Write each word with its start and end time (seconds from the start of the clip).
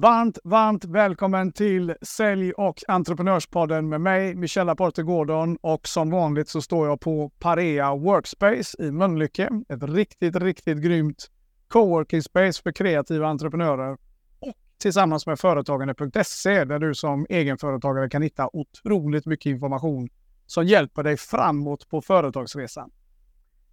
Varmt, 0.00 0.38
varmt 0.44 0.84
välkommen 0.84 1.52
till 1.52 1.94
Sälj 2.02 2.52
och 2.52 2.82
entreprenörspodden 2.88 3.88
med 3.88 4.00
mig, 4.00 4.34
Michella 4.34 4.74
Porter 4.74 5.02
Gordon. 5.02 5.58
Och 5.60 5.88
som 5.88 6.10
vanligt 6.10 6.48
så 6.48 6.62
står 6.62 6.86
jag 6.86 7.00
på 7.00 7.30
Parea 7.38 7.94
Workspace 7.94 8.82
i 8.82 8.90
Mölnlycke. 8.90 9.50
Ett 9.68 9.82
riktigt, 9.82 10.36
riktigt 10.36 10.78
grymt 10.78 11.30
coworking 11.68 12.22
space 12.22 12.62
för 12.62 12.72
kreativa 12.72 13.28
entreprenörer. 13.28 13.92
Och 14.38 14.54
tillsammans 14.78 15.26
med 15.26 15.38
Företagande.se 15.38 16.64
där 16.64 16.78
du 16.78 16.94
som 16.94 17.26
egenföretagare 17.28 18.08
kan 18.08 18.22
hitta 18.22 18.50
otroligt 18.52 19.26
mycket 19.26 19.50
information 19.50 20.08
som 20.46 20.66
hjälper 20.66 21.02
dig 21.02 21.16
framåt 21.16 21.88
på 21.88 22.02
företagsresan. 22.02 22.90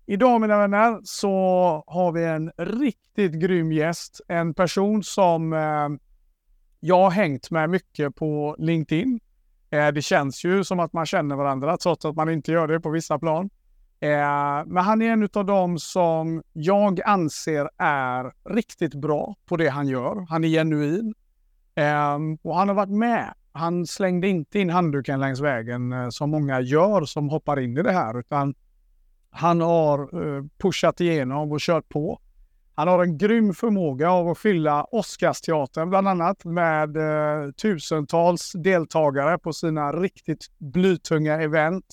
Idag 0.06 0.42
mina 0.42 0.58
vänner 0.58 1.00
så 1.04 1.30
har 1.88 2.12
vi 2.12 2.24
en 2.24 2.52
riktigt 2.58 3.34
grym 3.34 3.72
gäst. 3.72 4.22
En 4.28 4.54
person 4.54 5.04
som 5.04 5.54
eh, 5.54 5.90
jag 6.86 7.04
har 7.04 7.12
hängt 7.12 7.52
med 7.52 7.70
mycket 7.70 8.16
på 8.16 8.56
LinkedIn. 8.60 9.20
Eh, 9.70 9.88
det 9.88 10.02
känns 10.02 10.46
ju 10.46 10.64
som 10.64 10.80
att 10.80 10.94
man 10.94 11.06
känner 11.06 11.36
varandra 11.36 11.78
trots 11.78 12.06
att 12.06 12.16
man 12.16 12.30
inte 12.30 12.52
gör 12.52 12.68
det 12.68 12.80
på 12.80 12.90
vissa 12.90 13.20
plan. 13.20 13.50
Eh, 14.00 14.66
men 14.66 14.78
han 14.78 15.02
är 15.02 15.10
en 15.10 15.30
av 15.34 15.46
dem 15.46 15.80
som 15.80 16.44
jag 16.54 17.02
anser 17.02 17.70
är 17.78 18.34
riktigt 18.50 18.94
bra 18.94 19.36
på 19.46 19.58
det 19.58 19.68
han 19.68 19.88
gör. 19.88 20.26
Han 20.30 20.44
är 20.44 20.48
genuin. 20.48 21.14
Eh, 21.76 22.18
och 22.42 22.56
han 22.56 22.68
har 22.68 22.76
varit 22.76 22.90
med. 22.90 23.34
Han 23.52 23.88
slängde 23.88 24.28
inte 24.28 24.60
in 24.60 24.70
handduken 24.70 25.20
längs 25.20 25.40
vägen 25.40 25.92
eh, 25.92 26.10
som 26.10 26.30
många 26.30 26.62
gör 26.62 27.06
som 27.06 27.30
hoppar 27.30 27.60
in 27.60 27.78
i 27.78 27.84
det 27.84 27.92
här, 27.92 28.20
utan 28.20 28.56
han 29.30 29.62
har 29.62 30.00
eh, 30.00 30.44
pushat 30.58 31.02
igenom 31.02 31.52
och 31.52 31.60
kört 31.60 31.90
på. 31.90 32.20
Han 32.78 32.88
har 32.88 33.04
en 33.04 33.18
grym 33.18 33.54
förmåga 33.54 34.12
av 34.12 34.28
att 34.30 34.38
fylla 34.38 34.84
Oscarsteatern 34.84 35.90
bland 35.90 36.08
annat 36.08 36.46
med 36.46 36.98
eh, 36.98 37.52
tusentals 37.52 38.52
deltagare 38.52 39.38
på 39.38 39.54
sina 39.54 39.92
riktigt 39.92 40.46
blytunga 40.58 41.42
event. 41.42 41.86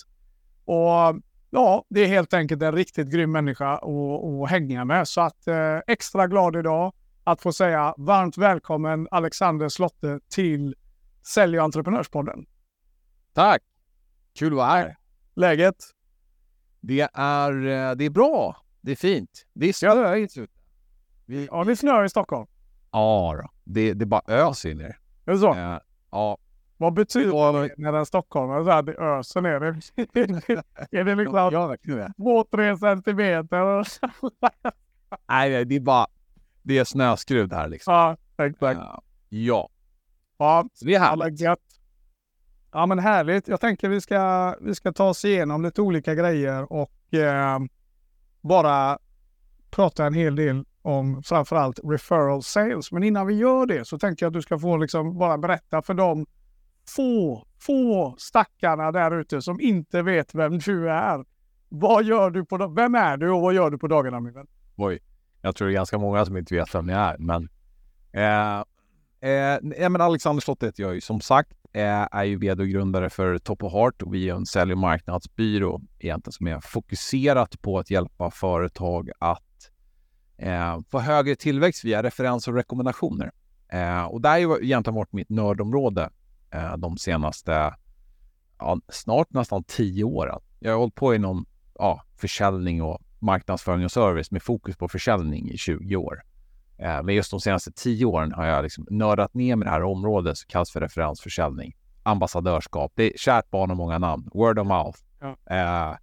Och 0.65 1.23
ja, 1.51 1.85
det 1.89 2.01
är 2.01 2.07
helt 2.07 2.35
enkelt 2.35 2.63
en 2.63 2.73
riktigt 2.73 3.13
grym 3.13 3.33
människa 3.33 3.77
att, 3.77 3.85
att 3.85 4.51
hänga 4.51 4.85
med. 4.85 5.09
Så 5.09 5.21
att 5.21 5.47
eh, 5.47 5.79
extra 5.87 6.27
glad 6.27 6.57
idag 6.57 6.93
att 7.25 7.43
få 7.43 7.53
säga 7.53 7.95
varmt 7.97 8.39
välkommen 8.39 9.09
Alexander 9.11 9.69
Slotte 9.69 10.21
till 10.29 10.75
Sälj 11.35 11.59
och 11.59 11.65
entreprenörspodden. 11.65 12.47
Tack! 13.33 13.63
Kul 14.39 14.53
att 14.53 14.57
vara 14.57 14.67
här. 14.67 14.97
Läget? 15.35 15.77
Det 16.81 17.09
är, 17.15 17.53
eh, 17.67 17.95
det 17.97 18.05
är 18.05 18.11
bra. 18.11 18.57
Det 18.81 18.93
är 18.93 18.97
fint. 18.97 19.47
Det 19.53 19.69
är 19.69 19.73
snöigt 19.73 20.39
ute. 20.39 20.62
Vi, 21.27 21.49
ja, 21.51 21.65
det 21.65 21.71
är 21.73 21.77
snö 21.77 22.05
i 22.05 22.09
Stockholm. 22.09 22.47
Ja, 22.91 23.35
då. 23.43 23.49
Det, 23.65 23.95
det 23.95 24.07
bara 24.07 24.23
öser 24.27 24.75
ner. 24.75 24.99
Är 25.25 25.33
det 25.33 25.39
så? 25.39 25.55
Uh, 25.55 25.79
ja. 26.11 26.39
Vad 26.77 26.93
betyder 26.93 27.63
det 27.63 27.75
när 27.77 27.93
en 27.93 28.07
stockholmare 28.07 28.65
säger 28.65 28.79
att 28.79 28.87
det 28.87 28.93
öser 28.93 29.41
ner? 29.41 29.63
är 30.91 31.05
det 31.05 31.15
liksom 31.15 31.37
ja, 31.37 31.77
två, 32.17 32.45
tre 32.45 32.77
centimeter? 32.77 33.87
Nej, 35.29 35.65
det 35.65 35.77
är 35.77 35.81
bara 35.81 36.07
det 36.63 36.79
är 36.79 36.85
snöskrud 36.85 37.53
här 37.53 37.69
liksom. 37.69 37.95
Ja, 37.95 38.17
exakt. 38.47 38.81
Uh, 38.81 38.99
ja. 39.29 39.69
Ja, 40.39 40.69
Så 40.73 40.85
det 40.85 40.95
är 40.95 41.01
härligt. 41.01 41.41
Ja, 42.73 42.87
men 42.87 42.99
härligt. 42.99 43.49
Jag 43.49 43.61
tänker 43.61 43.89
vi 43.89 44.01
ska, 44.01 44.55
vi 44.61 44.75
ska 44.75 44.93
ta 44.93 45.09
oss 45.09 45.25
igenom 45.25 45.63
lite 45.63 45.83
olika 45.83 46.15
grejer 46.15 46.73
och 46.73 47.15
eh, 47.15 47.59
bara 48.41 48.99
prata 49.71 50.07
en 50.07 50.15
hel 50.15 50.37
del 50.37 50.65
om 50.83 51.23
framförallt 51.23 51.81
referral 51.85 52.43
sales. 52.43 52.93
Men 52.93 53.03
innan 53.03 53.27
vi 53.27 53.35
gör 53.35 53.67
det 53.67 53.85
så 53.85 53.99
tänkte 53.99 54.25
jag 54.25 54.31
att 54.31 54.35
du 54.35 54.43
ska 54.43 54.59
få 54.59 54.77
liksom 54.77 55.19
bara 55.19 55.39
berätta 55.39 55.83
för 55.83 55.95
de 55.95 56.27
få, 56.97 57.47
få 57.61 58.15
stackarna 58.19 58.93
där 58.93 59.21
ute 59.21 59.43
som 59.43 59.61
inte 59.61 60.03
vet 60.03 60.35
vem 60.35 60.59
du 60.59 60.91
är. 60.91 61.25
Vad 61.69 62.05
gör 62.05 62.31
du 62.31 62.45
på, 62.45 62.69
vem 62.69 62.95
är 62.95 63.17
du 63.17 63.31
och 63.31 63.41
vad 63.41 63.55
gör 63.55 63.71
du 63.71 63.79
på 63.79 63.89
dagarna 63.89 64.21
min 64.21 64.33
vän? 64.33 64.47
Oj, 64.77 64.99
jag 65.43 65.57
tror 65.57 65.69
det 65.69 65.73
är 65.73 65.75
ganska 65.75 65.99
många 65.99 66.27
som 66.27 66.37
inte 66.37 66.55
vet 66.55 66.75
vem 66.75 66.89
jag 66.89 67.01
är, 67.01 67.19
men 67.19 67.49
eh, 68.13 68.59
eh, 69.31 69.91
men 69.91 70.01
Alexander 70.01 70.41
Slott 70.41 70.63
heter 70.63 70.83
jag 70.83 70.95
ju 70.95 71.01
som 71.01 71.21
sagt, 71.21 71.53
eh, 71.73 72.09
är 72.13 72.25
ju 72.25 72.37
vd 72.37 72.63
och 72.63 72.69
grundare 72.69 73.11
för 73.11 73.39
Top 73.39 73.63
of 73.63 73.73
Heart 73.73 74.03
och 74.03 74.15
vi 74.15 74.29
är 74.29 74.35
en 74.35 74.47
sälj 74.47 74.73
och 74.73 74.79
marknadsbyrå 74.79 75.81
egentligen 75.99 76.33
som 76.33 76.47
är 76.47 76.61
fokuserat 76.61 77.63
på 77.63 77.79
att 77.79 77.91
hjälpa 77.91 78.31
företag 78.31 79.11
att 79.19 79.52
eh, 80.37 80.79
få 80.91 80.99
högre 80.99 81.37
tillväxt 81.37 81.85
via 81.85 82.03
referenser 82.03 82.53
och 82.53 82.57
rekommendationer. 82.57 83.33
Eh, 83.73 84.05
och 84.05 84.21
det 84.21 84.29
har 84.29 84.39
ju 84.39 84.59
egentligen 84.63 84.95
varit 84.95 85.13
mitt 85.13 85.31
nördområde 85.31 86.11
eh, 86.51 86.77
de 86.77 86.99
senaste, 86.99 87.75
ja, 88.59 88.79
snart 88.89 89.31
nästan 89.31 89.65
tio 89.65 90.05
åren. 90.05 90.41
Jag 90.59 90.73
har 90.73 90.79
hållit 90.79 90.95
på 90.95 91.15
inom 91.15 91.47
ja, 91.75 92.03
försäljning 92.17 92.83
och 92.83 93.03
marknadsföring 93.19 93.85
och 93.85 93.93
service 93.93 94.31
med 94.31 94.43
fokus 94.43 94.77
på 94.77 94.89
försäljning 94.89 95.51
i 95.51 95.57
20 95.57 95.97
år. 95.97 96.23
Eh, 96.79 97.03
men 97.03 97.15
just 97.15 97.31
de 97.31 97.41
senaste 97.41 97.73
tio 97.73 98.05
åren 98.05 98.33
har 98.33 98.47
jag 98.47 98.63
liksom 98.63 98.87
nördat 98.91 99.35
ner 99.35 99.57
med 99.57 99.67
det 99.67 99.71
här 99.71 99.83
området 99.83 100.39
som 100.39 100.49
kallas 100.49 100.71
för 100.71 100.81
referensförsäljning, 100.81 101.77
ambassadörskap. 102.03 102.93
Det 102.95 103.15
är 103.15 103.19
kärt 103.19 103.51
barn 103.51 103.71
och 103.71 103.77
många 103.77 103.99
namn, 103.99 104.31
word 104.35 104.59
of 104.59 104.67
mouth. 104.67 104.99
Ja. 105.21 105.37
Eh, 105.57 105.97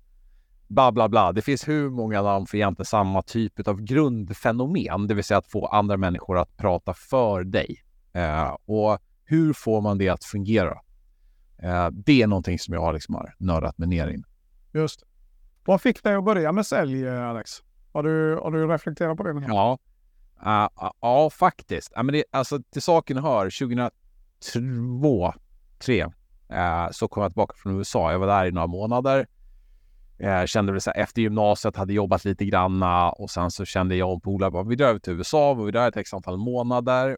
bla 0.70 0.92
bla 0.92 1.10
bla. 1.10 1.32
Det 1.32 1.42
finns 1.42 1.68
hur 1.68 1.90
många 1.90 2.22
namn 2.22 2.46
för 2.46 2.58
egentligen 2.58 2.86
samma 2.86 3.22
typ 3.22 3.68
av 3.68 3.82
grundfenomen, 3.82 5.08
det 5.08 5.14
vill 5.14 5.24
säga 5.24 5.38
att 5.38 5.48
få 5.48 5.66
andra 5.66 5.98
människor 5.98 6.38
att 6.38 6.58
prata 6.58 6.94
för 6.94 7.44
dig. 7.44 7.84
Eh, 8.14 8.58
och 8.66 9.00
hur 9.26 9.54
får 9.54 9.82
man 9.82 9.98
det 9.98 10.10
att 10.10 10.24
fungera? 10.24 10.78
Eh, 11.58 11.88
det 11.92 12.22
är 12.22 12.28
någonting 12.28 12.60
som 12.60 12.74
jag 12.74 12.94
liksom 12.94 13.16
har 13.16 13.36
nördat 13.38 13.78
mig 13.78 13.88
ner 13.88 14.08
i. 14.08 14.24
Just 14.74 15.04
Vad 15.66 15.82
fick 15.82 16.04
dig 16.04 16.16
att 16.16 16.26
börja 16.26 16.52
med 16.52 16.66
sälj, 16.66 17.10
Alex? 17.10 17.52
Har 17.92 18.04
du, 18.04 18.40
har 18.44 18.52
du 18.52 18.68
reflekterat 18.68 19.18
på 19.18 19.24
det? 19.24 19.46
Ja, 19.48 19.78
uh, 20.46 20.84
uh, 20.84 20.92
ja 21.02 21.30
faktiskt. 21.30 21.98
Uh, 21.98 22.04
men 22.04 22.14
det, 22.14 22.24
alltså, 22.32 22.60
till 22.74 22.82
saken 22.82 23.18
hör, 23.18 23.46
2002, 23.46 25.34
2003, 25.80 26.06
uh, 26.54 26.92
så 26.92 27.08
kom 27.08 27.24
jag 27.24 27.32
tillbaka 27.32 27.54
från 27.58 27.78
USA. 27.78 28.12
Jag 28.12 28.20
var 28.20 28.28
där 28.28 28.46
i 28.46 28.52
några 28.52 28.68
månader 28.68 29.28
Eh, 30.20 30.46
kände 30.46 30.72
väl 30.72 30.82
så 30.82 30.92
här, 30.96 31.02
efter 31.02 31.22
gymnasiet, 31.22 31.76
hade 31.76 31.94
jobbat 31.94 32.26
lite 32.26 32.46
granna 32.46 33.10
och 33.10 33.30
sen 33.30 33.52
så 33.52 33.66
kände 33.66 33.96
jag 33.96 34.14
och 34.14 34.24
polare 34.24 34.64
vi 34.64 34.76
drar 34.76 34.88
över 34.88 35.00
till 35.00 35.14
USA, 35.14 35.54
var 35.54 35.66
vi 35.66 35.72
där 35.72 35.88
ett 35.88 35.98
x 35.98 36.14
antal 36.14 36.38
månader. 36.38 37.18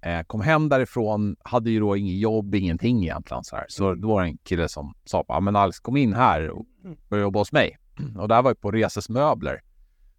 Eh, 0.00 0.22
kom 0.22 0.40
hem 0.40 0.68
därifrån, 0.68 1.36
hade 1.44 1.70
ju 1.70 1.80
då 1.80 1.96
inget 1.96 2.18
jobb, 2.18 2.54
ingenting 2.54 3.02
egentligen 3.02 3.44
så 3.44 3.56
här. 3.56 3.66
Så 3.68 3.94
då 3.94 4.08
var 4.08 4.22
det 4.22 4.28
en 4.28 4.38
kille 4.38 4.68
som 4.68 4.94
sa, 5.04 5.24
ja 5.28 5.40
men 5.40 5.56
Alex 5.56 5.80
kom 5.80 5.96
in 5.96 6.12
här 6.12 6.50
och 6.50 6.66
börja 7.08 7.22
jobba 7.22 7.38
hos 7.38 7.52
mig. 7.52 7.78
Och 8.18 8.28
där 8.28 8.42
var 8.42 8.50
jag 8.50 8.60
på 8.60 8.70
Reses 8.70 9.08
möbler. 9.08 9.62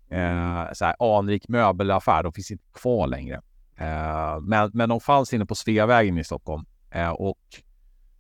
Eh, 0.10 0.74
så 0.74 0.86
här, 0.86 1.18
anrik 1.18 1.48
möbelaffär, 1.48 2.24
de 2.24 2.34
finns 2.34 2.52
inte 2.52 2.64
kvar 2.74 3.08
längre. 3.08 3.42
Eh, 3.78 4.40
men, 4.42 4.72
men 4.74 4.90
de 4.90 5.00
fanns 5.00 5.34
inne 5.34 5.46
på 5.46 5.56
Sveavägen 5.56 6.18
i 6.18 6.24
Stockholm. 6.24 6.66
Eh, 6.92 7.10
och 7.10 7.40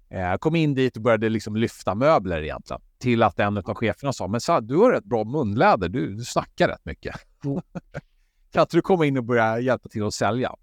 jag 0.09 0.41
kom 0.41 0.56
in 0.56 0.74
dit 0.74 0.96
och 0.96 1.02
började 1.02 1.30
liksom 1.30 1.56
lyfta 1.56 1.96
möbler 1.96 2.41
egentligen. 2.41 2.81
Till 3.03 3.24
att 3.24 3.40
en 3.40 3.58
av 3.58 3.74
cheferna 3.74 4.14
sa, 4.14 4.28
men 4.28 4.41
så, 4.41 4.59
du 4.59 4.78
har 4.78 4.91
rätt 4.91 5.03
bra 5.03 5.24
munläder, 5.24 5.90
du, 5.90 6.16
du 6.16 6.24
snackar 6.24 6.68
rätt 6.68 6.86
mycket. 6.86 7.16
kan 8.52 8.62
inte 8.62 8.78
du 8.78 8.81
komma 8.81 9.06
in 9.06 9.18
och 9.18 9.24
börja 9.24 9.59
hjälpa 9.59 9.90
till 9.90 10.03
att 10.03 10.14
sälja? 10.14 10.56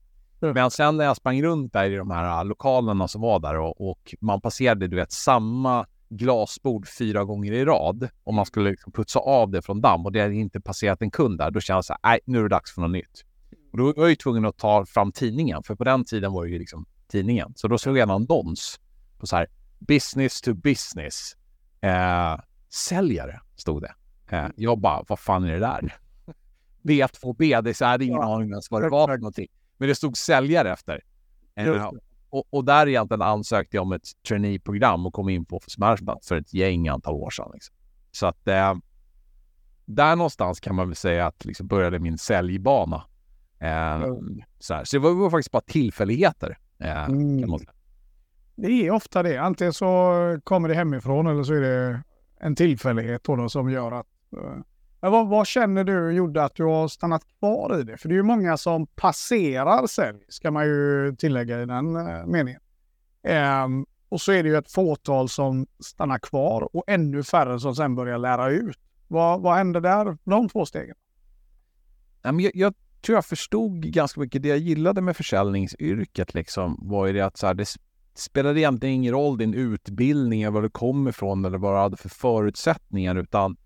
Mm. 0.42 0.54
Men 0.54 0.70
sen 0.70 0.96
när 0.96 1.04
jag 1.04 1.16
sprang 1.16 1.42
runt 1.42 1.72
där 1.72 1.90
i 1.90 1.96
de 1.96 2.10
här 2.10 2.44
lokalerna 2.44 3.08
som 3.08 3.20
var 3.20 3.40
där 3.40 3.58
och, 3.58 3.90
och 3.90 4.14
man 4.20 4.40
passerade, 4.40 4.88
du 4.88 4.96
vet, 4.96 5.12
samma 5.12 5.86
glasbord 6.08 6.88
fyra 6.88 7.24
gånger 7.24 7.52
i 7.52 7.64
rad 7.64 8.08
och 8.24 8.34
man 8.34 8.46
skulle 8.46 8.70
liksom 8.70 8.92
putsa 8.92 9.18
av 9.18 9.50
det 9.50 9.62
från 9.62 9.80
damm 9.80 10.06
och 10.06 10.12
det 10.12 10.20
hade 10.20 10.34
inte 10.34 10.60
passerat 10.60 11.02
en 11.02 11.10
kund 11.10 11.38
där, 11.38 11.50
då 11.50 11.60
kände 11.60 11.76
jag 11.76 11.84
så 11.84 11.92
här, 11.92 12.10
nej, 12.10 12.20
nu 12.24 12.38
är 12.38 12.42
det 12.42 12.48
dags 12.48 12.74
för 12.74 12.80
något 12.80 12.90
nytt. 12.90 13.24
Och 13.72 13.78
då 13.78 13.84
var 13.84 13.94
jag 13.96 14.10
ju 14.10 14.16
tvungen 14.16 14.44
att 14.44 14.58
ta 14.58 14.86
fram 14.86 15.12
tidningen, 15.12 15.62
för 15.62 15.74
på 15.74 15.84
den 15.84 16.04
tiden 16.04 16.32
var 16.32 16.44
det 16.44 16.50
ju 16.50 16.58
liksom 16.58 16.86
tidningen. 17.08 17.52
Så 17.56 17.68
då 17.68 17.78
såg 17.78 17.98
jag 17.98 18.02
en 18.02 18.10
annons 18.10 18.80
på 19.18 19.26
så 19.26 19.36
här 19.36 19.46
business 19.78 20.40
to 20.40 20.54
business. 20.54 21.36
Eh, 21.80 22.40
säljare 22.68 23.40
stod 23.56 23.82
det. 23.82 23.94
Eh, 24.36 24.48
jag 24.56 24.78
bara, 24.78 25.04
vad 25.08 25.18
fan 25.18 25.44
är 25.44 25.52
det 25.52 25.58
där? 25.58 25.94
B2B, 26.82 27.62
det 27.62 27.74
så 27.74 27.84
hade 27.84 28.04
ingen 28.04 28.20
ja. 28.20 28.34
aning 28.34 28.50
ens 28.50 28.70
vad 28.70 28.82
det 28.82 28.88
var 28.88 29.08
för 29.08 29.18
någonting. 29.18 29.48
Men 29.76 29.88
det 29.88 29.94
stod 29.94 30.16
säljare 30.16 30.72
efter. 30.72 31.00
Eh, 31.54 31.90
och, 32.30 32.46
och, 32.50 32.64
där 32.64 32.88
egentligen 32.88 33.22
ansökte 33.22 33.76
jag 33.76 33.82
om 33.82 33.92
ett 33.92 34.08
traineeprogram 34.28 35.06
och 35.06 35.12
kom 35.12 35.28
in 35.28 35.44
på 35.44 35.60
Smärchbat 35.66 36.24
för 36.24 36.36
ett 36.36 36.54
gäng 36.54 36.88
antal 36.88 37.14
år 37.14 37.30
sedan. 37.30 37.50
Liksom. 37.54 37.74
Så 38.10 38.26
att 38.26 38.48
eh, 38.48 38.74
där 39.84 40.16
någonstans 40.16 40.60
kan 40.60 40.74
man 40.74 40.88
väl 40.88 40.96
säga 40.96 41.26
att 41.26 41.44
liksom 41.44 41.66
började 41.66 41.98
min 41.98 42.18
säljbana. 42.18 43.04
Eh, 43.58 43.92
mm. 43.92 44.42
så, 44.58 44.74
här. 44.74 44.84
så 44.84 44.96
det 44.96 45.00
var, 45.00 45.14
var, 45.14 45.30
faktiskt 45.30 45.50
bara 45.50 45.62
tillfälligheter. 45.62 46.58
Eh, 46.78 47.04
mm. 47.04 47.50
Det 48.60 48.86
är 48.86 48.90
ofta 48.90 49.22
det. 49.22 49.36
Antingen 49.36 49.72
så 49.72 50.40
kommer 50.44 50.68
det 50.68 50.74
hemifrån 50.74 51.26
eller 51.26 51.42
så 51.42 51.54
är 51.54 51.60
det 51.60 52.02
en 52.40 52.56
tillfällighet 52.56 53.24
då, 53.24 53.36
då 53.36 53.48
som 53.48 53.70
gör 53.70 53.92
att 53.92 54.06
eh, 54.36 54.62
Men 55.00 55.12
vad, 55.12 55.28
vad, 55.28 55.46
känner 55.46 55.84
du 55.84 56.12
gjorde 56.12 56.44
att 56.44 56.54
du 56.54 56.64
har 56.64 56.88
stannat 56.88 57.22
kvar 57.38 57.80
i 57.80 57.82
det? 57.82 57.96
För 57.96 58.08
det 58.08 58.14
är 58.14 58.16
ju 58.16 58.22
många 58.22 58.56
som 58.56 58.86
passerar 58.86 59.86
sälj, 59.86 60.24
ska 60.28 60.50
man 60.50 60.66
ju 60.66 61.16
tillägga 61.16 61.62
i 61.62 61.66
den 61.66 61.96
eh, 61.96 62.26
meningen. 62.26 62.60
Um, 63.64 63.86
och 64.08 64.20
så 64.20 64.32
är 64.32 64.42
det 64.42 64.48
ju 64.48 64.56
ett 64.56 64.72
fåtal 64.72 65.28
som 65.28 65.66
stannar 65.78 66.18
kvar 66.18 66.76
och 66.76 66.84
ännu 66.86 67.22
färre 67.22 67.60
som 67.60 67.74
sen 67.74 67.94
börjar 67.94 68.18
lära 68.18 68.50
ut. 68.50 68.78
Vad, 69.08 69.40
vad 69.40 69.56
hände 69.56 69.80
där, 69.80 70.18
de 70.24 70.48
två 70.48 70.66
stegen? 70.66 70.96
Jag, 72.22 72.50
jag 72.54 72.74
tror 73.02 73.16
jag 73.16 73.24
förstod 73.24 73.82
ganska 73.82 74.20
mycket. 74.20 74.42
Det 74.42 74.48
jag 74.48 74.58
gillade 74.58 75.00
med 75.00 75.16
försäljningsyrket 75.16 76.34
liksom 76.34 76.78
var 76.82 77.06
ju 77.06 77.12
det 77.12 77.20
att 77.20 77.36
så 77.36 77.46
här, 77.46 77.54
det 77.54 77.66
spelade 78.20 78.60
egentligen 78.60 78.94
ingen 78.94 79.12
roll 79.12 79.38
din 79.38 79.54
utbildning, 79.54 80.52
var 80.52 80.62
du 80.62 80.70
kom 80.70 81.08
ifrån 81.08 81.44
eller 81.44 81.58
vad 81.58 81.74
du 81.74 81.78
hade 81.78 81.96
för 81.96 82.08
förutsättningar, 82.08 83.16
utan 83.16 83.56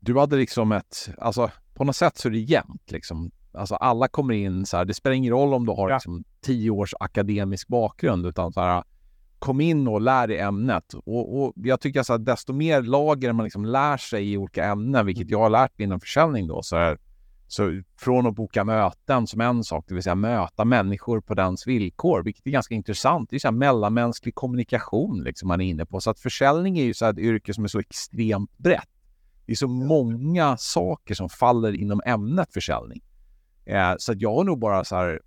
du 0.00 0.18
hade 0.18 0.36
liksom 0.36 0.72
ett, 0.72 1.08
alltså 1.18 1.50
på 1.74 1.84
något 1.84 1.96
sätt 1.96 2.18
så 2.18 2.28
är 2.28 2.32
det 2.32 2.38
jämnt 2.38 2.90
liksom. 2.90 3.30
Alltså 3.52 3.74
alla 3.74 4.08
kommer 4.08 4.34
in 4.34 4.66
så 4.66 4.76
här, 4.76 4.84
det 4.84 4.94
spelar 4.94 5.14
ingen 5.14 5.32
roll 5.32 5.54
om 5.54 5.66
du 5.66 5.72
har 5.72 5.90
ja. 5.90 5.96
liksom, 5.96 6.24
tio 6.40 6.70
års 6.70 6.94
akademisk 7.00 7.68
bakgrund, 7.68 8.26
utan 8.26 8.52
så 8.52 8.60
här, 8.60 8.84
kom 9.38 9.60
in 9.60 9.88
och 9.88 10.00
lär 10.00 10.26
dig 10.26 10.38
ämnet. 10.38 10.94
Och, 10.94 11.42
och 11.42 11.52
jag 11.56 11.80
tycker 11.80 12.12
att 12.12 12.24
desto 12.24 12.52
mer 12.52 12.82
lager 12.82 13.32
man 13.32 13.44
liksom 13.44 13.64
lär 13.64 13.96
sig 13.96 14.32
i 14.32 14.36
olika 14.36 14.64
ämnen, 14.64 15.06
vilket 15.06 15.30
jag 15.30 15.38
har 15.38 15.50
lärt 15.50 15.78
mig 15.78 15.84
inom 15.84 16.00
försäljning 16.00 16.46
då, 16.46 16.62
så 16.62 16.76
här, 16.76 16.98
så 17.48 17.82
från 17.96 18.26
att 18.26 18.34
boka 18.34 18.64
möten 18.64 19.26
som 19.26 19.40
en 19.40 19.64
sak, 19.64 19.84
det 19.88 19.94
vill 19.94 20.02
säga 20.02 20.14
möta 20.14 20.64
människor 20.64 21.20
på 21.20 21.34
dens 21.34 21.66
villkor, 21.66 22.22
vilket 22.22 22.46
är 22.46 22.50
ganska 22.50 22.74
intressant. 22.74 23.30
Det 23.30 23.36
är 23.36 23.40
så 23.40 23.48
här 23.48 23.52
mellanmänsklig 23.52 24.34
kommunikation 24.34 25.22
liksom 25.22 25.48
man 25.48 25.60
är 25.60 25.64
inne 25.64 25.86
på. 25.86 26.00
Så 26.00 26.10
att 26.10 26.20
försäljning 26.20 26.78
är 26.78 26.84
ju 26.84 26.94
så 26.94 27.06
ett 27.06 27.18
yrke 27.18 27.54
som 27.54 27.64
är 27.64 27.68
så 27.68 27.78
extremt 27.78 28.58
brett. 28.58 28.88
Det 29.46 29.52
är 29.52 29.56
så 29.56 29.68
många 29.68 30.56
saker 30.56 31.14
som 31.14 31.28
faller 31.28 31.72
inom 31.72 32.00
ämnet 32.06 32.52
försäljning. 32.52 33.02
Eh, 33.64 33.94
så 33.98 34.12
att 34.12 34.20
jag 34.20 34.34
har 34.34 34.44
nog 34.44 34.58
bara 34.58 34.84
så 34.84 34.96
här, 34.96 35.20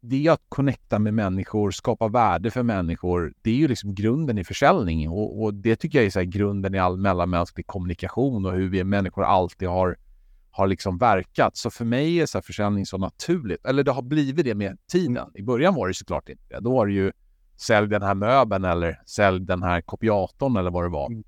det 0.00 0.26
är 0.26 0.30
att 0.30 0.42
connecta 0.48 0.98
med 0.98 1.14
människor, 1.14 1.70
skapa 1.70 2.08
värde 2.08 2.50
för 2.50 2.62
människor. 2.62 3.34
Det 3.42 3.50
är 3.50 3.54
ju 3.54 3.68
liksom 3.68 3.94
grunden 3.94 4.38
i 4.38 4.44
försäljning 4.44 5.08
och, 5.08 5.42
och 5.42 5.54
det 5.54 5.76
tycker 5.76 5.98
jag 5.98 6.06
är 6.06 6.10
så 6.10 6.22
grunden 6.22 6.74
i 6.74 6.78
all 6.78 6.96
mellanmänsklig 6.96 7.66
kommunikation 7.66 8.46
och 8.46 8.52
hur 8.52 8.68
vi 8.68 8.84
människor 8.84 9.24
alltid 9.24 9.68
har 9.68 9.96
har 10.54 10.66
liksom 10.66 10.98
verkat. 10.98 11.56
Så 11.56 11.70
för 11.70 11.84
mig 11.84 12.20
är 12.20 12.26
så 12.26 12.42
försäljning 12.42 12.86
så 12.86 12.98
naturligt. 12.98 13.66
Eller 13.66 13.84
det 13.84 13.92
har 13.92 14.02
blivit 14.02 14.44
det 14.44 14.54
med 14.54 14.78
tiden. 14.88 15.30
I 15.34 15.42
början 15.42 15.74
var 15.74 15.88
det 15.88 15.94
såklart 15.94 16.28
inte 16.28 16.44
det. 16.48 16.60
Då 16.60 16.72
var 16.72 16.86
det 16.86 16.92
ju 16.92 17.12
sälj 17.56 17.88
den 17.88 18.02
här 18.02 18.14
möbeln 18.14 18.64
eller 18.64 19.00
sälj 19.06 19.40
den 19.40 19.62
här 19.62 19.80
kopiatorn 19.80 20.56
eller 20.56 20.70
vad 20.70 20.84
det 20.84 20.88
var. 20.88 21.06
Mm. 21.06 21.24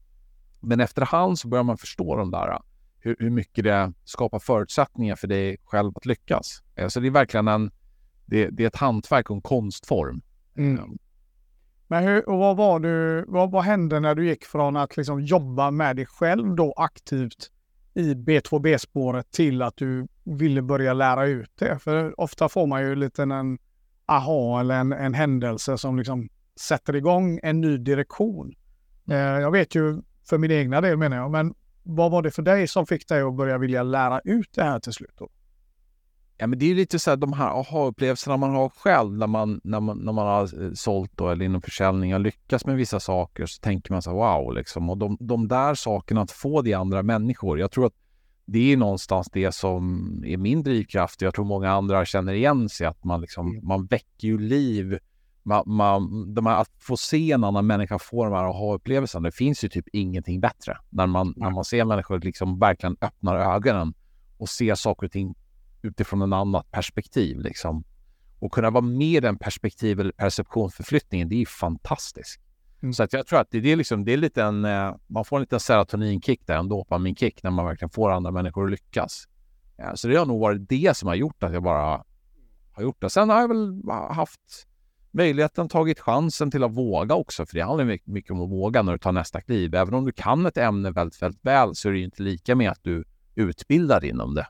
Men 0.61 0.81
efterhand 0.81 1.39
så 1.39 1.49
börjar 1.49 1.65
man 1.65 1.79
förstå 1.79 2.17
de 2.17 2.31
där, 2.31 2.59
hur, 2.99 3.17
hur 3.19 3.31
mycket 3.31 3.65
det 3.65 3.93
skapar 4.05 4.39
förutsättningar 4.39 5.17
för 5.17 5.29
dig 5.29 5.57
själv 5.65 5.93
att 5.97 6.07
lyckas. 6.07 6.63
Eh, 6.75 6.89
så 6.89 7.01
det 7.01 7.07
är 7.07 7.11
verkligen 7.11 7.49
en, 7.49 7.71
det, 8.27 8.49
det 8.49 8.63
är 8.63 8.67
ett 8.67 8.77
hantverk 8.77 9.31
och 9.31 9.37
en 9.37 9.43
konstform. 9.43 10.23
Mm. 10.57 10.79
Ehm. 10.79 10.99
Men 11.89 12.05
hur, 12.05 12.29
och 12.29 12.39
vad, 12.39 12.57
var 12.57 12.81
du, 12.81 13.25
vad, 13.29 13.51
vad 13.51 13.65
hände 13.65 14.01
när 14.01 14.15
du 14.15 14.29
gick 14.29 14.45
från 14.45 14.77
att 14.77 14.97
liksom 14.97 15.21
jobba 15.21 15.71
med 15.71 15.97
dig 15.97 16.07
själv 16.07 16.55
då 16.55 16.75
aktivt 16.77 17.51
i 17.97 18.15
B2B-spåret 18.15 19.31
till 19.31 19.63
att 19.63 19.77
du 19.77 20.07
ville 20.25 20.63
börja 20.63 20.93
lära 20.93 21.27
ut 21.27 21.51
det? 21.59 21.79
För 21.79 22.21
ofta 22.21 22.49
får 22.49 22.67
man 22.67 22.83
ju 22.83 22.95
lite 22.95 23.23
en 23.23 23.59
aha 24.07 24.61
eller 24.61 24.75
en, 24.75 24.93
en 24.93 25.15
händelse 25.15 25.79
som 25.79 25.99
liksom 25.99 26.29
sätter 26.61 26.97
igång 26.97 27.41
en 27.43 27.61
ny 27.61 27.77
direktion. 27.77 28.55
Eh, 29.11 29.17
jag 29.17 29.51
vet 29.51 29.75
ju 29.75 30.03
för 30.29 30.39
min 30.39 30.51
egna 30.51 30.81
del 30.81 30.97
menar 30.97 31.17
jag, 31.17 31.31
men 31.31 31.55
vad 31.83 32.11
var 32.11 32.23
det 32.23 32.31
för 32.31 32.43
dig 32.43 32.69
som 32.69 32.87
fick 32.87 33.09
dig 33.09 33.23
att 33.23 33.35
börja 33.35 33.59
vilja 33.59 33.83
lära 33.83 34.21
ut 34.25 34.49
det 34.55 34.63
här 34.63 34.81
till 34.81 34.93
slut? 34.93 35.15
Då? 35.19 35.29
Ja, 36.39 36.47
men 36.47 36.59
det 36.59 36.71
är 36.71 36.75
lite 36.75 36.99
så 36.99 37.11
här 37.11 37.17
de 37.17 37.33
här 37.33 37.49
aha-upplevelserna 37.49 38.37
man 38.37 38.51
har 38.51 38.69
själv 38.69 39.13
när 39.13 39.27
man, 39.27 39.61
när 39.65 39.81
man, 39.81 39.99
när 39.99 40.13
man 40.13 40.27
har 40.27 40.65
eh, 40.65 40.73
sålt 40.75 41.13
då, 41.15 41.29
eller 41.29 41.45
inom 41.45 41.63
försäljning 41.63 42.15
och 42.15 42.21
lyckats 42.21 42.67
med 42.67 42.77
vissa 42.77 43.01
saker 43.01 43.47
så 43.47 43.61
tänker 43.61 43.93
man 43.93 44.03
så 44.03 44.11
här, 44.11 44.17
wow 44.17 44.55
liksom. 44.55 44.91
Och 44.91 44.99
de, 44.99 45.17
de 45.21 45.49
där 45.49 45.75
sakerna 45.75 46.21
att 46.21 46.31
få 46.31 46.63
det 46.63 46.71
i 46.71 46.75
andra 46.75 47.03
människor. 47.03 47.59
Jag 47.59 47.71
tror 47.71 47.87
att 47.87 47.95
det 48.45 48.73
är 48.73 48.77
någonstans 48.77 49.29
det 49.33 49.53
som 49.53 50.07
är 50.27 50.37
min 50.37 50.63
drivkraft. 50.63 51.23
Jag 51.23 51.35
tror 51.35 51.45
många 51.45 51.71
andra 51.71 52.05
känner 52.05 52.33
igen 52.33 52.69
sig 52.69 52.87
att 52.87 53.05
man 53.05 53.21
liksom, 53.21 53.51
mm. 53.51 53.67
man 53.67 53.87
väcker 53.87 54.29
ju 54.29 54.39
liv. 54.39 54.99
Man, 55.43 55.63
man, 55.67 56.35
de 56.35 56.47
här, 56.47 56.61
att 56.61 56.71
få 56.79 56.97
se 56.97 57.33
en 57.33 57.45
annan 57.45 57.67
människa 57.67 57.99
få 57.99 58.25
de 58.25 58.33
här 58.33 58.45
aha-upplevelserna. 58.45 59.29
Det 59.29 59.33
finns 59.33 59.65
ju 59.65 59.69
typ 59.69 59.89
ingenting 59.93 60.41
bättre 60.41 60.79
när 60.91 61.07
man, 61.07 61.35
när 61.37 61.51
man 61.51 61.65
ser 61.65 61.85
människor 61.85 62.21
liksom 62.21 62.59
verkligen 62.59 62.97
öppnar 63.01 63.37
ögonen 63.37 63.95
och 64.39 64.49
ser 64.49 64.75
saker 64.75 65.07
och 65.07 65.13
ting 65.13 65.35
utifrån 65.87 66.23
en 66.23 66.33
annat 66.33 66.71
perspektiv. 66.71 67.41
Liksom. 67.41 67.85
Och 68.39 68.53
kunna 68.53 68.71
vara 68.71 68.85
med 68.85 69.07
i 69.07 69.21
den 69.21 69.39
perspektiv 69.39 70.01
eller 70.01 70.13
perceptionsförflyttningen, 70.13 71.29
det 71.29 71.43
är 71.43 71.47
fantastiskt. 71.47 72.41
Mm. 72.83 72.93
Så 72.93 73.03
att 73.03 73.13
jag 73.13 73.27
tror 73.27 73.41
att 73.41 73.51
det, 73.51 73.73
är, 73.73 73.77
liksom, 73.77 74.05
det 74.05 74.13
är 74.13 74.17
lite 74.17 74.43
en, 74.43 74.65
eh, 74.65 74.95
man 75.07 75.25
får 75.25 75.37
en 75.37 75.41
liten 75.41 75.61
serotoninkick 75.61 76.47
där, 76.47 76.57
en 76.57 76.69
dopaminkick 76.69 77.43
när 77.43 77.51
man 77.51 77.67
verkligen 77.67 77.91
får 77.91 78.11
andra 78.11 78.31
människor 78.31 78.65
att 78.65 78.71
lyckas. 78.71 79.25
Ja, 79.77 79.97
så 79.97 80.09
det 80.09 80.17
har 80.17 80.27
nog 80.27 80.41
varit 80.41 80.69
det 80.69 80.97
som 80.97 81.09
har 81.09 81.15
gjort 81.15 81.43
att 81.43 81.53
jag 81.53 81.63
bara 81.63 82.05
har 82.73 82.83
gjort 82.83 83.01
det. 83.01 83.11
Sen 83.11 83.31
har 83.31 83.41
jag 83.41 83.49
väl 83.49 83.83
haft 84.11 84.67
möjligheten, 85.11 85.69
tagit 85.69 86.01
chansen 86.01 86.51
till 86.51 86.65
att 86.65 86.73
våga 86.73 87.15
också, 87.15 87.47
för 87.47 87.55
det 87.55 87.61
handlar 87.61 87.99
mycket 88.05 88.31
om 88.31 88.41
att 88.41 88.51
våga 88.51 88.83
när 88.83 88.93
du 88.93 88.99
tar 88.99 89.13
nästa 89.13 89.41
kliv. 89.41 89.75
Även 89.75 89.95
om 89.95 90.05
du 90.05 90.13
kan 90.13 90.47
ett 90.47 90.57
ämne 90.57 90.91
väldigt, 90.91 91.23
väldigt 91.23 91.45
väl 91.45 91.75
så 91.75 91.89
är 91.89 91.93
det 91.93 91.99
ju 91.99 92.05
inte 92.05 92.23
lika 92.23 92.55
med 92.55 92.71
att 92.71 92.83
du 92.83 93.05
utbildar 93.35 94.05
inom 94.05 94.35
det. 94.35 94.47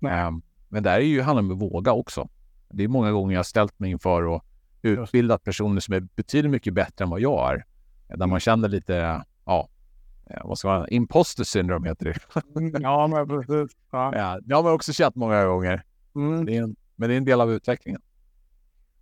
Um, 0.00 0.42
men 0.68 0.82
där 0.82 0.96
är 0.96 1.00
ju, 1.00 1.22
handlar 1.22 1.42
det 1.42 1.46
om 1.46 1.52
att 1.52 1.72
våga 1.72 1.92
också. 1.92 2.28
Det 2.68 2.84
är 2.84 2.88
många 2.88 3.12
gånger 3.12 3.36
jag 3.36 3.46
ställt 3.46 3.78
mig 3.78 3.90
inför 3.90 4.36
att 4.36 4.42
utbildat 4.82 5.44
personer 5.44 5.80
som 5.80 5.94
är 5.94 6.00
betydligt 6.00 6.50
mycket 6.50 6.74
bättre 6.74 7.04
än 7.04 7.10
vad 7.10 7.20
jag 7.20 7.52
är. 7.52 7.64
Där 8.08 8.16
man 8.16 8.28
mm. 8.28 8.40
känner 8.40 8.68
lite, 8.68 9.24
ja, 9.44 9.68
vad 10.44 10.58
ska 10.58 10.68
man 10.68 10.88
imposter 10.88 11.44
syndrome 11.44 11.88
heter 11.88 12.04
det. 12.04 12.42
Mm, 12.60 12.82
ja, 12.82 13.06
men 13.06 13.28
precis. 13.28 13.76
Ja. 13.90 14.16
ja, 14.16 14.40
det 14.42 14.54
har 14.54 14.62
man 14.62 14.72
också 14.72 14.92
känt 14.92 15.14
många 15.14 15.44
gånger. 15.44 15.84
Mm. 16.14 16.44
Det 16.44 16.56
en, 16.56 16.76
men 16.96 17.08
det 17.08 17.14
är 17.14 17.16
en 17.16 17.24
del 17.24 17.40
av 17.40 17.52
utvecklingen. 17.52 18.00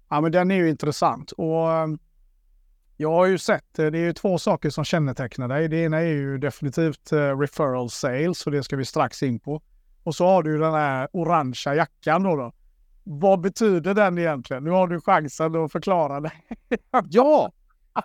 Ja, 0.08 0.20
men 0.20 0.32
den 0.32 0.50
är 0.50 0.54
ju 0.54 0.70
intressant 0.70 1.32
och 1.32 1.72
ehm, 1.72 1.98
jag 2.96 3.10
har 3.10 3.26
ju 3.26 3.38
sett, 3.38 3.78
eh, 3.78 3.86
det 3.86 3.98
är 3.98 4.02
ju 4.02 4.12
två 4.12 4.38
saker 4.38 4.70
som 4.70 4.84
kännetecknar 4.84 5.48
dig. 5.48 5.68
Det 5.68 5.76
ena 5.76 5.96
är 5.96 6.06
ju 6.06 6.38
definitivt 6.38 7.12
referral 7.12 7.90
sales 7.90 8.46
och 8.46 8.52
det 8.52 8.62
ska 8.62 8.76
vi 8.76 8.84
strax 8.84 9.22
in 9.22 9.40
på. 9.40 9.62
Och 10.04 10.14
så 10.14 10.26
har 10.26 10.42
du 10.42 10.58
den 10.58 10.74
här 10.74 11.08
orangea 11.12 11.74
jackan 11.74 12.22
då. 12.22 12.36
då 12.36 12.52
vad 13.04 13.40
betyder 13.40 13.94
den 13.94 14.18
egentligen? 14.18 14.64
Nu 14.64 14.70
har 14.70 14.88
du 14.88 15.00
chansen 15.00 15.56
att 15.56 15.72
förklara 15.72 16.20
det. 16.20 16.32
ja! 17.10 17.52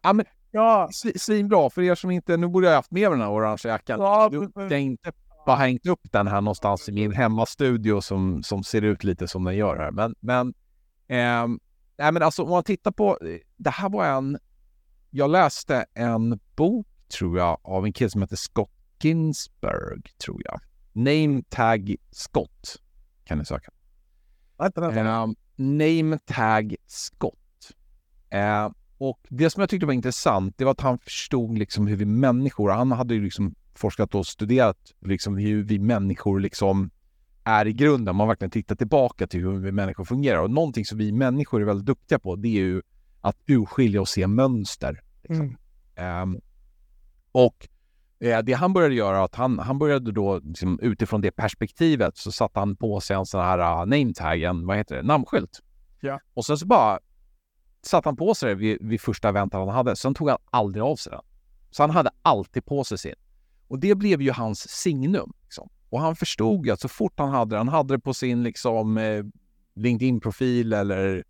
ja, 0.04 0.14
men, 0.14 0.26
ja. 0.52 0.90
Svinbra. 1.16 1.70
För 1.70 1.82
er 1.82 1.96
som 1.96 2.12
inte... 2.12 2.38
Nu 2.38 2.48
borde 2.48 2.68
jag 2.68 2.76
haft 2.76 2.92
med 2.92 3.10
mig 3.10 3.20
den 3.20 3.28
här 3.28 3.34
orangea 3.34 3.72
jackan. 3.72 4.00
Ja, 4.00 4.30
du, 4.32 4.52
jag 4.56 4.82
inte 4.82 5.12
bara 5.46 5.56
hängt 5.56 5.86
upp 5.86 6.02
den 6.12 6.28
här 6.28 6.42
någonstans 6.42 6.90
i 6.90 6.92
min 6.92 7.12
hemmastudio 7.12 8.02
som, 8.02 8.44
som 8.44 8.64
ser 8.64 8.82
ut 8.82 9.04
lite 9.04 9.28
som 9.28 9.44
den 9.44 9.56
gör 9.56 9.78
här. 9.78 9.92
Men, 9.92 10.16
men, 10.20 10.48
eh, 11.08 11.48
nej, 11.98 12.12
men 12.12 12.24
alltså 12.24 12.44
om 12.44 12.50
man 12.50 12.64
tittar 12.64 12.92
på... 12.92 13.18
Det 13.58 13.70
här 13.70 13.90
var 13.90 14.06
en... 14.06 14.38
Jag 15.10 15.30
läste 15.30 15.86
en 15.94 16.40
bok, 16.56 16.88
tror 17.18 17.38
jag, 17.38 17.60
av 17.64 17.86
en 17.86 17.94
kille 17.94 18.10
som 18.10 18.22
heter 18.22 18.36
Scott 18.36 18.72
Ginsberg, 19.02 20.02
tror 20.24 20.42
jag. 20.46 20.60
Name 20.94 21.42
Tag 21.50 21.96
Scott 22.12 22.82
kan 23.24 23.38
ni 23.38 23.46
söka. 23.46 23.72
Uh, 25.28 25.34
name 25.56 26.20
Tag 26.26 26.76
Scott. 26.88 27.36
Uh, 28.36 28.74
och 28.98 29.20
det 29.30 29.50
som 29.50 29.62
jag 29.62 29.70
tyckte 29.70 29.86
var 29.86 29.94
intressant, 29.94 30.58
det 30.58 30.66
var 30.66 30.72
att 30.72 30.82
han 30.82 31.00
förstod 31.00 31.58
liksom 31.58 31.88
hur 31.88 31.96
vi 31.96 32.06
människor, 32.06 32.70
han 32.70 32.92
hade 32.92 33.14
ju 33.14 33.24
liksom 33.24 33.56
forskat 33.76 34.16
och 34.16 34.28
studerat 34.28 34.94
liksom 35.00 35.38
hur 35.38 35.64
vi 35.64 35.80
människor 35.80 36.40
liksom 36.40 36.92
är 37.44 37.68
i 37.68 37.74
grunden. 37.74 38.16
Man 38.16 38.28
verkligen 38.28 38.52
tittar 38.52 38.76
tillbaka 38.76 39.28
till 39.28 39.40
hur 39.40 39.60
vi 39.60 39.72
människor 39.72 40.06
fungerar. 40.06 40.44
Och 40.44 40.52
någonting 40.52 40.86
som 40.86 40.98
vi 40.98 41.12
människor 41.12 41.62
är 41.62 41.66
väldigt 41.66 41.86
duktiga 41.86 42.20
på, 42.20 42.36
det 42.36 42.48
är 42.48 42.62
ju 42.62 42.82
att 43.22 43.38
urskilja 43.48 44.02
och 44.02 44.08
se 44.08 44.28
mönster. 44.28 45.02
Liksom. 45.24 45.58
Mm. 45.96 46.22
Um, 46.22 46.42
och 47.32 47.68
Eh, 47.70 47.79
det 48.20 48.54
han 48.54 48.74
började 48.74 48.96
göra 48.96 49.24
att 49.24 49.36
han, 49.36 49.60
han 49.60 49.80
började 49.80 50.12
då 50.12 50.40
liksom, 50.40 50.80
utifrån 50.82 51.22
det 51.22 51.32
perspektivet 51.32 52.18
så 52.18 52.32
satte 52.32 52.60
han 52.60 52.76
på 52.76 53.02
sig 53.02 53.16
en 53.16 53.26
sån 53.26 53.42
här 53.42 53.60
uh, 53.60 53.80
name 53.80 54.14
tag, 54.14 54.42
en, 54.42 54.66
vad 54.66 54.78
heter 54.78 54.96
det, 54.96 55.04
namnskylt. 55.04 55.60
Ja. 56.00 56.20
Och 56.34 56.46
sen 56.46 56.58
så 56.58 56.66
bara 56.66 57.00
satte 57.82 58.10
han 58.10 58.16
på 58.16 58.36
sig 58.36 58.50
det 58.50 58.56
vid, 58.56 58.78
vid 58.82 59.02
första 59.02 59.30
eventet 59.30 59.60
han 59.60 59.70
hade. 59.70 59.96
Sen 59.96 60.14
tog 60.14 60.30
han 60.30 60.38
aldrig 60.52 60.84
av 60.84 60.96
sig 60.96 61.12
den. 61.12 61.22
Så 61.72 61.84
han 61.84 61.90
hade 61.90 62.10
alltid 62.22 62.66
på 62.66 62.84
sig 62.84 62.98
sin. 62.98 63.16
Och 63.68 63.80
det 63.80 63.96
blev 63.96 64.22
ju 64.22 64.32
hans 64.32 64.70
signum. 64.70 65.34
Liksom. 65.44 65.70
Och 65.90 66.02
han 66.02 66.16
förstod 66.16 66.66
ju 66.66 66.72
att 66.72 66.80
så 66.80 66.88
fort 66.88 67.14
han 67.18 67.30
hade 67.30 67.56
det, 67.56 67.58
han 67.58 67.68
hade 67.68 67.94
det 67.94 68.00
på 68.00 68.14
sin 68.14 68.44
liksom 68.44 68.98
eh, 68.98 69.24
LinkedIn-profil 69.76 70.74
eller 70.74 71.24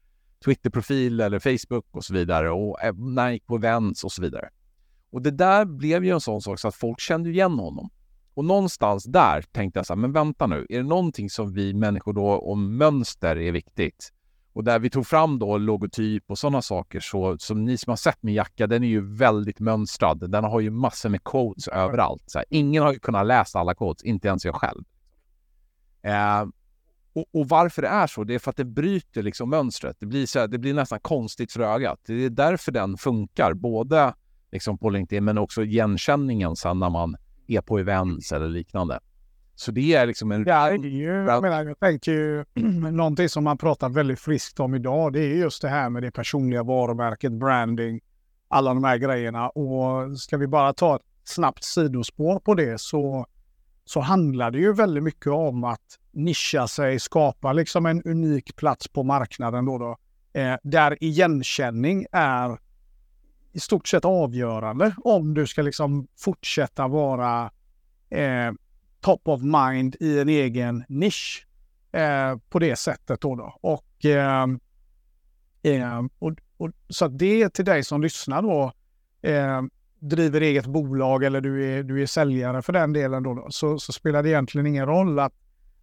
Twitter-profil 0.45 1.19
eller 1.19 1.39
Facebook 1.39 1.85
och 1.91 2.05
så 2.05 2.13
vidare 2.13 2.51
och 2.51 2.83
eh, 2.83 2.95
när 2.95 3.21
han 3.21 3.33
gick 3.33 3.45
på 3.45 3.55
events 3.55 4.03
och 4.03 4.11
så 4.11 4.21
vidare. 4.21 4.49
Och 5.11 5.21
det 5.21 5.31
där 5.31 5.65
blev 5.65 6.05
ju 6.05 6.11
en 6.11 6.21
sån 6.21 6.41
sak 6.41 6.59
så 6.59 6.67
att 6.67 6.75
folk 6.75 6.99
kände 6.99 7.29
igen 7.29 7.59
honom. 7.59 7.89
Och 8.33 8.45
någonstans 8.45 9.03
där 9.03 9.41
tänkte 9.41 9.79
jag 9.79 9.85
så 9.85 9.93
här, 9.93 9.99
men 9.99 10.11
vänta 10.11 10.47
nu, 10.47 10.65
är 10.69 10.77
det 10.77 10.83
någonting 10.83 11.29
som 11.29 11.53
vi 11.53 11.73
människor 11.73 12.13
då 12.13 12.39
om 12.39 12.77
mönster 12.77 13.35
är 13.35 13.51
viktigt? 13.51 14.13
Och 14.53 14.63
där 14.63 14.79
vi 14.79 14.89
tog 14.89 15.07
fram 15.07 15.39
då 15.39 15.57
logotyp 15.57 16.23
och 16.27 16.37
sådana 16.37 16.61
saker, 16.61 16.99
så 16.99 17.37
som 17.37 17.65
ni 17.65 17.77
som 17.77 17.91
har 17.91 17.95
sett 17.95 18.23
min 18.23 18.35
jacka, 18.35 18.67
den 18.67 18.83
är 18.83 18.87
ju 18.87 19.15
väldigt 19.15 19.59
mönstrad. 19.59 20.31
Den 20.31 20.43
har 20.43 20.59
ju 20.59 20.69
massor 20.69 21.09
med 21.09 21.23
quotes 21.23 21.67
överallt. 21.67 22.23
Så 22.25 22.37
här, 22.37 22.45
ingen 22.49 22.83
har 22.83 22.93
ju 22.93 22.99
kunnat 22.99 23.25
läsa 23.25 23.59
alla 23.59 23.75
quotes, 23.75 24.03
inte 24.03 24.27
ens 24.27 24.45
jag 24.45 24.55
själv. 24.55 24.83
Eh, 26.01 26.41
och, 27.13 27.25
och, 27.31 27.49
varför 27.49 27.81
det 27.81 27.87
är 27.87 28.07
så, 28.07 28.23
det 28.23 28.35
är 28.35 28.39
för 28.39 28.49
att 28.49 28.57
det 28.57 28.65
bryter 28.65 29.23
liksom 29.23 29.49
mönstret. 29.49 29.97
Det 29.99 30.05
blir, 30.05 30.25
så 30.25 30.39
här, 30.39 30.47
det 30.47 30.57
blir 30.57 30.73
nästan 30.73 30.99
konstigt 30.99 31.51
för 31.51 31.59
ögat. 31.59 31.99
Det 32.05 32.25
är 32.25 32.29
därför 32.29 32.71
den 32.71 32.97
funkar, 32.97 33.53
både 33.53 34.13
liksom 34.51 34.77
på 34.77 34.89
LinkedIn 34.89 35.23
men 35.23 35.37
också 35.37 35.63
igenkänningen 35.63 36.55
sen 36.55 36.79
när 36.79 36.89
man 36.89 37.15
är 37.47 37.61
på 37.61 37.79
events 37.79 38.31
eller 38.31 38.47
liknande. 38.47 38.99
Så 39.55 39.71
det 39.71 39.95
är 39.95 40.05
liksom 40.05 40.31
en... 40.31 40.43
Ja, 40.47 40.69
det 40.69 40.87
är 40.87 40.89
ju, 40.89 41.25
jag, 41.25 41.41
menar, 41.41 41.63
jag 41.63 41.79
tänker 41.79 42.11
ju 42.11 42.45
någonting 42.91 43.29
som 43.29 43.43
man 43.43 43.57
pratar 43.57 43.89
väldigt 43.89 44.19
friskt 44.19 44.59
om 44.59 44.75
idag. 44.75 45.13
Det 45.13 45.19
är 45.19 45.35
just 45.35 45.61
det 45.61 45.69
här 45.69 45.89
med 45.89 46.03
det 46.03 46.11
personliga 46.11 46.63
varumärket, 46.63 47.31
branding, 47.31 47.99
alla 48.47 48.73
de 48.73 48.83
här 48.83 48.97
grejerna. 48.97 49.49
Och 49.49 50.19
ska 50.19 50.37
vi 50.37 50.47
bara 50.47 50.73
ta 50.73 50.95
ett 50.95 51.01
snabbt 51.23 51.63
sidospår 51.63 52.39
på 52.39 52.53
det 52.53 52.81
så, 52.81 53.25
så 53.85 53.99
handlar 53.99 54.51
det 54.51 54.57
ju 54.57 54.73
väldigt 54.73 55.03
mycket 55.03 55.31
om 55.31 55.63
att 55.63 55.99
nischa 56.11 56.67
sig, 56.67 56.99
skapa 56.99 57.53
liksom 57.53 57.85
en 57.85 58.03
unik 58.03 58.55
plats 58.55 58.87
på 58.87 59.03
marknaden 59.03 59.65
då. 59.65 59.77
då 59.77 59.97
eh, 60.39 60.55
där 60.63 61.03
igenkänning 61.03 62.05
är 62.11 62.59
i 63.51 63.59
stort 63.59 63.87
sett 63.87 64.05
avgörande 64.05 64.95
om 64.97 65.33
du 65.33 65.47
ska 65.47 65.61
liksom 65.61 66.07
fortsätta 66.17 66.87
vara 66.87 67.51
eh, 68.09 68.51
top 69.01 69.27
of 69.27 69.41
mind 69.41 69.95
i 69.99 70.19
en 70.19 70.29
egen 70.29 70.83
nisch 70.87 71.47
eh, 71.91 72.37
på 72.49 72.59
det 72.59 72.75
sättet. 72.75 73.21
Då, 73.21 73.35
då. 73.35 73.57
Och, 73.61 74.05
eh, 74.05 74.47
eh 75.63 76.01
och, 76.19 76.33
och, 76.57 76.71
så 76.89 77.07
det 77.07 77.41
är 77.43 77.49
till 77.49 77.65
dig 77.65 77.83
som 77.83 78.01
lyssnar 78.01 78.41
då, 78.41 78.73
eh, 79.21 79.61
driver 79.99 80.41
eget 80.41 80.65
bolag 80.65 81.23
eller 81.23 81.41
du 81.41 81.65
är, 81.65 81.83
du 81.83 82.01
är 82.01 82.05
säljare 82.05 82.61
för 82.61 82.73
den 82.73 82.93
delen, 82.93 83.23
då, 83.23 83.33
då 83.33 83.47
så, 83.49 83.79
så, 83.79 83.91
spelar 83.91 84.23
det 84.23 84.29
egentligen 84.29 84.67
ingen 84.67 84.85
roll 84.85 85.19
att, 85.19 85.33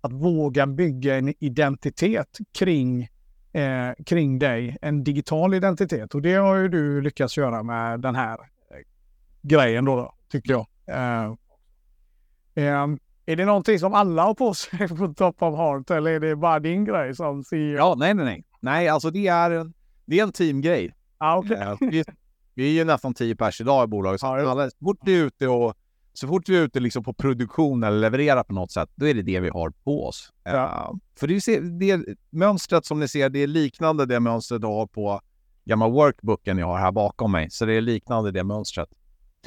att 0.00 0.12
våga 0.12 0.66
bygga 0.66 1.16
en 1.16 1.34
identitet 1.44 2.38
kring 2.58 3.08
eh, 3.56 4.04
kring 4.06 4.38
dig, 4.38 4.76
en 4.82 5.04
digital 5.04 5.54
identitet. 5.54 6.14
Och 6.14 6.22
det 6.22 6.34
har 6.34 6.56
ju 6.56 6.68
du 6.68 7.00
lyckats 7.00 7.36
göra 7.36 7.62
med 7.62 8.00
den 8.00 8.14
här 8.14 8.32
eh, 8.32 8.78
grejen 9.42 9.84
då, 9.84 9.96
då 9.96 10.14
tycker 10.30 10.50
jag. 10.52 10.66
Eh, 10.86 11.24
eh, 12.54 12.86
är 13.26 13.36
det 13.36 13.44
någonting 13.44 13.78
som 13.78 13.94
alla 13.94 14.22
har 14.22 14.34
på 14.34 14.54
sig 14.54 14.88
på 14.98 15.14
top 15.14 15.42
of 15.42 15.56
heart 15.56 15.90
eller 15.90 16.10
är 16.10 16.20
det 16.20 16.36
bara 16.36 16.60
din 16.60 16.84
grej 16.84 17.14
som 17.14 17.44
CEO? 17.44 17.76
Ja, 17.76 17.94
nej, 17.98 18.14
nej, 18.14 18.24
nej. 18.24 18.44
Nej, 18.60 18.88
alltså 18.88 19.10
det 19.10 19.26
är, 19.26 19.72
det 20.04 20.18
är 20.18 20.22
en 20.22 20.32
teamgrej. 20.32 20.92
Ah, 21.18 21.38
okay. 21.38 21.56
Eh, 21.56 21.76
vi, 21.80 22.04
vi 22.54 22.68
är 22.68 22.72
ju 22.72 22.84
nästan 22.84 23.14
tio 23.14 23.36
pers 23.36 23.60
idag 23.60 23.84
i 23.84 23.86
bolaget. 23.86 24.20
Så 24.20 24.26
alla, 24.26 24.70
fort 24.84 24.98
vi 25.04 25.20
är 25.20 25.24
ute 25.24 25.48
och 25.48 25.74
så 26.18 26.28
fort 26.28 26.48
vi 26.48 26.56
är 26.56 26.62
ute 26.62 26.80
liksom 26.80 27.04
på 27.04 27.12
produktion 27.12 27.82
eller 27.82 27.98
levererar 27.98 28.44
på 28.44 28.52
något 28.52 28.72
sätt, 28.72 28.90
då 28.94 29.08
är 29.08 29.14
det 29.14 29.22
det 29.22 29.40
vi 29.40 29.48
har 29.48 29.70
på 29.70 30.06
oss. 30.06 30.32
Ja. 30.44 30.90
Uh, 30.92 30.98
för 31.18 31.26
det, 31.26 31.60
det 31.78 32.16
mönstret 32.30 32.86
som 32.86 33.00
ni 33.00 33.08
ser, 33.08 33.28
det 33.28 33.38
är 33.38 33.46
liknande 33.46 34.06
det 34.06 34.20
mönstret 34.20 34.60
du 34.60 34.66
har 34.66 34.86
på 34.86 35.20
gamla 35.64 35.88
workbooken 35.88 36.58
jag 36.58 36.66
har 36.66 36.78
här 36.78 36.92
bakom 36.92 37.32
mig. 37.32 37.50
Så 37.50 37.66
det 37.66 37.72
är 37.72 37.80
liknande 37.80 38.30
det 38.30 38.44
mönstret. 38.44 38.88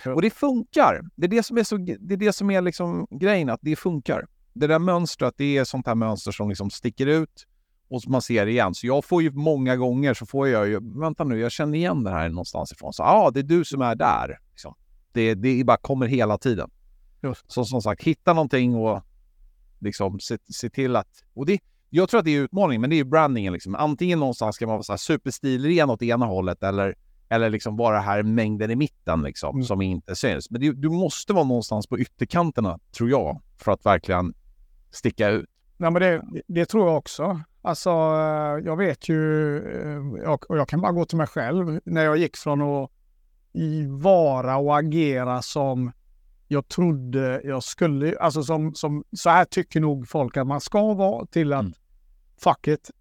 Ja. 0.03 0.13
Och 0.13 0.21
det 0.21 0.29
funkar. 0.29 1.01
Det 1.15 1.25
är 1.25 1.29
det 1.29 1.43
som 1.43 1.57
är, 1.57 1.63
så, 1.63 1.77
det 1.77 2.13
är, 2.13 2.17
det 2.17 2.33
som 2.33 2.51
är 2.51 2.61
liksom 2.61 3.07
grejen, 3.11 3.49
att 3.49 3.59
det 3.61 3.75
funkar. 3.75 4.27
Det 4.53 4.67
där 4.67 4.79
mönstret, 4.79 5.33
det 5.37 5.57
är 5.57 5.63
sånt 5.63 5.87
här 5.87 5.95
mönster 5.95 6.31
som 6.31 6.49
liksom 6.49 6.69
sticker 6.69 7.07
ut 7.07 7.45
och 7.89 8.01
man 8.07 8.21
ser 8.21 8.45
det 8.45 8.51
igen. 8.51 8.73
Så 8.73 8.87
jag 8.87 9.05
får 9.05 9.23
ju 9.23 9.31
många 9.31 9.75
gånger 9.75 10.13
så 10.13 10.25
får 10.25 10.47
jag 10.47 10.67
ju, 10.67 10.99
vänta 10.99 11.23
nu, 11.23 11.39
jag 11.39 11.51
känner 11.51 11.77
igen 11.77 12.03
det 12.03 12.11
här 12.11 12.29
någonstans 12.29 12.71
ifrån. 12.71 12.93
Så 12.93 13.03
ja, 13.03 13.13
ah, 13.13 13.31
det 13.31 13.39
är 13.39 13.43
du 13.43 13.65
som 13.65 13.81
är 13.81 13.95
där. 13.95 14.39
Liksom. 14.51 14.75
Det, 15.11 15.33
det 15.33 15.63
bara 15.63 15.77
kommer 15.77 16.07
hela 16.07 16.37
tiden. 16.37 16.69
Just. 17.21 17.51
Så 17.51 17.65
som 17.65 17.81
sagt, 17.81 18.03
hitta 18.03 18.33
någonting 18.33 18.75
och 18.75 19.01
liksom 19.79 20.19
se, 20.19 20.37
se 20.49 20.69
till 20.69 20.95
att... 20.95 21.23
Och 21.33 21.45
det, 21.45 21.59
jag 21.89 22.09
tror 22.09 22.19
att 22.19 22.25
det 22.25 22.35
är 22.35 22.41
utmaningen, 22.41 22.81
men 22.81 22.89
det 22.89 22.99
är 22.99 23.03
brandingen. 23.03 23.53
Liksom. 23.53 23.75
Antingen 23.75 24.19
någonstans 24.19 24.55
ska 24.55 24.67
man 24.67 24.75
vara 24.75 24.83
så 24.83 24.91
här 24.91 24.97
superstilren 24.97 25.89
åt 25.89 26.01
ena 26.01 26.25
hållet 26.25 26.63
eller, 26.63 26.95
eller 27.29 27.49
liksom 27.49 27.77
vara 27.77 27.99
här 27.99 28.23
mängden 28.23 28.71
i 28.71 28.75
mitten 28.75 29.21
liksom, 29.21 29.55
mm. 29.55 29.63
som 29.63 29.81
inte 29.81 30.15
syns. 30.15 30.51
Men 30.51 30.61
det, 30.61 30.71
du 30.71 30.89
måste 30.89 31.33
vara 31.33 31.43
någonstans 31.43 31.87
på 31.87 31.99
ytterkanterna, 31.99 32.79
tror 32.91 33.09
jag, 33.09 33.41
för 33.57 33.71
att 33.71 33.85
verkligen 33.85 34.33
sticka 34.91 35.29
ut. 35.29 35.49
Ja, 35.77 35.89
men 35.89 36.01
det, 36.01 36.23
det 36.47 36.65
tror 36.65 36.87
jag 36.87 36.97
också. 36.97 37.41
Alltså, 37.61 37.89
eh, 37.89 38.65
jag 38.65 38.77
vet 38.77 39.09
ju, 39.09 39.57
eh, 39.57 40.31
och 40.31 40.57
jag 40.57 40.67
kan 40.67 40.81
bara 40.81 40.91
gå 40.91 41.05
till 41.05 41.17
mig 41.17 41.27
själv, 41.27 41.79
när 41.85 42.05
jag 42.05 42.17
gick 42.17 42.37
från 42.37 42.61
att 42.61 42.91
vara 43.87 44.57
och 44.57 44.77
agera 44.77 45.41
som 45.41 45.91
jag 46.47 46.67
trodde 46.67 47.41
jag 47.43 47.63
skulle, 47.63 48.17
alltså 48.19 48.43
som, 48.43 48.73
som 48.73 49.03
så 49.11 49.29
här 49.29 49.45
tycker 49.45 49.79
nog 49.79 50.07
folk 50.07 50.37
att 50.37 50.47
man 50.47 50.61
ska 50.61 50.93
vara 50.93 51.25
till 51.25 51.53
att 51.53 51.61
mm. 51.61 51.73
fuck 52.43 52.67
it, 52.67 52.91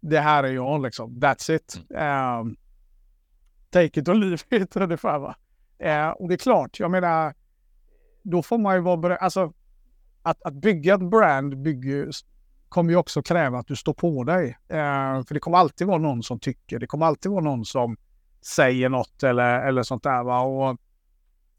det 0.00 0.20
här 0.20 0.44
är 0.44 0.52
jag 0.52 0.82
liksom, 0.82 1.10
that's 1.10 1.52
it. 1.52 1.80
Mm. 1.90 2.40
Um, 2.40 2.56
take 3.70 4.00
it 4.00 4.08
or 4.08 4.14
leave 4.14 4.38
it 4.62 4.76
ungefär 4.76 5.18
va. 5.18 5.36
Uh, 5.84 6.08
och 6.08 6.28
det 6.28 6.34
är 6.34 6.38
klart, 6.38 6.80
jag 6.80 6.90
menar, 6.90 7.34
då 8.22 8.42
får 8.42 8.58
man 8.58 8.74
ju 8.74 8.80
vara 8.80 9.16
alltså 9.16 9.52
att, 10.22 10.42
att 10.42 10.54
bygga 10.54 10.94
ett 10.94 11.10
brand 11.10 11.62
bygger, 11.62 12.10
kommer 12.68 12.90
ju 12.90 12.96
också 12.96 13.22
kräva 13.22 13.58
att 13.58 13.66
du 13.66 13.76
står 13.76 13.94
på 13.94 14.24
dig. 14.24 14.46
Uh, 14.48 15.24
för 15.24 15.34
det 15.34 15.40
kommer 15.40 15.58
alltid 15.58 15.86
vara 15.86 15.98
någon 15.98 16.22
som 16.22 16.40
tycker, 16.40 16.78
det 16.78 16.86
kommer 16.86 17.06
alltid 17.06 17.32
vara 17.32 17.44
någon 17.44 17.64
som 17.64 17.96
säger 18.46 18.88
något 18.88 19.22
eller, 19.22 19.66
eller 19.66 19.82
sånt 19.82 20.02
där. 20.02 20.24
Va? 20.24 20.40
Och, 20.40 20.78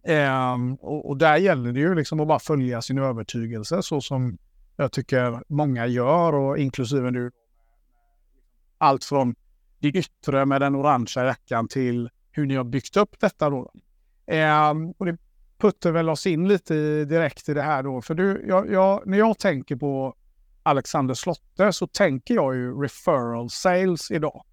Um, 0.08 0.76
och, 0.76 1.10
och, 1.10 1.18
där 1.18 1.38
gäller 1.38 1.72
det 1.72 1.80
ju 1.80 1.96
liksom 1.96 2.20
att 2.20 2.28
bara 2.28 2.40
följa 2.40 2.82
sin 2.82 2.98
övertygelse 2.98 3.84
så 3.84 4.02
som 4.02 4.38
jag 4.76 4.92
tycker 4.92 5.44
många 5.48 5.88
gör 5.88 6.34
och 6.34 6.58
inklusive 6.58 7.12
nu. 7.12 7.32
Allt 8.78 9.04
från 9.04 9.36
det 9.80 9.88
yttre 9.88 10.46
med 10.46 10.62
den 10.62 10.76
orangea 10.76 11.26
jackan 11.26 11.68
till 11.68 12.10
hur 12.32 12.46
ni 12.46 12.56
har 12.56 12.64
byggt 12.64 12.98
upp 12.98 13.20
detta 13.20 13.50
då. 13.50 13.72
Um, 14.72 14.92
och 14.92 15.06
det 15.06 15.18
puttar 15.58 15.92
väl 15.92 16.10
oss 16.10 16.28
in 16.28 16.48
lite 16.48 17.06
direkt 17.06 17.50
i 17.50 17.54
det 17.54 17.62
här 17.62 17.84
då. 17.84 18.02
För 18.02 18.14
du, 18.14 18.46
jag, 18.48 18.72
jag, 18.72 19.08
när 19.08 19.18
jag 19.18 19.40
tänker 19.40 19.76
på 19.76 20.16
Alexander 20.64 21.14
Slotte 21.14 21.74
så 21.74 21.88
tänker 21.88 22.34
jag 22.34 22.56
ju 22.56 22.82
referral 22.82 23.50
sales 23.50 24.12
idag. 24.12 24.44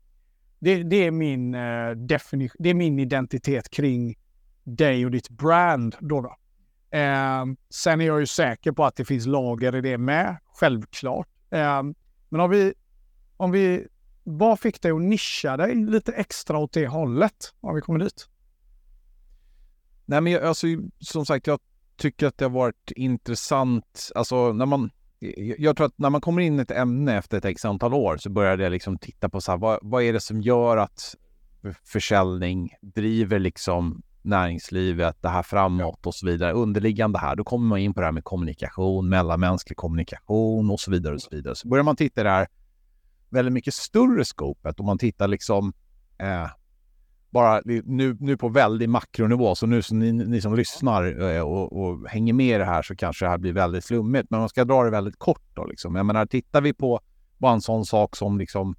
Det, 0.63 0.83
det, 0.83 0.97
är 0.97 1.11
min 1.11 1.55
eh, 1.55 1.61
uh, 1.61 1.97
definition, 1.97 2.57
det 2.59 2.71
är 2.71 2.75
min 2.75 2.99
identitet 2.99 3.71
kring 3.71 4.15
dig 4.65 5.05
och 5.05 5.11
ditt 5.11 5.29
brand. 5.29 5.97
Då, 6.01 6.21
då. 6.21 6.29
Uh, 6.99 7.55
sen 7.71 8.01
är 8.01 8.05
jag 8.05 8.21
ju 8.21 8.27
säker 8.27 8.73
på 8.73 8.85
att 8.85 8.97
det 8.97 9.05
finns 9.05 9.27
lager 9.27 9.77
i 9.77 9.81
det 9.81 9.99
med, 9.99 10.37
självklart. 10.55 11.29
Uh, 11.55 11.83
men 12.29 12.41
om 12.41 12.51
vi, 12.51 12.75
om 13.37 13.51
vi, 13.51 13.87
vad 14.25 14.61
fick 14.61 14.83
dig 14.83 14.93
att 14.93 15.03
nischa 15.03 15.57
dig 15.57 15.75
lite 15.75 16.13
extra 16.13 16.59
åt 16.59 16.73
det 16.73 16.87
hållet? 16.87 17.55
Om 17.61 17.75
vi 17.75 17.81
kommer 17.81 17.99
dit? 17.99 18.29
Nej, 20.05 20.21
men 20.21 20.33
jag, 20.33 20.43
alltså, 20.43 20.67
som 20.99 21.27
sagt, 21.27 21.47
jag 21.47 21.61
tycker 21.97 22.27
att 22.27 22.39
det 22.39 22.45
har 22.45 22.51
varit 22.51 22.91
intressant. 22.97 24.11
Alltså 24.15 24.53
när 24.53 24.67
man 24.67 24.91
jag 25.59 25.77
tror 25.77 25.87
att 25.87 25.99
när 25.99 26.11
man 26.11 26.21
kommer 26.21 26.43
in 26.43 26.59
i 26.59 26.63
ett 26.63 26.71
ämne 26.71 27.19
efter 27.19 27.39
ett 27.39 27.45
x 27.45 27.65
antal 27.65 27.95
år 27.95 28.17
så 28.17 28.31
börjar 28.31 28.59
jag 28.59 28.73
liksom 28.73 28.99
titta 28.99 29.29
på 29.29 29.41
så 29.41 29.53
här, 29.53 29.59
vad, 29.59 29.79
vad 29.83 30.03
är 30.03 30.13
det 30.13 30.21
som 30.21 30.41
gör 30.41 30.77
att 30.77 31.17
försäljning 31.85 32.71
driver 32.81 33.39
liksom 33.39 34.03
näringslivet, 34.23 35.23
det 35.23 35.29
här 35.29 35.43
framåt 35.43 36.07
och 36.07 36.15
så 36.15 36.27
vidare. 36.27 36.53
Underliggande 36.53 37.19
här, 37.19 37.37
då 37.37 37.45
kommer 37.45 37.69
man 37.69 37.79
in 37.79 37.95
på 37.95 38.01
det 38.01 38.07
här 38.07 38.13
med 38.13 38.25
kommunikation, 38.25 39.09
mellanmänsklig 39.09 39.77
kommunikation 39.77 40.71
och 40.71 40.81
så 40.81 40.91
vidare 40.91 41.15
och 41.15 41.23
så 41.23 41.29
vidare. 41.31 41.55
Så 41.55 41.69
börjar 41.69 41.85
man 41.85 41.97
titta 41.97 42.21
i 42.21 42.25
det 42.25 42.31
här 42.31 42.47
väldigt 43.29 43.53
mycket 43.53 43.75
större 43.75 44.25
skopet 44.25 44.79
och 44.79 44.85
man 44.85 44.99
tittar 44.99 45.29
liksom 45.29 45.73
eh, 46.19 46.47
bara 47.33 47.63
nu, 47.65 48.17
nu 48.21 48.37
på 48.37 48.49
väldigt 48.49 48.91
makronivå, 48.91 49.55
så 49.55 49.67
nu 49.67 49.83
så 49.83 49.95
ni, 49.95 50.13
ni 50.13 50.41
som 50.41 50.55
lyssnar 50.55 51.31
eh, 51.31 51.41
och, 51.41 51.83
och, 51.83 52.09
hänger 52.09 52.33
med 52.33 52.55
i 52.55 52.59
det 52.59 52.65
här 52.65 52.83
så 52.83 52.97
kanske 52.97 53.25
det 53.25 53.29
här 53.29 53.39
blir 53.39 53.53
väldigt 53.53 53.85
flummigt. 53.85 54.31
Men 54.31 54.41
man 54.41 54.49
ska 54.49 54.65
dra 54.65 54.83
det 54.83 54.91
väldigt 54.91 55.19
kort 55.19 55.43
då 55.55 55.65
liksom. 55.65 55.95
Jag 55.95 56.07
menar, 56.07 56.27
tittar 56.27 56.61
vi 56.61 56.73
på 56.73 57.01
bara 57.39 57.53
en 57.53 57.61
sån 57.61 57.85
sak 57.85 58.17
som 58.17 58.39
liksom 58.39 58.77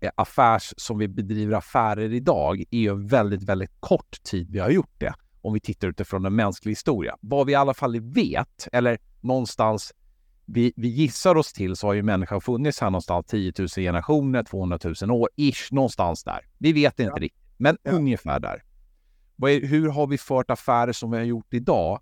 eh, 0.00 0.10
affärs, 0.14 0.74
som 0.76 0.98
vi 0.98 1.08
bedriver 1.08 1.56
affärer 1.56 2.12
idag, 2.12 2.64
är 2.70 2.78
ju 2.78 3.06
väldigt, 3.06 3.42
väldigt 3.42 3.72
kort 3.80 4.22
tid 4.22 4.50
vi 4.50 4.58
har 4.58 4.70
gjort 4.70 4.94
det. 4.98 5.14
Om 5.40 5.52
vi 5.54 5.60
tittar 5.60 5.88
utifrån 5.88 6.26
en 6.26 6.34
mänsklig 6.34 6.72
historia. 6.72 7.16
Vad 7.20 7.46
vi 7.46 7.52
i 7.52 7.56
alla 7.56 7.74
fall 7.74 8.00
vet, 8.00 8.68
eller 8.72 8.98
någonstans 9.20 9.92
vi, 10.50 10.72
vi 10.76 10.88
gissar 10.88 11.34
oss 11.34 11.52
till 11.52 11.76
så 11.76 11.86
har 11.86 11.94
ju 11.94 12.02
människan 12.02 12.40
funnits 12.40 12.80
här 12.80 12.90
någonstans 12.90 13.26
10 13.26 13.52
000 13.58 13.68
generationer, 13.68 14.42
200 14.42 14.78
000 15.02 15.10
år, 15.10 15.28
ish, 15.36 15.72
någonstans 15.72 16.24
där. 16.24 16.40
Vi 16.58 16.72
vet 16.72 17.00
inte 17.00 17.12
ja. 17.16 17.22
riktigt, 17.22 17.42
men 17.56 17.76
ja. 17.82 17.90
ungefär 17.90 18.40
där. 18.40 18.62
Är, 19.42 19.66
hur 19.66 19.88
har 19.88 20.06
vi 20.06 20.18
fört 20.18 20.50
affärer 20.50 20.92
som 20.92 21.10
vi 21.10 21.16
har 21.16 21.24
gjort 21.24 21.54
idag? 21.54 22.00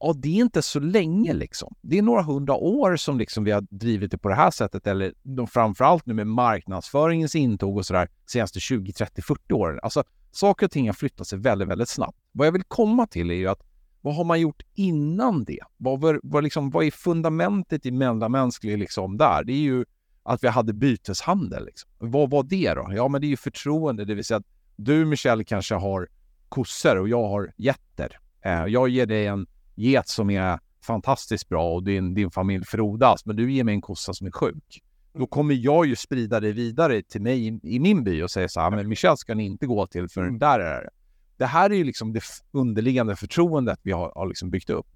Ja, 0.00 0.14
det 0.16 0.28
är 0.28 0.42
inte 0.42 0.62
så 0.62 0.80
länge 0.80 1.32
liksom. 1.32 1.74
Det 1.80 1.98
är 1.98 2.02
några 2.02 2.22
hundra 2.22 2.54
år 2.54 2.96
som 2.96 3.18
liksom 3.18 3.44
vi 3.44 3.50
har 3.50 3.66
drivit 3.70 4.10
det 4.10 4.18
på 4.18 4.28
det 4.28 4.34
här 4.34 4.50
sättet, 4.50 4.86
eller 4.86 5.12
de, 5.22 5.46
framförallt 5.46 6.06
nu 6.06 6.14
med 6.14 6.26
marknadsföringens 6.26 7.34
intåg 7.34 7.76
och 7.76 7.86
sådär 7.86 8.08
senaste 8.26 8.60
20, 8.60 8.92
30, 8.92 9.22
40 9.22 9.52
åren. 9.52 9.80
Alltså, 9.82 10.04
saker 10.30 10.66
och 10.66 10.72
ting 10.72 10.86
har 10.86 10.94
flyttat 10.94 11.26
sig 11.26 11.38
väldigt, 11.38 11.68
väldigt 11.68 11.88
snabbt. 11.88 12.18
Vad 12.32 12.46
jag 12.46 12.52
vill 12.52 12.64
komma 12.64 13.06
till 13.06 13.30
är 13.30 13.34
ju 13.34 13.48
att 13.48 13.62
vad 14.00 14.14
har 14.14 14.24
man 14.24 14.40
gjort 14.40 14.62
innan 14.74 15.44
det? 15.44 15.60
Vad, 15.76 16.00
var, 16.00 16.20
vad, 16.22 16.44
liksom, 16.44 16.70
vad 16.70 16.84
är 16.84 16.90
fundamentet 16.90 17.86
i 17.86 17.90
mellanmänsklig 17.90 18.78
liksom 18.78 19.16
där? 19.16 19.44
Det 19.44 19.52
är 19.52 19.60
ju 19.60 19.84
att 20.22 20.44
vi 20.44 20.48
hade 20.48 20.72
byteshandel. 20.72 21.64
Liksom. 21.66 21.90
Vad 21.98 22.30
var 22.30 22.42
det 22.42 22.74
då? 22.74 22.88
Ja, 22.90 23.08
men 23.08 23.20
det 23.20 23.26
är 23.26 23.28
ju 23.28 23.36
förtroende, 23.36 24.04
det 24.04 24.14
vill 24.14 24.24
säga 24.24 24.38
att 24.38 24.46
du, 24.76 25.04
Michel, 25.04 25.44
kanske 25.44 25.74
har 25.74 26.08
kossor 26.48 26.96
och 26.96 27.08
jag 27.08 27.28
har 27.28 27.52
getter. 27.56 28.18
Eh, 28.44 28.64
jag 28.66 28.88
ger 28.88 29.06
dig 29.06 29.26
en 29.26 29.46
get 29.74 30.08
som 30.08 30.30
är 30.30 30.58
fantastiskt 30.82 31.48
bra 31.48 31.74
och 31.74 31.82
din, 31.82 32.14
din 32.14 32.30
familj 32.30 32.64
frodas, 32.64 33.26
men 33.26 33.36
du 33.36 33.52
ger 33.52 33.64
mig 33.64 33.74
en 33.74 33.80
kossa 33.80 34.14
som 34.14 34.26
är 34.26 34.30
sjuk. 34.30 34.82
Då 35.12 35.18
mm. 35.18 35.28
kommer 35.28 35.54
jag 35.54 35.86
ju 35.86 35.96
sprida 35.96 36.40
det 36.40 36.52
vidare 36.52 37.02
till 37.02 37.22
mig 37.22 37.46
i, 37.46 37.60
i 37.62 37.80
min 37.80 38.04
by 38.04 38.22
och 38.22 38.30
säga 38.30 38.48
så 38.48 38.60
här, 38.60 38.70
men 38.70 38.88
Michel 38.88 39.16
ska 39.16 39.34
ni 39.34 39.44
inte 39.44 39.66
gå 39.66 39.86
till 39.86 40.08
för 40.08 40.20
mm. 40.20 40.38
där 40.38 40.60
är 40.60 40.82
det. 40.82 40.90
Det 41.36 41.46
här 41.46 41.70
är 41.70 41.74
ju 41.74 41.84
liksom 41.84 42.12
det 42.12 42.22
underliggande 42.52 43.16
förtroendet 43.16 43.80
vi 43.82 43.92
har, 43.92 44.12
har 44.14 44.26
liksom 44.26 44.50
byggt 44.50 44.70
upp. 44.70 44.86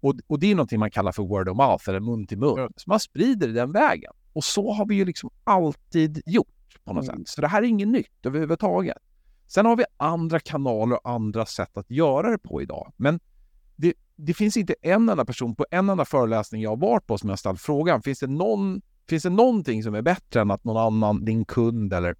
Och, 0.00 0.14
och 0.26 0.38
det 0.38 0.50
är 0.50 0.54
någonting 0.54 0.80
man 0.80 0.90
kallar 0.90 1.12
för 1.12 1.22
word 1.22 1.48
of 1.48 1.56
mouth 1.56 1.88
eller 1.88 2.00
mun 2.00 2.26
till 2.26 2.38
mun. 2.38 2.68
Så 2.76 2.90
man 2.90 3.00
sprider 3.00 3.48
den 3.48 3.72
vägen. 3.72 4.12
Och 4.32 4.44
så 4.44 4.72
har 4.72 4.86
vi 4.86 4.94
ju 4.94 5.04
liksom 5.04 5.30
alltid 5.44 6.22
gjort 6.26 6.84
på 6.84 6.92
något 6.92 7.04
mm. 7.04 7.16
sätt. 7.16 7.28
Så 7.28 7.40
det 7.40 7.48
här 7.48 7.62
är 7.62 7.66
inget 7.66 7.88
nytt 7.88 8.26
överhuvudtaget. 8.26 8.98
Sen 9.46 9.66
har 9.66 9.76
vi 9.76 9.84
andra 9.96 10.40
kanaler 10.40 10.96
och 11.06 11.10
andra 11.10 11.46
sätt 11.46 11.76
att 11.76 11.90
göra 11.90 12.30
det 12.30 12.38
på 12.38 12.62
idag. 12.62 12.92
Men 12.96 13.20
det, 13.76 13.94
det 14.16 14.34
finns 14.34 14.56
inte 14.56 14.74
en 14.82 15.08
enda 15.08 15.24
person 15.24 15.54
på 15.54 15.66
en 15.70 15.90
enda 15.90 16.04
föreläsning 16.04 16.62
jag 16.62 16.70
har 16.70 16.76
varit 16.76 17.06
på 17.06 17.18
som 17.18 17.28
jag 17.28 17.38
ställt 17.38 17.60
frågan, 17.60 18.02
finns 18.02 18.18
det, 18.18 18.26
någon, 18.26 18.82
finns 19.08 19.22
det 19.22 19.30
någonting 19.30 19.82
som 19.82 19.94
är 19.94 20.02
bättre 20.02 20.40
än 20.40 20.50
att 20.50 20.64
någon 20.64 20.76
annan, 20.76 21.24
din 21.24 21.44
kund 21.44 21.92
eller 21.92 22.16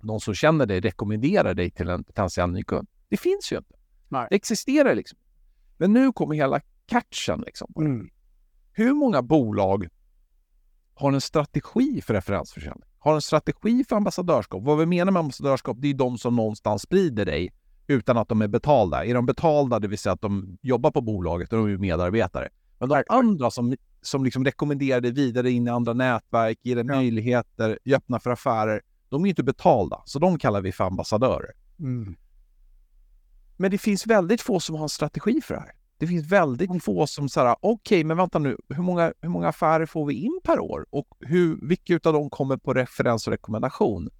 någon 0.00 0.20
som 0.20 0.34
känner 0.34 0.66
dig 0.66 0.80
rekommenderar 0.80 1.54
dig 1.54 1.70
till 1.70 1.88
en 1.88 2.04
potentiell 2.04 2.50
ny 2.50 2.62
kund? 2.62 2.88
Det 3.14 3.18
finns 3.18 3.52
ju 3.52 3.56
inte. 3.56 3.74
Nej. 4.08 4.26
Det 4.30 4.36
existerar 4.36 4.94
liksom 4.94 5.18
Men 5.76 5.92
nu 5.92 6.12
kommer 6.12 6.34
hela 6.34 6.60
catchen. 6.86 7.40
Liksom. 7.46 7.72
Mm. 7.76 8.10
Hur 8.72 8.94
många 8.94 9.22
bolag 9.22 9.88
har 10.94 11.12
en 11.12 11.20
strategi 11.20 12.00
för 12.00 12.14
referensförsäljning? 12.14 12.88
Har 12.98 13.14
en 13.14 13.20
strategi 13.20 13.84
för 13.88 13.96
ambassadörskap? 13.96 14.62
Vad 14.62 14.78
vi 14.78 14.86
menar 14.86 15.12
med 15.12 15.20
ambassadörskap, 15.20 15.76
det 15.80 15.90
är 15.90 15.94
de 15.94 16.18
som 16.18 16.36
någonstans 16.36 16.82
sprider 16.82 17.24
dig 17.24 17.52
utan 17.86 18.16
att 18.16 18.28
de 18.28 18.42
är 18.42 18.48
betalda. 18.48 19.04
Är 19.04 19.14
de 19.14 19.26
betalda, 19.26 19.78
det 19.78 19.88
vill 19.88 19.98
säga 19.98 20.12
att 20.12 20.20
de 20.20 20.58
jobbar 20.62 20.90
på 20.90 21.00
bolaget, 21.00 21.52
är 21.52 21.56
de 21.56 21.76
medarbetare. 21.76 22.48
Men 22.78 22.88
de 22.88 23.04
andra 23.08 23.50
som, 23.50 23.76
som 24.02 24.24
liksom 24.24 24.44
rekommenderar 24.44 25.00
dig 25.00 25.12
vidare 25.12 25.50
in 25.50 25.66
i 25.66 25.70
andra 25.70 25.92
nätverk, 25.92 26.58
ger 26.62 26.76
dig 26.76 26.84
ja. 26.88 26.94
möjligheter, 26.94 27.78
öppnar 27.86 28.18
för 28.18 28.30
affärer, 28.30 28.80
de 29.08 29.24
är 29.24 29.28
inte 29.28 29.42
betalda. 29.42 30.02
Så 30.04 30.18
de 30.18 30.38
kallar 30.38 30.60
vi 30.60 30.72
för 30.72 30.84
ambassadörer. 30.84 31.50
Mm. 31.78 32.16
Men 33.56 33.70
det 33.70 33.78
finns 33.78 34.06
väldigt 34.06 34.40
få 34.40 34.60
som 34.60 34.76
har 34.76 34.82
en 34.82 34.88
strategi 34.88 35.40
för 35.40 35.54
det 35.54 35.60
här. 35.60 35.72
Det 35.98 36.06
finns 36.06 36.26
väldigt 36.32 36.70
mm. 36.70 36.80
få 36.80 37.06
som 37.06 37.28
säger, 37.28 37.52
okej, 37.60 37.68
okay, 37.70 38.04
men 38.04 38.16
vänta 38.16 38.38
nu, 38.38 38.56
hur 38.68 38.82
många, 38.82 39.12
hur 39.20 39.28
många 39.28 39.48
affärer 39.48 39.86
får 39.86 40.06
vi 40.06 40.14
in 40.14 40.40
per 40.44 40.60
år? 40.60 40.86
Och 40.90 41.06
hur, 41.20 41.68
vilka 41.68 41.94
av 41.94 42.12
dem 42.12 42.30
kommer 42.30 42.56
på 42.56 42.74
referens 42.74 43.26
och 43.26 43.30
rekommendation? 43.30 44.10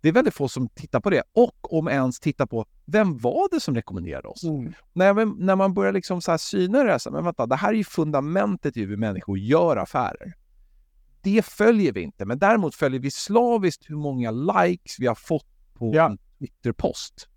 Det 0.00 0.08
är 0.08 0.12
väldigt 0.12 0.34
få 0.34 0.48
som 0.48 0.68
tittar 0.68 1.00
på 1.00 1.10
det 1.10 1.22
och 1.32 1.78
om 1.78 1.88
ens 1.88 2.20
tittar 2.20 2.46
på 2.46 2.66
vem 2.84 3.18
var 3.18 3.48
det 3.50 3.60
som 3.60 3.74
rekommenderade 3.74 4.28
oss? 4.28 4.44
Mm. 4.44 4.72
När, 4.92 5.44
när 5.44 5.56
man 5.56 5.74
börjar 5.74 5.92
liksom 5.92 6.20
så 6.22 6.30
här 6.30 6.38
syna 6.38 6.82
det, 6.84 6.98
så 6.98 7.10
här, 7.10 7.14
men 7.14 7.24
vänta, 7.24 7.46
det 7.46 7.56
här 7.56 7.68
är 7.68 7.76
ju 7.76 7.84
fundamentet 7.84 8.76
i 8.76 8.84
hur 8.84 8.96
människor 8.96 9.38
gör 9.38 9.76
affärer. 9.76 10.34
Det 11.22 11.44
följer 11.44 11.92
vi 11.92 12.00
inte, 12.00 12.24
men 12.24 12.38
däremot 12.38 12.74
följer 12.74 13.00
vi 13.00 13.10
slaviskt 13.10 13.90
hur 13.90 13.96
många 13.96 14.30
likes 14.30 14.98
vi 14.98 15.06
har 15.06 15.14
fått 15.14 15.46
på 15.74 15.94
ja. 15.94 16.06
en 16.06 16.18
Twitterpost. 16.38 17.28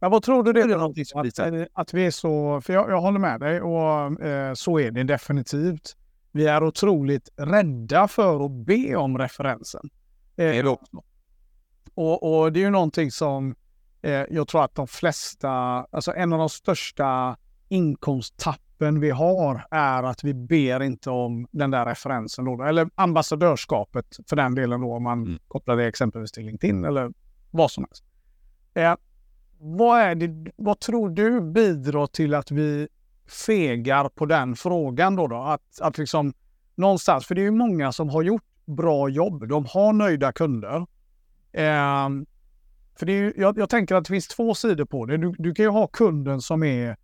Men 0.00 0.10
vad 0.10 0.22
tror 0.22 0.42
du 0.42 0.52
det 0.52 0.60
är 0.60 1.62
att, 1.62 1.68
att 1.72 1.94
vi 1.94 2.06
är 2.06 2.10
så, 2.10 2.60
för 2.60 2.72
jag, 2.72 2.90
jag 2.90 3.00
håller 3.00 3.18
med 3.18 3.40
dig 3.40 3.60
och 3.60 4.20
eh, 4.22 4.54
så 4.54 4.80
är 4.80 4.90
det 4.90 5.04
definitivt. 5.04 5.96
Vi 6.32 6.46
är 6.46 6.64
otroligt 6.64 7.28
rädda 7.36 8.08
för 8.08 8.44
att 8.44 8.50
be 8.50 8.96
om 8.96 9.18
referensen. 9.18 9.90
Eh, 10.36 10.44
det 10.44 10.56
är 10.56 10.62
det 10.62 10.68
också. 10.68 11.02
Och, 11.94 12.40
och, 12.40 12.52
det 12.52 12.60
är 12.60 12.64
ju 12.64 12.70
någonting 12.70 13.10
som 13.10 13.54
eh, 14.02 14.24
jag 14.30 14.48
tror 14.48 14.64
att 14.64 14.74
de 14.74 14.86
flesta, 14.86 15.50
alltså 15.90 16.12
en 16.14 16.32
av 16.32 16.38
de 16.38 16.48
största 16.48 17.36
inkomsttappen 17.68 19.00
vi 19.00 19.10
har 19.10 19.66
är 19.70 20.02
att 20.02 20.24
vi 20.24 20.34
ber 20.34 20.82
inte 20.82 21.10
om 21.10 21.48
den 21.50 21.70
där 21.70 21.86
referensen 21.86 22.44
då, 22.44 22.62
eller 22.62 22.90
ambassadörskapet 22.94 24.16
för 24.28 24.36
den 24.36 24.54
delen 24.54 24.80
då 24.80 24.94
om 24.94 25.02
man 25.02 25.22
mm. 25.22 25.38
kopplar 25.48 25.76
det 25.76 25.86
exempelvis 25.86 26.32
till 26.32 26.46
LinkedIn 26.46 26.84
eller 26.84 27.12
vad 27.50 27.70
som 27.70 27.84
helst. 27.84 28.04
Eh, 28.74 28.94
vad, 29.58 30.00
är 30.00 30.14
det, 30.14 30.52
vad 30.56 30.80
tror 30.80 31.10
du 31.10 31.40
bidrar 31.40 32.06
till 32.06 32.34
att 32.34 32.50
vi 32.50 32.88
fegar 33.46 34.08
på 34.08 34.26
den 34.26 34.56
frågan 34.56 35.16
då? 35.16 35.26
då? 35.26 35.36
Att, 35.36 35.80
att 35.80 35.98
liksom 35.98 36.32
någonstans, 36.74 37.26
för 37.26 37.34
det 37.34 37.40
är 37.40 37.44
ju 37.44 37.50
många 37.50 37.92
som 37.92 38.08
har 38.08 38.22
gjort 38.22 38.44
bra 38.64 39.08
jobb. 39.08 39.48
De 39.48 39.66
har 39.66 39.92
nöjda 39.92 40.32
kunder. 40.32 40.86
Eh, 41.52 42.08
för 42.98 43.06
det 43.06 43.12
är 43.12 43.16
ju, 43.16 43.32
jag, 43.36 43.58
jag, 43.58 43.70
tänker 43.70 43.94
att 43.94 44.04
det 44.04 44.08
finns 44.08 44.28
två 44.28 44.54
sidor 44.54 44.84
på 44.84 45.06
det. 45.06 45.16
Du, 45.16 45.34
du 45.38 45.54
kan 45.54 45.64
ju 45.64 45.70
ha 45.70 45.86
kunden 45.86 46.40
som 46.40 46.62
är, 46.62 46.96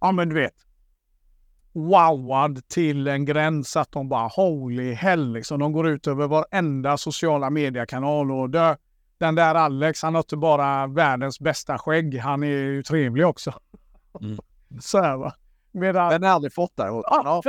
ja 0.00 0.12
men 0.12 0.28
du 0.28 0.34
vet, 0.34 0.54
wowad 1.72 2.68
till 2.68 3.08
en 3.08 3.24
gräns 3.24 3.76
att 3.76 3.92
de 3.92 4.08
bara 4.08 4.28
holy 4.28 4.92
hell 4.92 5.32
liksom. 5.32 5.60
De 5.60 5.72
går 5.72 5.88
ut 5.88 6.06
över 6.06 6.28
varenda 6.28 6.96
sociala 6.96 7.50
mediekanal 7.50 8.32
och 8.32 8.50
det, 8.50 8.76
den 9.24 9.34
där 9.34 9.54
Alex, 9.54 10.02
han 10.02 10.14
har 10.14 10.22
inte 10.22 10.36
bara 10.36 10.86
världens 10.86 11.40
bästa 11.40 11.78
skägg, 11.78 12.18
han 12.18 12.42
är 12.42 12.46
ju 12.46 12.82
trevlig 12.82 13.26
också. 13.26 13.52
Mm. 14.20 14.38
Så 14.80 15.02
här 15.02 15.16
va. 15.16 15.34
Medan... 15.72 16.10
Den 16.10 16.22
har 16.22 16.30
aldrig 16.30 16.52
fått 16.52 16.76
där. 16.76 16.86
Ja. 16.86 17.42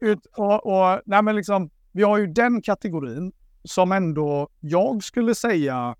Ut, 0.00 0.26
och, 0.36 0.66
och, 0.66 1.00
nej 1.06 1.22
men 1.22 1.36
liksom, 1.36 1.70
vi 1.92 2.02
har 2.02 2.18
ju 2.18 2.26
den 2.26 2.62
kategorin 2.62 3.32
som 3.64 3.92
ändå 3.92 4.48
jag 4.60 5.04
skulle 5.04 5.34
säga, 5.34 5.96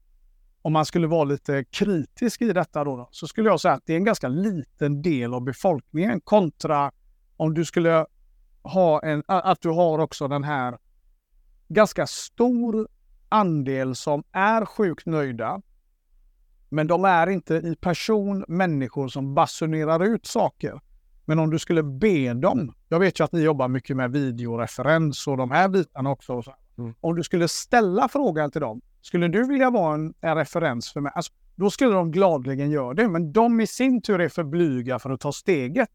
om 0.62 0.72
man 0.72 0.86
skulle 0.86 1.06
vara 1.06 1.24
lite 1.24 1.64
kritisk 1.64 2.42
i 2.42 2.52
detta 2.52 2.84
då, 2.84 3.08
så 3.10 3.26
skulle 3.26 3.48
jag 3.48 3.60
säga 3.60 3.74
att 3.74 3.86
det 3.86 3.92
är 3.92 3.96
en 3.96 4.04
ganska 4.04 4.28
liten 4.28 5.02
del 5.02 5.34
av 5.34 5.42
befolkningen 5.42 6.20
kontra 6.20 6.92
om 7.36 7.54
du 7.54 7.64
skulle 7.64 8.06
ha 8.62 9.02
en, 9.02 9.22
att 9.26 9.60
du 9.60 9.68
har 9.68 9.98
också 9.98 10.28
den 10.28 10.44
här 10.44 10.78
ganska 11.68 12.06
stor 12.06 12.88
andel 13.28 13.94
som 13.94 14.24
är 14.32 14.64
sjukt 14.64 15.06
nöjda. 15.06 15.62
Men 16.68 16.86
de 16.86 17.04
är 17.04 17.26
inte 17.26 17.54
i 17.54 17.76
person 17.80 18.44
människor 18.48 19.08
som 19.08 19.34
basunerar 19.34 20.04
ut 20.04 20.26
saker. 20.26 20.80
Men 21.24 21.38
om 21.38 21.50
du 21.50 21.58
skulle 21.58 21.82
be 21.82 22.34
dem, 22.34 22.74
jag 22.88 23.00
vet 23.00 23.20
ju 23.20 23.24
att 23.24 23.32
ni 23.32 23.40
jobbar 23.40 23.68
mycket 23.68 23.96
med 23.96 24.12
videoreferens 24.12 25.26
och 25.26 25.36
de 25.36 25.50
här 25.50 25.68
bitarna 25.68 26.10
också. 26.10 26.42
Mm. 26.78 26.94
Om 27.00 27.16
du 27.16 27.22
skulle 27.22 27.48
ställa 27.48 28.08
frågan 28.08 28.50
till 28.50 28.60
dem, 28.60 28.80
skulle 29.00 29.28
du 29.28 29.46
vilja 29.48 29.70
vara 29.70 29.94
en, 29.94 30.14
en 30.20 30.36
referens 30.36 30.92
för 30.92 31.00
mig? 31.00 31.12
Alltså, 31.14 31.32
då 31.56 31.70
skulle 31.70 31.90
de 31.90 32.10
gladligen 32.10 32.70
göra 32.70 32.94
det, 32.94 33.08
men 33.08 33.32
de 33.32 33.60
i 33.60 33.66
sin 33.66 34.02
tur 34.02 34.20
är 34.20 34.28
för 34.28 34.44
blyga 34.44 34.98
för 34.98 35.10
att 35.10 35.20
ta 35.20 35.32
steget. 35.32 35.88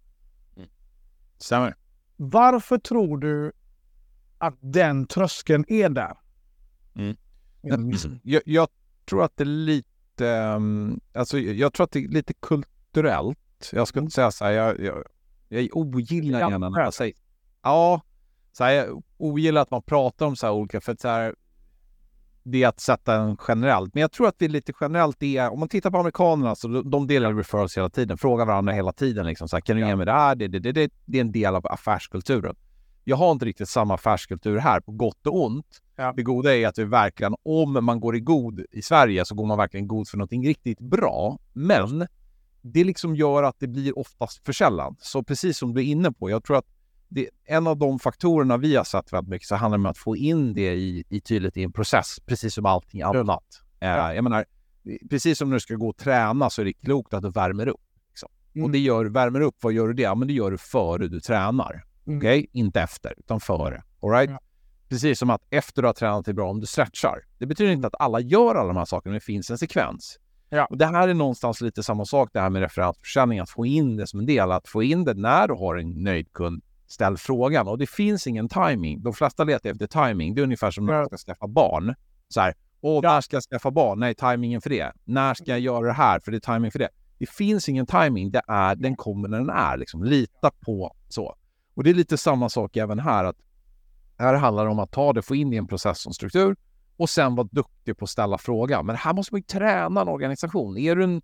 Mm. 0.58 0.70
Stämmer. 1.38 1.76
Varför 2.16 2.78
tror 2.78 3.18
du 3.18 3.52
att 4.38 4.58
den 4.60 5.08
tröskeln 5.08 5.66
är 5.68 5.90
där? 5.90 6.18
Mm. 6.96 7.18
Jag, 8.24 8.42
jag, 8.46 8.68
tror 9.06 9.24
att 9.24 9.38
det 9.38 9.44
är 9.44 9.46
lite, 9.46 10.26
um, 10.56 11.00
alltså 11.14 11.40
jag 11.40 11.74
tror 11.74 11.84
att 11.84 11.92
det 11.92 12.00
är 12.00 12.08
lite 12.08 12.34
kulturellt. 12.34 13.70
Jag 13.72 13.88
skulle 13.88 14.04
inte 14.04 14.16
säga 14.16 14.32
så 14.32 14.46
här, 14.46 14.52
jag, 14.52 14.80
jag, 14.80 15.04
jag 15.48 15.78
ogillar 15.78 16.40
gärna 16.40 16.70
när 16.70 16.84
man 16.84 16.92
säger, 16.92 17.14
ja, 17.64 18.02
så 18.52 18.64
här, 18.64 18.72
jag 18.72 19.04
ogillar 19.18 19.62
att 19.62 19.72
man 19.72 19.82
pratar 19.82 20.26
om 20.26 20.36
så 20.36 20.46
här 20.46 20.54
olika, 20.54 20.82
för 20.82 20.92
att 20.92 21.02
så 21.02 21.08
här, 21.08 21.36
det 22.44 22.64
är 22.64 22.68
att 22.68 22.80
sätta 22.80 23.16
en 23.16 23.38
generellt. 23.48 23.94
Men 23.94 24.02
jag 24.02 24.12
tror 24.12 24.28
att 24.28 24.36
vi 24.38 24.48
lite 24.48 24.74
generellt 24.82 25.24
är, 25.24 25.50
om 25.50 25.60
man 25.60 25.70
tittar 25.70 25.92
på 25.92 25.98
amerikanerna, 25.98 26.56
så 26.56 26.68
de, 26.68 26.90
de 26.90 27.08
delar 27.08 27.34
referrals 27.34 27.78
hela 27.78 27.90
tiden, 27.90 28.18
frågar 28.18 28.46
varandra 28.46 28.74
hela 28.74 28.92
tiden. 28.92 29.26
Liksom, 29.26 29.50
så 29.50 29.56
här, 29.56 29.62
kan 29.62 29.76
du 29.78 29.88
ge 29.88 29.96
mig 29.96 30.06
det 30.06 30.12
här? 30.12 30.36
Det, 30.36 30.48
det, 30.48 30.60
det, 30.60 30.72
det, 30.72 30.92
det 31.06 31.18
är 31.18 31.22
en 31.22 31.32
del 31.32 31.56
av 31.56 31.68
affärskulturen. 31.68 32.56
Jag 33.10 33.18
har 33.18 33.32
inte 33.32 33.46
riktigt 33.46 33.70
samma 33.70 33.94
affärskultur 33.94 34.58
här, 34.58 34.80
på 34.80 34.92
gott 34.92 35.28
och 35.28 35.46
ont. 35.46 35.82
Ja. 35.96 36.14
Det 36.16 36.24
goda 36.24 36.56
är 36.56 36.68
att 36.68 36.78
vi 36.78 36.84
verkligen, 36.84 37.36
om 37.44 37.86
man 37.86 38.00
går 38.00 38.16
i 38.16 38.20
god 38.20 38.66
i 38.72 38.82
Sverige, 38.82 39.26
så 39.26 39.36
går 39.36 39.46
man 39.46 39.58
verkligen 39.58 39.88
god 39.88 40.08
för 40.08 40.18
någonting 40.18 40.48
riktigt 40.48 40.80
bra. 40.80 41.40
Men 41.54 42.08
det 42.62 42.84
liksom 42.84 43.16
gör 43.16 43.44
att 43.44 43.56
det 43.60 43.68
blir 43.68 44.00
oftast 44.00 44.46
för 44.46 44.54
sällan. 44.54 44.96
Så 45.00 45.24
precis 45.24 45.58
som 45.58 45.74
du 45.74 45.82
är 45.82 45.86
inne 45.86 46.12
på, 46.12 46.30
jag 46.30 46.44
tror 46.44 46.58
att 46.58 46.66
det, 47.08 47.30
en 47.46 47.68
av 47.68 47.78
de 47.78 48.00
faktorerna 48.00 48.58
vi 48.58 48.76
har 48.76 48.84
sett 48.84 49.14
väldigt 49.14 49.30
mycket 49.30 49.48
så 49.48 49.56
handlar 49.56 49.78
det 49.78 49.82
om 49.82 49.86
att 49.86 49.98
få 49.98 50.18
in 50.18 50.54
det 50.54 50.74
i, 50.74 51.04
i 51.10 51.22
tydligt 51.22 51.58
i 51.58 51.64
en 51.64 51.72
process, 51.72 52.20
precis 52.26 52.54
som 52.54 52.66
allting 52.66 53.02
annat. 53.02 53.62
Ja. 53.80 54.10
Uh, 54.10 54.16
jag 54.16 54.24
menar, 54.24 54.46
precis 55.10 55.38
som 55.38 55.50
när 55.50 55.56
du 55.56 55.60
ska 55.60 55.76
gå 55.76 55.90
och 55.90 55.98
träna 55.98 56.50
så 56.50 56.62
är 56.62 56.66
det 56.66 56.74
klokt 56.74 57.14
att 57.14 57.24
du 57.24 57.30
värmer 57.30 57.68
upp. 57.68 57.82
Liksom. 58.10 58.30
Mm. 58.56 58.66
Och 58.66 58.72
det 58.72 58.80
gör, 58.80 59.06
värmer 59.06 59.42
upp, 59.42 59.56
vad 59.62 59.74
gör 59.74 59.88
du 59.88 59.94
det? 59.94 60.02
Ja, 60.02 60.16
men 60.16 60.28
det 60.28 60.34
gör 60.34 60.52
du 60.52 60.58
före 60.58 61.08
du 61.08 61.20
tränar. 61.20 61.84
Mm. 62.10 62.18
Okej? 62.20 62.48
Inte 62.54 62.82
efter, 62.82 63.14
utan 63.18 63.40
före. 63.40 63.84
All 64.02 64.10
right? 64.10 64.30
Ja. 64.30 64.40
Precis 64.90 65.20
som 65.20 65.30
att 65.30 65.42
efter 65.50 65.82
du 65.82 65.88
har 65.88 65.94
tränat 65.94 66.28
är 66.28 66.34
bra 66.34 66.50
om 66.50 66.60
du 66.60 66.66
stretchar. 66.66 67.20
Det 67.38 67.46
betyder 67.46 67.72
inte 67.72 67.88
att 67.88 67.96
alla 68.02 68.20
gör 68.20 68.56
alla 68.56 68.68
de 68.68 68.78
här 68.78 68.86
sakerna, 68.86 69.12
men 69.12 69.20
det 69.20 69.26
finns 69.26 69.50
en 69.50 69.58
sekvens. 69.58 70.20
Ja. 70.50 70.66
Och 70.66 70.78
det 70.78 70.86
här 70.86 71.08
är 71.08 71.14
någonstans 71.14 71.62
lite 71.62 71.84
samma 71.84 72.06
sak 72.06 72.30
det 72.34 72.40
här 72.40 72.50
med 72.50 72.62
referensförsäljning, 72.62 73.40
att 73.40 73.50
få 73.50 73.66
in 73.66 73.98
det 73.98 74.08
som 74.08 74.20
en 74.20 74.26
del, 74.26 74.52
att 74.52 74.68
få 74.68 74.84
in 74.84 75.04
det 75.06 75.14
när 75.14 75.48
du 75.48 75.54
har 75.54 75.76
en 75.76 76.04
nöjd 76.04 76.34
kund. 76.34 76.64
Ställ 76.88 77.18
frågan 77.18 77.68
och 77.68 77.78
det 77.78 77.90
finns 77.90 78.28
ingen 78.28 78.50
timing. 78.50 79.02
De 79.04 79.14
flesta 79.14 79.44
letar 79.44 79.70
efter 79.70 79.88
timing. 79.88 80.36
Det 80.36 80.42
är 80.42 80.44
ungefär 80.44 80.72
som 80.72 80.86
när 80.86 80.94
Ja. 80.94 81.00
man 81.00 81.08
ska 81.08 81.18
skaffa 81.18 81.48
barn. 81.48 81.96
Så 82.28 82.42
här, 82.42 82.54
åh, 82.82 83.02
när 83.02 83.22
ska 83.22 83.36
jag 83.36 83.44
skaffa 83.44 83.72
barn? 83.72 84.00
Nej, 84.00 84.16
timingen 84.16 84.62
för 84.62 84.70
det. 84.70 84.92
När 85.04 85.34
ska 85.34 85.44
jag 85.52 85.60
göra 85.60 85.86
det 85.88 85.94
här? 85.94 86.20
För 86.20 86.32
det 86.32 86.38
är 86.38 86.54
timing 86.54 86.72
för 86.72 86.80
det. 86.80 86.90
Det 87.18 87.30
finns 87.30 87.70
ingen 87.70 87.86
timing. 87.86 88.32
Det 88.32 88.42
är, 88.48 88.76
den 88.76 88.96
kommer 88.96 89.28
när 89.30 89.38
den 89.38 89.50
är. 89.50 89.78
Liksom. 89.78 90.04
Lita 90.04 90.52
på 90.66 90.96
så. 91.10 91.36
Och 91.80 91.84
det 91.84 91.90
är 91.90 91.94
lite 91.94 92.18
samma 92.18 92.50
sak 92.50 92.78
även 92.78 93.00
här. 93.00 93.24
att 93.24 93.36
Här 94.18 94.34
handlar 94.34 94.66
det 94.66 94.72
om 94.72 94.80
att 94.80 94.92
ta 94.92 95.14
det, 95.14 95.22
få 95.22 95.36
in 95.36 95.54
i 95.54 95.56
en 95.56 95.68
process 95.68 96.06
och 96.06 96.16
struktur 96.16 96.56
och 96.98 97.10
sen 97.10 97.36
vara 97.36 97.48
duktig 97.52 97.98
på 97.98 98.04
att 98.04 98.10
ställa 98.10 98.38
frågan. 98.38 98.86
Men 98.86 98.96
här 98.96 99.14
måste 99.14 99.34
man 99.34 99.40
ju 99.40 99.44
träna 99.44 100.02
en 100.02 100.08
organisation. 100.08 100.78
Är 100.78 100.96
du 100.96 101.04
en 101.04 101.22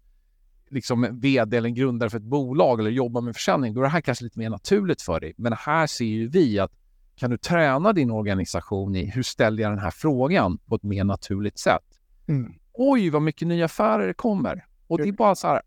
liksom, 0.70 1.20
vd 1.22 1.58
eller 1.58 1.70
en 1.70 1.76
grundare 1.76 2.10
för 2.10 2.18
ett 2.18 2.24
bolag 2.24 2.80
eller 2.80 2.92
jobbar 2.92 3.22
med 3.22 3.36
försäljning, 3.36 3.74
då 3.74 3.82
är 3.82 3.84
det 3.84 3.90
här 3.90 4.02
kanske 4.02 4.24
lite 4.24 4.40
mer 4.40 4.50
naturligt 4.50 5.02
för 5.02 5.20
dig. 5.20 5.34
Men 5.38 5.54
här 5.54 5.88
ser 5.88 6.06
ju 6.06 6.30
vi 6.30 6.60
att 6.60 6.72
kan 7.16 7.32
du 7.32 7.38
träna 7.38 7.94
din 7.94 8.12
organisation 8.12 8.96
i 8.96 9.06
hur 9.06 9.24
ställer 9.24 9.64
jag 9.64 9.72
den 9.72 9.80
här 9.80 9.92
frågan 9.92 10.58
på 10.58 10.76
ett 10.76 10.84
mer 10.84 11.04
naturligt 11.04 11.60
sätt? 11.60 12.00
Mm. 12.28 12.54
Oj, 12.74 13.10
vad 13.10 13.22
mycket 13.22 13.48
nya 13.48 13.66
affärer 13.66 14.08
det 14.08 14.14
kommer. 14.14 14.66
Och 14.88 14.98
det 14.98 15.08
är 15.10 15.12
bara 15.12 15.36
så 15.36 15.48
här, 15.48 15.62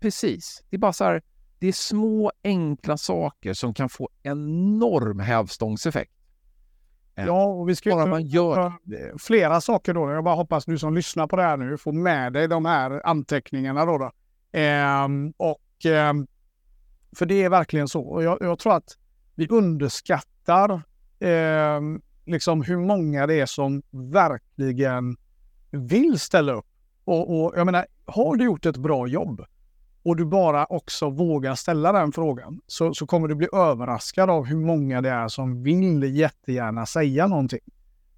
precis, 0.00 0.64
det 0.70 0.76
är 0.76 0.78
bara 0.78 0.92
så 0.92 1.04
här, 1.04 1.22
det 1.60 1.68
är 1.68 1.72
små 1.72 2.32
enkla 2.44 2.96
saker 2.96 3.54
som 3.54 3.74
kan 3.74 3.88
få 3.88 4.08
enorm 4.22 5.20
hävstångseffekt. 5.20 6.12
Ja, 7.14 7.44
och 7.44 7.68
vi 7.68 7.76
ska 7.76 8.06
man 8.06 8.26
gör 8.26 8.58
Eh, 8.66 8.72
flera 9.18 9.60
saker 9.60 9.94
då. 9.94 10.10
Jag 10.10 10.24
bara 10.24 10.34
hoppas 10.34 10.64
du 10.64 10.78
som 10.78 10.94
lyssnar 10.94 11.26
på 11.26 11.36
det 11.36 11.42
här 11.42 11.56
nu 11.56 11.78
får 11.78 11.92
med 11.92 12.32
dig 12.32 12.48
de 12.48 12.64
här 12.64 13.06
anteckningarna 13.06 13.84
då. 13.84 13.98
då. 13.98 14.10
Ehm, 14.52 15.32
och 15.36 15.84
ehm, 15.84 16.26
för 17.16 17.26
det 17.26 17.42
är 17.42 17.48
verkligen 17.48 17.88
så. 17.88 18.02
Och 18.02 18.22
jag, 18.22 18.38
jag 18.40 18.58
tror 18.58 18.74
att 18.74 18.98
vi 19.34 19.48
underskattar 19.48 20.82
ehm, 21.20 22.02
liksom 22.24 22.62
hur 22.62 22.78
många 22.78 23.26
det 23.26 23.40
är 23.40 23.46
som 23.46 23.82
verkligen 23.90 25.16
vill 25.70 26.18
ställa 26.18 26.52
upp. 26.52 26.66
Och, 27.04 27.44
och 27.44 27.52
jag 27.56 27.66
menar, 27.66 27.86
har 28.04 28.36
du 28.36 28.44
gjort 28.44 28.66
ett 28.66 28.76
bra 28.76 29.06
jobb 29.06 29.44
och 30.02 30.16
du 30.16 30.24
bara 30.24 30.64
också 30.64 31.10
vågar 31.10 31.54
ställa 31.54 31.92
den 31.92 32.12
frågan 32.12 32.60
så, 32.66 32.94
så 32.94 33.06
kommer 33.06 33.28
du 33.28 33.34
bli 33.34 33.48
överraskad 33.52 34.30
av 34.30 34.44
hur 34.44 34.56
många 34.56 35.00
det 35.00 35.10
är 35.10 35.28
som 35.28 35.62
vill 35.62 36.16
jättegärna 36.16 36.86
säga 36.86 37.26
någonting. 37.26 37.60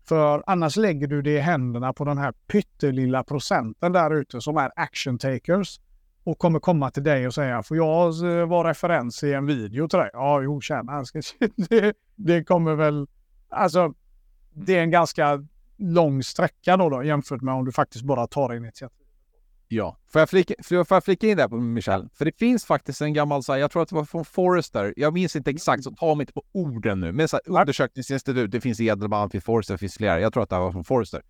För 0.05 0.43
annars 0.47 0.77
lägger 0.77 1.07
du 1.07 1.23
det 1.23 1.31
i 1.31 1.39
händerna 1.39 1.93
på 1.93 2.05
den 2.05 2.19
här 2.19 2.33
pyttelilla 2.33 3.25
procenten 3.25 3.93
där 3.93 4.15
ute 4.15 4.41
som 4.41 4.57
är 4.57 4.71
action 4.77 5.19
takers 5.19 5.81
och 6.25 6.39
kommer 6.39 6.61
komma 6.61 6.91
till 6.91 7.03
dig 7.03 7.27
och 7.27 7.35
säga 7.35 7.63
får 7.63 7.77
jag 7.77 8.41
eh, 8.41 8.47
vara 8.47 8.71
referens 8.71 9.23
i 9.23 9.33
en 9.33 9.47
video 9.47 9.89
till 9.89 9.99
dig? 9.99 10.11
Ja, 10.13 10.43
jo, 10.43 10.61
tjena. 10.61 11.05
Det, 11.69 11.97
det 12.15 12.45
kommer 12.45 12.75
väl... 12.75 13.07
Alltså, 13.49 13.95
det 14.53 14.77
är 14.77 14.83
en 14.83 14.91
ganska 14.91 15.47
lång 15.77 16.23
sträcka 16.23 16.77
då, 16.77 16.89
då 16.89 17.05
jämfört 17.05 17.41
med 17.41 17.55
om 17.55 17.65
du 17.65 17.73
faktiskt 17.73 18.05
bara 18.05 18.27
tar 18.27 18.55
initiativ. 18.55 19.02
Ja. 19.75 19.97
Får 20.09 20.21
jag, 20.21 20.31
flika, 20.31 20.55
får 20.63 20.87
jag 20.91 21.05
flika 21.05 21.29
in 21.29 21.37
där 21.37 21.49
på 21.49 21.57
Michel? 21.57 22.09
För 22.15 22.25
det 22.25 22.39
finns 22.39 22.65
faktiskt 22.65 23.01
en 23.01 23.13
gammal, 23.13 23.43
så 23.43 23.53
här, 23.53 23.61
jag 23.61 23.71
tror 23.71 23.83
att 23.83 23.89
det 23.89 23.95
var 23.95 24.05
från 24.05 24.25
Forrester, 24.25 24.95
jag 24.97 25.15
minns 25.15 25.37
inte 25.37 25.51
exakt, 25.51 25.85
så 25.85 25.91
ta 25.91 26.15
mig 26.15 26.23
inte 26.23 26.33
på 26.33 26.43
orden 26.53 27.01
nu, 27.01 27.13
men 27.13 27.29
så 27.29 27.37
här, 27.37 27.61
undersökningsinstitut, 27.61 28.51
det 28.51 28.61
finns 28.61 28.81
Edelman, 28.81 29.29
det 29.29 29.33
finns 29.33 29.45
Forrester, 29.45 29.75
det 29.75 29.79
finns 29.79 29.97
flera, 29.97 30.21
jag 30.21 30.33
tror 30.33 30.43
att 30.43 30.49
det 30.49 30.57
här 30.57 30.63
var 30.63 30.73
från 30.73 30.85
Forrester. 30.85 31.23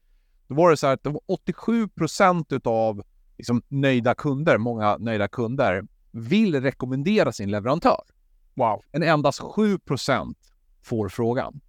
Då 0.49 0.55
var 0.55 0.71
det 0.71 0.77
så 0.77 0.87
här 0.87 0.95
att 0.95 1.03
det 1.03 1.11
var 1.11 1.21
87 1.27 1.89
procent 1.89 2.53
utav 2.53 3.03
liksom, 3.39 3.63
nöjda 3.69 4.15
kunder, 4.15 4.59
många 4.59 4.97
nöjda 4.97 5.29
kunder, 5.29 5.83
vill 6.11 6.61
rekommendera 6.61 7.33
sin 7.33 7.51
leverantör. 7.51 8.03
Wow. 8.55 8.83
Men 8.93 9.03
endast 9.03 9.41
7 9.41 9.79
procent 9.79 10.39
får 10.83 11.09
frågan. 11.09 11.61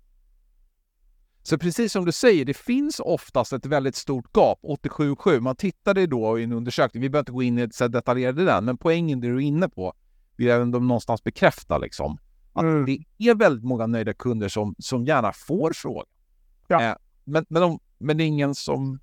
Så 1.45 1.57
precis 1.57 1.91
som 1.91 2.05
du 2.05 2.11
säger, 2.11 2.45
det 2.45 2.53
finns 2.53 2.99
oftast 2.99 3.53
ett 3.53 3.65
väldigt 3.65 3.95
stort 3.95 4.25
gap, 4.33 4.59
87-7. 4.63 5.39
Man 5.39 5.55
tittade 5.55 6.07
då 6.07 6.39
i 6.39 6.43
en 6.43 6.51
undersökning, 6.53 7.01
vi 7.01 7.09
behöver 7.09 7.21
inte 7.21 7.31
gå 7.31 7.43
in 7.43 7.59
i 7.59 7.69
så 7.71 7.87
detaljerade 7.87 8.41
i 8.41 8.45
den, 8.45 8.65
men 8.65 8.77
poängen 8.77 9.19
det 9.21 9.27
du 9.27 9.35
är 9.35 9.39
inne 9.39 9.69
på 9.69 9.93
vill 10.35 10.47
jag 10.47 10.61
ändå 10.61 10.79
någonstans 10.79 11.23
bekräfta 11.23 11.77
liksom. 11.77 12.17
Att 12.53 12.63
Mm. 12.63 12.85
det 12.85 13.29
är 13.29 13.35
väldigt 13.35 13.63
många 13.63 13.87
nöjda 13.87 14.13
kunder 14.13 14.49
som, 14.49 14.75
som 14.77 15.05
gärna 15.05 15.31
får 15.33 15.71
frågan. 15.75 16.05
Ja. 16.67 16.81
Eh, 16.81 16.95
men, 17.23 17.45
men, 17.49 17.61
de, 17.61 17.79
men 17.97 18.17
det 18.17 18.23
är 18.23 18.25
ingen 18.27 18.55
som 18.55 18.99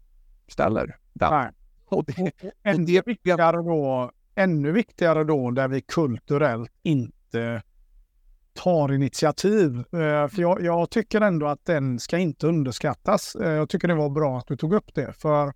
ställer 0.49 0.99
den. 1.15 1.31
Nej. 1.31 1.51
Och 1.85 2.05
det, 2.05 2.23
och 2.23 2.51
Ännu 2.63 2.85
det, 2.85 3.07
viktigare, 3.07 3.57
då, 3.57 4.11
ännu 4.35 4.73
viktigare 4.73 5.25
då 5.25 5.51
där 5.51 5.69
vi 5.69 5.81
kulturellt 5.81 6.73
inte 6.83 7.63
tar 8.55 8.93
initiativ. 8.93 9.79
Eh, 9.79 10.29
För 10.29 10.41
jag, 10.41 10.65
jag 10.65 10.91
tycker 10.91 11.21
ändå 11.21 11.47
att 11.47 11.65
den 11.65 11.99
ska 11.99 12.19
inte 12.19 12.47
underskattas. 12.47 13.35
Eh, 13.35 13.51
Jag 13.51 13.69
tycker 13.69 13.89
det 13.89 13.95
var 13.95 14.11
bra 14.11 14.39
att 14.39 14.47
du 14.47 14.57
tog 14.57 14.73
upp 14.75 14.95
det. 14.95 15.13
För 15.13 15.47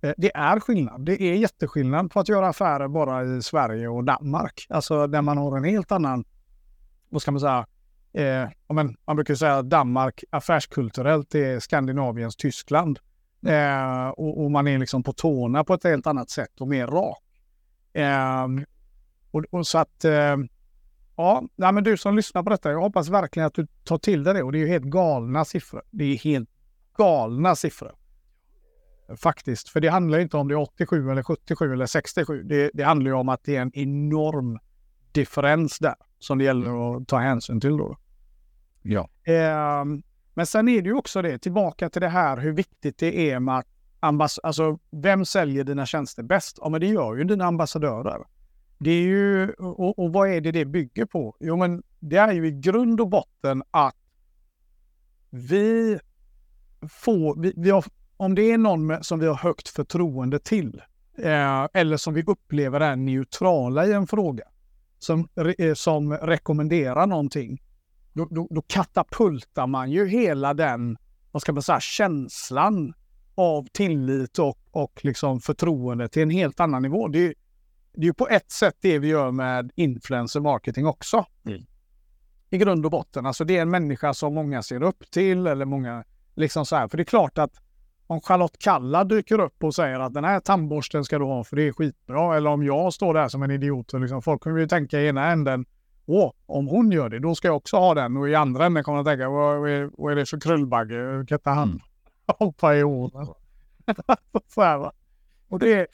eh, 0.00 0.12
det 0.16 0.36
är 0.36 0.60
skillnad. 0.60 1.06
Det 1.06 1.22
är 1.22 1.34
jätteskillnad 1.34 2.10
på 2.10 2.20
att 2.20 2.28
göra 2.28 2.48
affärer 2.48 2.88
bara 2.88 3.24
i 3.24 3.42
Sverige 3.42 3.88
och 3.88 4.04
Danmark. 4.04 4.66
Alltså 4.68 5.06
där 5.06 5.22
man 5.22 5.38
har 5.38 5.56
en 5.56 5.64
helt 5.64 5.92
annan, 5.92 6.24
vad 7.08 7.22
ska 7.22 7.30
man 7.30 7.40
säga, 7.40 7.66
eh, 8.12 8.74
men 8.74 8.96
man 9.06 9.16
brukar 9.16 9.34
säga 9.34 9.56
att 9.56 9.70
Danmark 9.70 10.24
affärskulturellt 10.30 11.34
är 11.34 11.60
Skandinaviens 11.60 12.36
Tyskland. 12.36 12.98
Eh, 13.46 14.08
och, 14.08 14.44
och 14.44 14.50
man 14.50 14.68
är 14.68 14.78
liksom 14.78 15.02
på 15.02 15.12
tårna 15.12 15.64
på 15.64 15.74
ett 15.74 15.84
helt 15.84 16.06
annat 16.06 16.30
sätt 16.30 16.60
och 16.60 16.68
mer 16.68 16.86
rak. 16.86 17.22
Eh, 17.92 18.46
och, 19.30 19.44
och 19.50 19.66
så 19.66 19.78
att, 19.78 20.04
ja, 21.16 21.42
nej, 21.56 21.72
men 21.72 21.84
du 21.84 21.96
som 21.96 22.16
lyssnar 22.16 22.42
på 22.42 22.50
detta, 22.50 22.70
jag 22.70 22.80
hoppas 22.80 23.08
verkligen 23.08 23.46
att 23.46 23.54
du 23.54 23.66
tar 23.84 23.98
till 23.98 24.24
dig 24.24 24.34
det. 24.34 24.42
Och 24.42 24.52
det 24.52 24.58
är 24.58 24.60
ju 24.60 24.68
helt 24.68 24.84
galna 24.84 25.44
siffror. 25.44 25.82
Det 25.90 26.04
är 26.04 26.16
helt 26.16 26.48
galna 26.96 27.56
siffror. 27.56 27.92
Faktiskt, 29.16 29.68
för 29.68 29.80
det 29.80 29.88
handlar 29.88 30.18
inte 30.18 30.36
om 30.36 30.48
det 30.48 30.54
är 30.54 30.58
87 30.58 31.10
eller 31.10 31.22
77 31.22 31.72
eller 31.72 31.86
67. 31.86 32.42
Det, 32.42 32.70
det 32.74 32.82
handlar 32.82 33.10
ju 33.10 33.16
om 33.16 33.28
att 33.28 33.44
det 33.44 33.56
är 33.56 33.62
en 33.62 33.78
enorm 33.78 34.58
differens 35.12 35.78
där 35.78 35.94
som 36.18 36.38
det 36.38 36.44
gäller 36.44 36.96
att 36.96 37.08
ta 37.08 37.18
hänsyn 37.18 37.60
till 37.60 37.76
då. 37.76 37.96
ja. 38.82 39.08
Ehm, 39.24 40.02
men 40.34 40.46
sen 40.46 40.68
är 40.68 40.82
det 40.82 40.88
ju 40.88 40.94
också 40.94 41.22
det, 41.22 41.38
tillbaka 41.38 41.90
till 41.90 42.00
det 42.00 42.08
här 42.08 42.36
hur 42.36 42.52
viktigt 42.52 42.98
det 42.98 43.30
är 43.30 43.40
med 43.40 43.58
att 43.58 43.66
ambass- 44.00 44.38
alltså, 44.42 44.78
vem 44.90 45.24
säljer 45.24 45.64
dina 45.64 45.86
tjänster 45.86 46.22
bäst? 46.22 46.58
Ja, 46.60 46.68
men 46.68 46.80
det 46.80 46.86
gör 46.86 47.16
ju 47.16 47.24
dina 47.24 47.44
ambassadörer. 47.44 48.24
Det 48.78 48.90
är 48.90 49.02
ju, 49.02 49.50
och, 49.52 49.98
och 49.98 50.12
vad 50.12 50.28
är 50.28 50.40
det 50.40 50.52
det 50.52 50.64
bygger 50.64 51.04
på? 51.04 51.36
Jo, 51.40 51.56
men 51.56 51.82
det 52.00 52.16
är 52.16 52.32
ju 52.32 52.46
i 52.46 52.50
grund 52.50 53.00
och 53.00 53.08
botten 53.08 53.62
att 53.70 53.96
vi 55.30 55.98
får, 56.88 57.42
vi, 57.42 57.52
vi 57.56 57.70
har, 57.70 57.84
om 58.16 58.34
det 58.34 58.52
är 58.52 58.58
någon 58.58 58.86
med, 58.86 59.06
som 59.06 59.18
vi 59.18 59.26
har 59.26 59.34
högt 59.34 59.68
förtroende 59.68 60.38
till, 60.38 60.82
eh, 61.18 61.66
eller 61.72 61.96
som 61.96 62.14
vi 62.14 62.22
upplever 62.22 62.80
är 62.80 62.96
neutrala 62.96 63.86
i 63.86 63.92
en 63.92 64.06
fråga, 64.06 64.44
som, 64.98 65.28
eh, 65.58 65.74
som 65.74 66.12
rekommenderar 66.12 67.06
någonting, 67.06 67.62
då, 68.12 68.28
då, 68.30 68.48
då 68.50 68.62
katapultar 68.62 69.66
man 69.66 69.90
ju 69.90 70.08
hela 70.08 70.54
den, 70.54 70.98
vad 71.32 71.42
ska 71.42 71.52
man 71.52 71.62
säga, 71.62 71.80
känslan 71.80 72.94
av 73.34 73.66
tillit 73.72 74.38
och, 74.38 74.58
och 74.70 75.00
liksom 75.04 75.40
förtroende 75.40 76.08
till 76.08 76.22
en 76.22 76.30
helt 76.30 76.60
annan 76.60 76.82
nivå. 76.82 77.08
Det 77.08 77.26
är, 77.26 77.34
det 77.96 78.02
är 78.02 78.06
ju 78.06 78.14
på 78.14 78.28
ett 78.28 78.50
sätt 78.50 78.76
det 78.80 78.98
vi 78.98 79.08
gör 79.08 79.30
med 79.30 79.70
influencer 79.74 80.40
marketing 80.40 80.86
också. 80.86 81.24
Mm. 81.46 81.66
I 82.50 82.58
grund 82.58 82.84
och 82.84 82.90
botten. 82.90 83.26
Alltså 83.26 83.44
det 83.44 83.56
är 83.56 83.62
en 83.62 83.70
människa 83.70 84.14
som 84.14 84.34
många 84.34 84.62
ser 84.62 84.82
upp 84.82 85.10
till 85.10 85.46
eller 85.46 85.64
många 85.64 86.04
liksom 86.34 86.66
så 86.66 86.76
här. 86.76 86.88
För 86.88 86.96
det 86.96 87.02
är 87.02 87.04
klart 87.04 87.38
att 87.38 87.52
om 88.06 88.20
Charlotte 88.20 88.58
Kalla 88.58 89.04
dyker 89.04 89.40
upp 89.40 89.64
och 89.64 89.74
säger 89.74 90.00
att 90.00 90.14
den 90.14 90.24
här 90.24 90.40
tandborsten 90.40 91.04
ska 91.04 91.18
du 91.18 91.24
ha 91.24 91.44
för 91.44 91.56
det 91.56 91.62
är 91.62 91.72
skitbra. 91.72 92.36
Eller 92.36 92.50
om 92.50 92.64
jag 92.64 92.92
står 92.92 93.14
där 93.14 93.28
som 93.28 93.42
en 93.42 93.50
idiot 93.50 93.94
och 93.94 94.00
liksom, 94.00 94.22
folk 94.22 94.42
kommer 94.42 94.60
ju 94.60 94.68
tänka 94.68 95.00
i 95.00 95.08
ena 95.08 95.26
änden 95.32 95.66
Åh, 96.06 96.32
om 96.46 96.68
hon 96.68 96.92
gör 96.92 97.08
det, 97.08 97.18
då 97.18 97.34
ska 97.34 97.48
jag 97.48 97.56
också 97.56 97.76
ha 97.76 97.94
den. 97.94 98.16
Och 98.16 98.28
i 98.28 98.34
andra 98.34 98.66
änden 98.66 98.84
kommer 98.84 98.98
de 98.98 99.04
tänka, 99.04 99.28
vad, 99.28 99.70
är, 99.70 99.90
vad 99.92 100.12
är 100.12 100.16
det 100.16 100.26
för 100.26 100.40
krullbagge? 100.40 101.24
Kan 101.28 101.36
inte 101.38 101.50
han 101.50 101.68
Mm. 101.68 101.80
hoppa 102.38 102.76
i 102.76 102.80
håret? 102.80 103.28
Så 104.54 104.62
här, 104.62 104.78
va? 104.78 104.92
Och 105.48 105.58
det, 105.58 105.86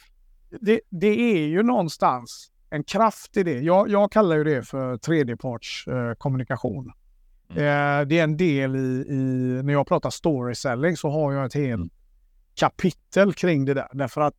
det, 0.61 0.81
det 0.89 1.37
är 1.37 1.47
ju 1.47 1.63
någonstans 1.63 2.49
en 2.71 2.85
kraft 2.85 3.37
i 3.37 3.43
det. 3.43 3.61
Jag, 3.61 3.89
jag 3.91 4.13
kallar 4.13 4.37
ju 4.37 4.45
det 4.45 4.63
för 4.63 4.97
tredjeparts 4.97 5.87
eh, 5.89 6.15
kommunikation. 6.15 6.93
Eh, 7.51 7.55
det 8.07 8.19
är 8.19 8.25
en 8.25 8.37
del 8.37 8.77
i, 8.77 9.07
i, 9.09 9.61
när 9.65 9.73
jag 9.73 9.87
pratar 9.87 10.11
storyselling 10.11 10.97
så 10.97 11.11
har 11.11 11.33
jag 11.33 11.45
ett 11.47 11.55
helt 11.55 11.75
Mm. 11.75 11.91
kapitel 12.55 13.35
kring 13.35 13.65
det 13.65 13.75
där. 13.75 13.89
Därför 13.93 14.21
att 14.21 14.35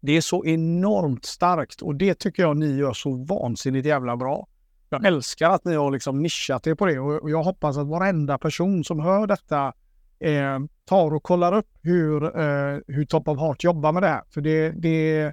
Det 0.00 0.16
är 0.16 0.20
så 0.20 0.44
enormt 0.44 1.24
starkt 1.24 1.82
och 1.82 1.94
det 1.94 2.14
tycker 2.14 2.42
jag 2.42 2.56
ni 2.56 2.76
gör 2.76 2.92
så 2.92 3.24
vansinnigt 3.24 3.86
jävla 3.86 4.16
bra. 4.16 4.46
Jag 4.88 5.06
älskar 5.06 5.50
att 5.50 5.64
ni 5.64 5.74
har 5.74 5.90
liksom 5.90 6.22
nischat 6.22 6.66
er 6.66 6.74
på 6.74 6.86
det 6.86 6.98
och 6.98 7.30
jag 7.30 7.42
hoppas 7.42 7.76
att 7.76 7.86
varenda 7.86 8.38
person 8.38 8.84
som 8.84 9.00
hör 9.00 9.26
detta 9.26 9.72
eh, 10.20 10.58
tar 10.84 11.14
och 11.14 11.22
kollar 11.22 11.56
upp 11.56 11.68
hur, 11.82 12.24
eh, 12.24 12.78
hur 12.86 13.04
Top 13.04 13.28
of 13.28 13.38
Heart 13.38 13.64
jobbar 13.64 13.92
med 13.92 14.02
det 14.02 14.08
här. 14.08 14.22
För 14.30 14.40
det, 14.40 14.70
det, 14.70 15.32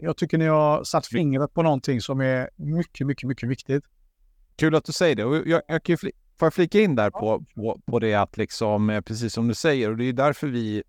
jag 0.00 0.16
tycker 0.16 0.38
ni 0.38 0.46
har 0.46 0.84
satt 0.84 1.06
fingret 1.06 1.54
på 1.54 1.62
någonting 1.62 2.00
som 2.00 2.20
är 2.20 2.50
mycket, 2.56 3.06
mycket, 3.06 3.28
mycket 3.28 3.48
viktigt. 3.48 3.84
Kul 4.56 4.74
att 4.74 4.84
du 4.84 4.92
säger 4.92 5.16
det. 5.16 5.24
Och 5.24 5.36
jag, 5.36 5.62
jag 5.68 5.82
kan 5.82 5.96
fl- 5.96 6.10
får 6.38 6.46
jag 6.46 6.54
flika 6.54 6.80
in 6.80 6.94
där 6.94 7.10
på, 7.10 7.44
på, 7.54 7.80
på 7.86 7.98
det 7.98 8.14
att 8.14 8.36
liksom, 8.36 8.90
eh, 8.90 9.00
precis 9.00 9.32
som 9.32 9.48
du 9.48 9.54
säger, 9.54 9.90
och 9.90 9.96
det 9.96 10.04
är 10.04 10.12
därför 10.12 10.46
vi 10.46 10.82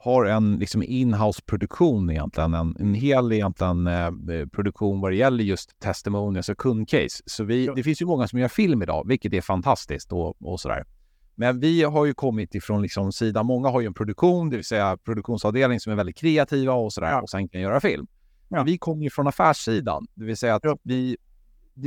har 0.00 0.24
en 0.24 0.56
liksom 0.56 0.82
inhouse 0.82 1.42
produktion 1.46 2.10
egentligen, 2.10 2.54
en, 2.54 2.76
en 2.80 2.94
hel 2.94 3.32
egentligen 3.32 3.86
eh, 3.86 4.10
produktion 4.52 5.00
vad 5.00 5.12
det 5.12 5.16
gäller 5.16 5.44
just 5.44 5.80
testimonials 5.80 6.48
och 6.48 6.58
kundcase. 6.58 7.22
Så 7.26 7.44
vi, 7.44 7.70
det 7.76 7.82
finns 7.82 8.02
ju 8.02 8.06
många 8.06 8.28
som 8.28 8.38
gör 8.38 8.48
film 8.48 8.82
idag, 8.82 9.08
vilket 9.08 9.32
är 9.32 9.40
fantastiskt 9.40 10.12
och, 10.12 10.42
och 10.42 10.60
sådär. 10.60 10.84
Men 11.40 11.60
vi 11.60 11.82
har 11.82 12.04
ju 12.04 12.14
kommit 12.14 12.54
ifrån 12.54 12.82
liksom 12.82 13.12
sidan, 13.12 13.46
många 13.46 13.68
har 13.68 13.80
ju 13.80 13.86
en 13.86 13.94
produktion, 13.94 14.50
det 14.50 14.56
vill 14.56 14.64
säga 14.64 14.96
produktionsavdelning 14.96 15.80
som 15.80 15.92
är 15.92 15.96
väldigt 15.96 16.16
kreativa 16.16 16.72
och 16.72 16.92
sådär 16.92 17.10
ja. 17.10 17.22
och 17.22 17.30
sen 17.30 17.48
kan 17.48 17.60
göra 17.60 17.80
film. 17.80 18.06
Ja. 18.48 18.62
Vi 18.62 18.78
kommer 18.78 19.04
ju 19.04 19.10
från 19.10 19.26
affärssidan, 19.26 20.06
det 20.14 20.24
vill 20.24 20.36
säga 20.36 20.54
att 20.54 20.64
ja. 20.64 20.78
vi 20.82 21.16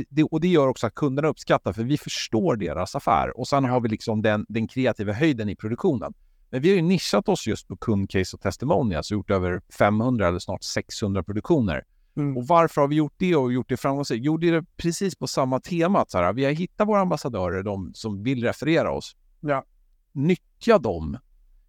det, 0.08 0.22
och 0.22 0.40
det 0.40 0.48
gör 0.48 0.68
också 0.68 0.86
att 0.86 0.94
kunderna 0.94 1.28
uppskattar 1.28 1.72
för 1.72 1.84
vi 1.84 1.98
förstår 1.98 2.56
deras 2.56 2.96
affär 2.96 3.38
och 3.38 3.48
sen 3.48 3.64
har 3.64 3.80
vi 3.80 3.88
liksom 3.88 4.22
den, 4.22 4.46
den 4.48 4.68
kreativa 4.68 5.12
höjden 5.12 5.48
i 5.48 5.56
produktionen. 5.56 6.14
Men 6.50 6.62
vi 6.62 6.68
har 6.68 6.76
ju 6.76 6.82
nischat 6.82 7.28
oss 7.28 7.46
just 7.46 7.68
på 7.68 7.76
kundcase 7.76 8.36
och 8.36 8.40
testimonials 8.40 9.10
och 9.10 9.14
gjort 9.14 9.30
över 9.30 9.62
500 9.78 10.28
eller 10.28 10.38
snart 10.38 10.62
600 10.62 11.22
produktioner. 11.22 11.82
Mm. 12.16 12.36
Och 12.36 12.46
varför 12.46 12.80
har 12.80 12.88
vi 12.88 12.96
gjort 12.96 13.14
det 13.16 13.36
och 13.36 13.52
gjort 13.52 13.68
det 13.68 13.76
framgångsrikt? 13.76 14.24
Jo, 14.24 14.36
det 14.36 14.48
är 14.48 14.64
precis 14.76 15.16
på 15.16 15.26
samma 15.26 15.60
tema. 15.60 16.04
Så 16.08 16.18
här, 16.18 16.32
vi 16.32 16.44
har 16.44 16.52
hittat 16.52 16.88
våra 16.88 17.00
ambassadörer, 17.00 17.62
de 17.62 17.90
som 17.94 18.22
vill 18.22 18.44
referera 18.44 18.90
oss. 18.90 19.16
Ja. 19.42 19.64
Nyttja 20.12 20.78
dem, 20.78 21.18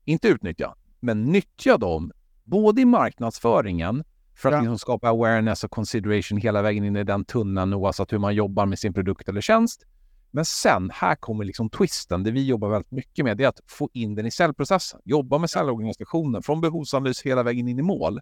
inte 0.06 0.28
utnyttja, 0.28 0.76
men 1.00 1.24
nyttja 1.24 1.78
dem 1.78 2.12
både 2.44 2.82
i 2.82 2.86
marknadsföringen 2.86 4.04
för 4.36 4.50
att 4.50 4.56
ja. 4.56 4.62
liksom 4.62 4.80
skapa 4.80 5.10
awareness 5.10 5.64
och 5.64 5.72
consideration 5.72 6.38
hela 6.38 6.62
vägen 6.62 6.84
in 6.84 6.96
i 6.96 7.04
den 7.04 7.26
tunneln 7.26 7.74
oavsett 7.74 8.14
hur 8.14 8.20
man 8.20 8.36
jobbar 8.36 8.66
med 8.66 8.80
sin 8.80 8.94
produkt 8.94 9.30
eller 9.30 9.42
tjänst. 9.42 9.86
Men 10.32 10.46
sen, 10.46 10.90
här 10.94 11.16
kommer 11.16 11.46
liksom 11.46 11.70
twisten. 11.70 12.24
Det 12.24 12.32
vi 12.32 12.46
jobbar 12.46 12.70
väldigt 12.70 12.92
mycket 12.92 13.26
med 13.26 13.38
det 13.38 13.44
är 13.44 13.48
att 13.48 13.62
få 13.68 13.90
in 13.94 14.16
den 14.16 14.26
i 14.26 14.32
säljprocessen. 14.32 15.00
Jobba 15.06 15.38
med 15.38 15.50
säljorganisationen 15.50 16.44
från 16.44 16.62
behovsanalys 16.62 17.22
hela 17.22 17.44
vägen 17.44 17.68
in 17.68 17.80
i 17.80 17.82
mål. 17.82 18.20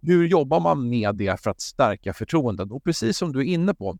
Hur 0.00 0.26
jobbar 0.26 0.60
man 0.60 0.88
med 0.88 1.14
det 1.14 1.40
för 1.40 1.50
att 1.50 1.60
stärka 1.60 2.14
förtroendet? 2.14 2.70
Och 2.70 2.84
precis 2.84 3.18
som 3.18 3.32
du 3.32 3.40
är 3.40 3.44
inne 3.44 3.74
på, 3.74 3.98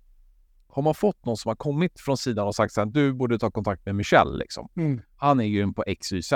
har 0.73 0.83
man 0.83 0.95
fått 0.95 1.25
någon 1.25 1.37
som 1.37 1.49
har 1.49 1.57
kommit 1.57 2.01
från 2.01 2.17
sidan 2.17 2.47
och 2.47 2.55
sagt 2.55 2.79
att 2.79 2.95
du 2.95 3.13
borde 3.13 3.39
ta 3.39 3.51
kontakt 3.51 3.87
med 3.87 3.95
Michel, 3.95 4.39
liksom. 4.39 4.69
Mm. 4.77 5.03
han 5.17 5.41
är 5.41 5.45
ju 5.45 5.73
på 5.73 5.85
XYZ. 6.01 6.33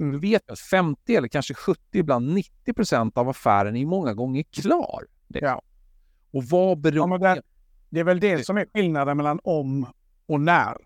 Mm. 0.00 0.12
Du 0.12 0.18
vet 0.18 0.50
att 0.50 0.60
50 0.60 1.16
eller 1.16 1.28
kanske 1.28 1.54
70, 1.54 1.80
ibland 1.92 2.34
90 2.34 2.74
procent 2.74 3.18
av 3.18 3.28
affären 3.28 3.76
är 3.76 3.86
många 3.86 4.14
gånger 4.14 4.42
klar. 4.42 5.04
Ja. 5.28 5.62
Och 6.30 6.44
vad 6.44 6.78
beror 6.78 7.22
ja, 7.22 7.34
det? 7.34 7.42
Det 7.90 8.00
är 8.00 8.04
väl 8.04 8.20
det 8.20 8.46
som 8.46 8.56
är 8.56 8.66
skillnaden 8.74 9.16
mellan 9.16 9.40
om 9.44 9.86
och 10.26 10.40
när. 10.40 10.76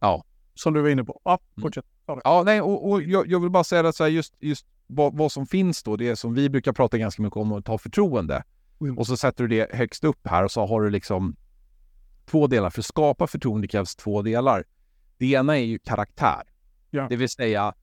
Ja. 0.00 0.24
Som 0.54 0.74
du 0.74 0.82
var 0.82 0.88
inne 0.88 1.04
på. 1.04 1.20
Ja, 1.24 1.38
mm. 1.56 1.62
fortsätt. 1.62 1.84
Mm. 2.08 2.20
Ja, 2.24 2.42
nej, 2.46 2.60
och, 2.60 2.90
och 2.90 3.02
jag, 3.02 3.26
jag, 3.26 3.40
vill 3.40 3.50
bara 3.50 3.64
säga 3.64 3.88
att 3.88 3.96
så 3.96 4.04
här, 4.04 4.10
just, 4.10 4.34
just 4.40 4.66
vad, 4.86 5.16
vad, 5.16 5.32
som 5.32 5.46
finns 5.46 5.82
då, 5.82 5.96
det 5.96 6.08
är 6.08 6.14
som 6.14 6.34
vi 6.34 6.50
brukar 6.50 6.72
prata 6.72 6.98
ganska 6.98 7.22
mycket 7.22 7.36
om, 7.36 7.52
att 7.52 7.64
ta 7.64 7.78
förtroende. 7.78 8.44
Mm. 8.80 8.98
Och 8.98 9.06
så 9.06 9.16
sätter 9.16 9.44
du 9.44 9.48
det 9.48 9.74
högst 9.74 10.04
upp 10.04 10.26
här 10.26 10.44
och 10.44 10.50
så 10.50 10.66
har 10.66 10.82
du 10.82 10.90
liksom 10.90 11.36
två 12.26 12.46
delar. 12.46 12.70
För 12.70 12.80
att 12.80 12.86
skapa 12.86 13.26
förtroende 13.26 13.68
krävs 13.68 13.96
två 13.96 14.22
delar. 14.22 14.64
Det 15.18 15.26
ena 15.26 15.58
är 15.58 15.62
ju 15.64 15.78
karaktär. 15.78 16.42
Ja. 16.90 17.06
Det 17.08 17.16
vill 17.16 17.28
säga 17.28 17.74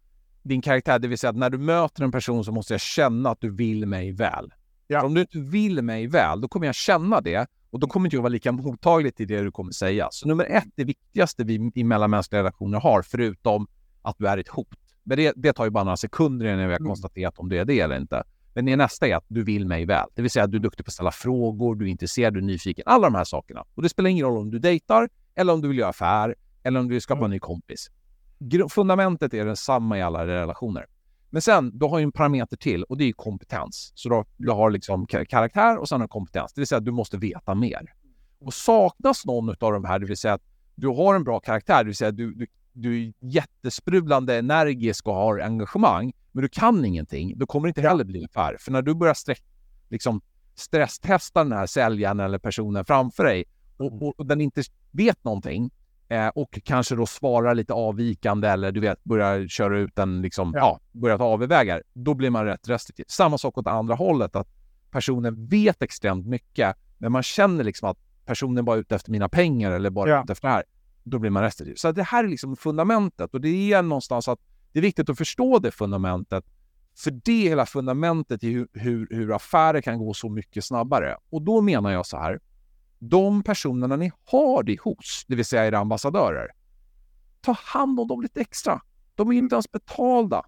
din 0.44 0.62
karaktär, 0.62 1.00
det 1.00 1.08
vill 1.08 1.18
säga 1.18 1.30
att 1.30 1.38
när 1.38 1.50
du 1.50 1.58
möter 1.58 2.04
en 2.04 2.12
person 2.12 2.46
så 2.46 2.52
måste 2.52 2.74
jag 2.74 2.82
känna 2.82 3.30
att 3.30 3.42
du 3.42 3.56
vill 3.56 3.86
mig 3.86 4.12
väl. 4.12 4.54
Ja. 4.88 5.04
Om 5.04 5.14
du 5.14 5.22
inte 5.22 5.40
vill 5.40 5.82
mig 5.82 6.08
väl, 6.08 6.42
då 6.42 6.48
kommer 6.48 6.66
jag 6.66 6.76
känna 6.76 7.22
det 7.22 7.48
och 7.70 7.80
då 7.80 7.88
kommer 7.88 8.08
inte 8.08 8.16
jag 8.16 8.22
vara 8.22 8.30
lika 8.30 8.52
mottaglig 8.52 9.16
till 9.16 9.28
det 9.28 9.42
du 9.42 9.52
kommer 9.52 9.72
säga. 9.72 10.08
Så 10.12 10.28
nummer 10.28 10.46
ett, 10.46 10.68
det 10.76 10.84
viktigaste 10.84 11.44
vi 11.44 11.72
i 11.76 11.84
mellanmänskliga 11.84 12.40
relationer 12.40 12.80
har, 12.80 13.02
förutom 13.02 13.68
att 14.02 14.16
du 14.18 14.28
är 14.28 14.38
ett 14.38 14.48
hot. 14.48 14.68
Men 15.04 15.18
det, 15.18 15.34
det 15.36 15.54
tar 15.54 15.66
ju 15.66 15.70
bara 15.70 15.84
några 15.84 15.98
sekunder 15.98 16.46
innan 16.46 16.58
vi 16.58 16.64
har 16.64 16.80
mm. 16.80 16.88
konstaterat 16.88 17.40
om 17.40 17.50
du 17.50 17.58
är 17.58 17.66
det 17.66 17.80
eller 17.80 17.98
inte. 17.98 18.24
Men 18.54 18.66
det 18.66 18.76
nästa 18.76 19.08
är 19.08 19.16
att 19.16 19.26
du 19.28 19.44
vill 19.44 19.68
mig 19.68 19.86
väl. 19.86 20.08
Det 20.16 20.22
vill 20.22 20.32
säga 20.32 20.46
att 20.46 20.52
du 20.52 20.58
är 20.58 20.62
duktig 20.62 20.86
på 20.86 20.90
att 20.90 20.94
ställa 20.94 21.12
frågor, 21.12 21.76
du 21.76 21.86
är 21.86 21.90
intresserad, 21.90 22.34
du 22.34 22.40
är 22.40 22.44
nyfiken. 22.44 22.84
Alla 22.86 23.08
de 23.08 23.16
här 23.16 23.24
sakerna. 23.24 23.64
Och 23.76 23.82
det 23.82 23.90
spelar 23.90 24.10
ingen 24.10 24.26
roll 24.26 24.38
om 24.38 24.52
du 24.52 24.60
dejtar, 24.60 25.10
eller 25.36 25.54
om 25.54 25.62
du 25.62 25.68
vill 25.68 25.78
göra 25.78 25.90
affär, 25.90 26.36
eller 26.64 26.80
om 26.80 26.88
du 26.88 26.94
vill 26.94 27.02
skapa 27.02 27.20
mm. 27.20 27.26
en 27.26 27.32
ny 27.32 27.40
kompis. 27.40 27.90
Fundamentet 28.70 29.34
är 29.34 29.46
detsamma 29.46 29.98
i 29.98 30.02
alla 30.02 30.28
relationer. 30.28 30.86
Men 31.30 31.42
sen, 31.42 31.78
du 31.78 31.86
har 31.86 32.00
ju 32.00 32.04
en 32.04 32.12
parameter 32.12 32.58
till 32.58 32.84
och 32.84 32.98
det 32.98 33.04
är 33.04 33.12
kompetens. 33.12 33.92
Så 33.96 34.10
du, 34.10 34.24
du 34.38 34.52
har 34.52 34.72
liksom 34.72 35.06
karaktär 35.08 35.78
och 35.78 35.90
sen 35.90 36.02
har 36.02 36.08
kompetens. 36.08 36.54
Det 36.54 36.62
vill 36.62 36.68
säga 36.68 36.78
att 36.78 36.86
du 36.86 36.92
måste 36.92 37.18
veta 37.18 37.56
mer. 37.56 37.94
Och 38.40 38.54
saknas 38.54 39.26
någon 39.26 39.50
av 39.50 39.74
de 39.74 39.86
här, 39.86 40.00
det 40.00 40.06
vill 40.06 40.18
säga 40.18 40.34
att 40.34 40.44
du 40.76 40.88
har 40.88 41.16
en 41.16 41.24
bra 41.24 41.40
karaktär, 41.40 41.78
det 41.78 41.86
vill 41.86 41.96
säga 41.96 42.10
att 42.10 42.18
du, 42.18 42.34
du, 42.34 42.48
du 42.74 43.04
är 43.04 43.14
jättesprudlande, 43.20 44.38
energisk 44.38 45.08
och 45.08 45.14
har 45.14 45.40
engagemang, 45.40 46.14
men 46.32 46.42
du 46.42 46.50
kan 46.50 46.86
ingenting, 46.86 47.34
då 47.38 47.46
kommer 47.46 47.68
det 47.68 47.70
inte 47.70 47.82
heller 47.82 48.04
bli 48.04 48.26
affär. 48.26 48.58
För 48.60 48.72
när 48.72 48.82
du 48.82 48.94
börjar 48.94 49.14
streck, 49.14 49.44
liksom 49.90 50.22
stresstesta 50.56 51.44
den 51.44 51.54
här 51.54 51.66
säljaren 51.66 52.20
eller 52.20 52.38
personen 52.38 52.86
framför 52.86 53.24
dig 53.24 53.44
och, 53.78 54.02
och, 54.02 54.20
och 54.20 54.26
den 54.26 54.42
inte 54.42 54.64
vet 54.92 55.24
någonting, 55.24 55.72
Eh, 56.12 56.28
och 56.28 56.60
kanske 56.64 56.96
då 56.96 57.06
svarar 57.06 57.56
lite 57.56 57.74
avvikande 57.74 58.48
eller 58.48 58.72
du 58.72 58.80
vet, 58.80 59.04
börjar 59.04 59.48
köra 59.48 59.80
ut 59.80 60.00
en, 60.00 60.22
liksom, 60.22 60.52
ja. 60.56 60.60
ja 60.60 61.00
börjar 61.00 61.18
ta 61.18 61.24
avvägar. 61.24 61.84
Då 61.94 62.14
blir 62.14 62.30
man 62.30 62.46
rätt 62.46 62.70
restriktiv. 62.70 63.06
Samma 63.08 63.38
sak 63.38 63.58
åt 63.58 63.68
andra 63.68 63.96
hållet, 63.96 64.36
att 64.36 64.48
personen 64.92 65.48
vet 65.48 65.82
extremt 65.82 66.28
mycket, 66.28 66.76
men 66.98 67.12
man 67.12 67.24
känner 67.24 67.64
liksom 67.64 67.90
att 67.90 67.98
personen 68.26 68.66
bara 68.66 68.76
är 68.76 68.80
ute 68.80 68.96
efter 68.96 69.12
mina 69.12 69.30
pengar 69.30 69.72
eller 69.72 69.90
bara 69.90 70.10
ja. 70.10 70.24
ute 70.24 70.32
efter 70.32 70.48
det 70.48 70.54
här. 70.54 70.64
Då 71.04 71.20
blir 71.20 71.30
man 71.30 71.44
restriktiv. 71.44 71.76
Så 71.76 71.92
det 71.92 72.04
här 72.04 72.24
är 72.24 72.28
liksom 72.28 72.56
fundamentet 72.56 73.34
och 73.34 73.42
det 73.42 73.74
är 73.74 73.82
någonstans 73.82 74.28
att 74.28 74.40
det 74.72 74.80
är 74.80 74.82
viktigt 74.82 75.10
att 75.10 75.18
förstå 75.18 75.60
det 75.60 75.72
fundamentet. 75.72 76.46
För 76.98 77.12
det 77.12 77.46
är 77.46 77.50
hela 77.50 77.66
fundamentet 77.66 78.44
i 78.44 78.52
hur, 78.52 78.68
hur, 78.74 79.08
hur 79.10 79.36
affärer 79.36 79.82
kan 79.82 80.00
gå 80.00 80.14
så 80.14 80.30
mycket 80.30 80.66
snabbare. 80.66 81.18
Och 81.30 81.42
då 81.42 81.62
menar 81.62 81.92
jag 81.92 82.06
så 82.06 82.18
här, 82.18 82.40
de 83.00 83.44
personerna 83.44 83.96
ni 83.96 84.12
har 84.26 84.64
det 84.64 84.80
hos, 84.82 85.26
det 85.28 85.36
vill 85.36 85.46
säga 85.46 85.68
era 85.68 85.80
ambassadörer, 85.80 86.48
ta 87.42 87.52
hand 87.52 88.00
om 88.00 88.08
dem 88.08 88.22
lite 88.22 88.42
extra. 88.42 88.82
De 89.16 89.32
är 89.32 89.34
inte 89.34 89.56
ens 89.56 89.72
betalda. 89.72 90.46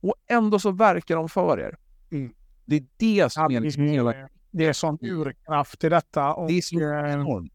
Och 0.00 0.14
ändå 0.26 0.58
så 0.58 0.70
verkar 0.70 1.16
de 1.16 1.28
för 1.28 1.60
er. 1.60 1.78
Mm. 2.10 2.34
Det 2.64 2.76
är 2.76 2.84
det 2.96 3.32
som 3.32 3.44
är 3.44 3.60
liksom 3.60 3.82
hela... 3.82 4.14
Det 4.50 4.66
är 4.66 4.72
sån 4.72 4.98
urkraft 5.00 5.84
i 5.84 5.88
detta. 5.88 6.34
Och, 6.34 6.48
det 6.48 6.58
är 6.58 6.62
så 6.62 6.80
eh, 6.80 7.12
enormt. 7.12 7.52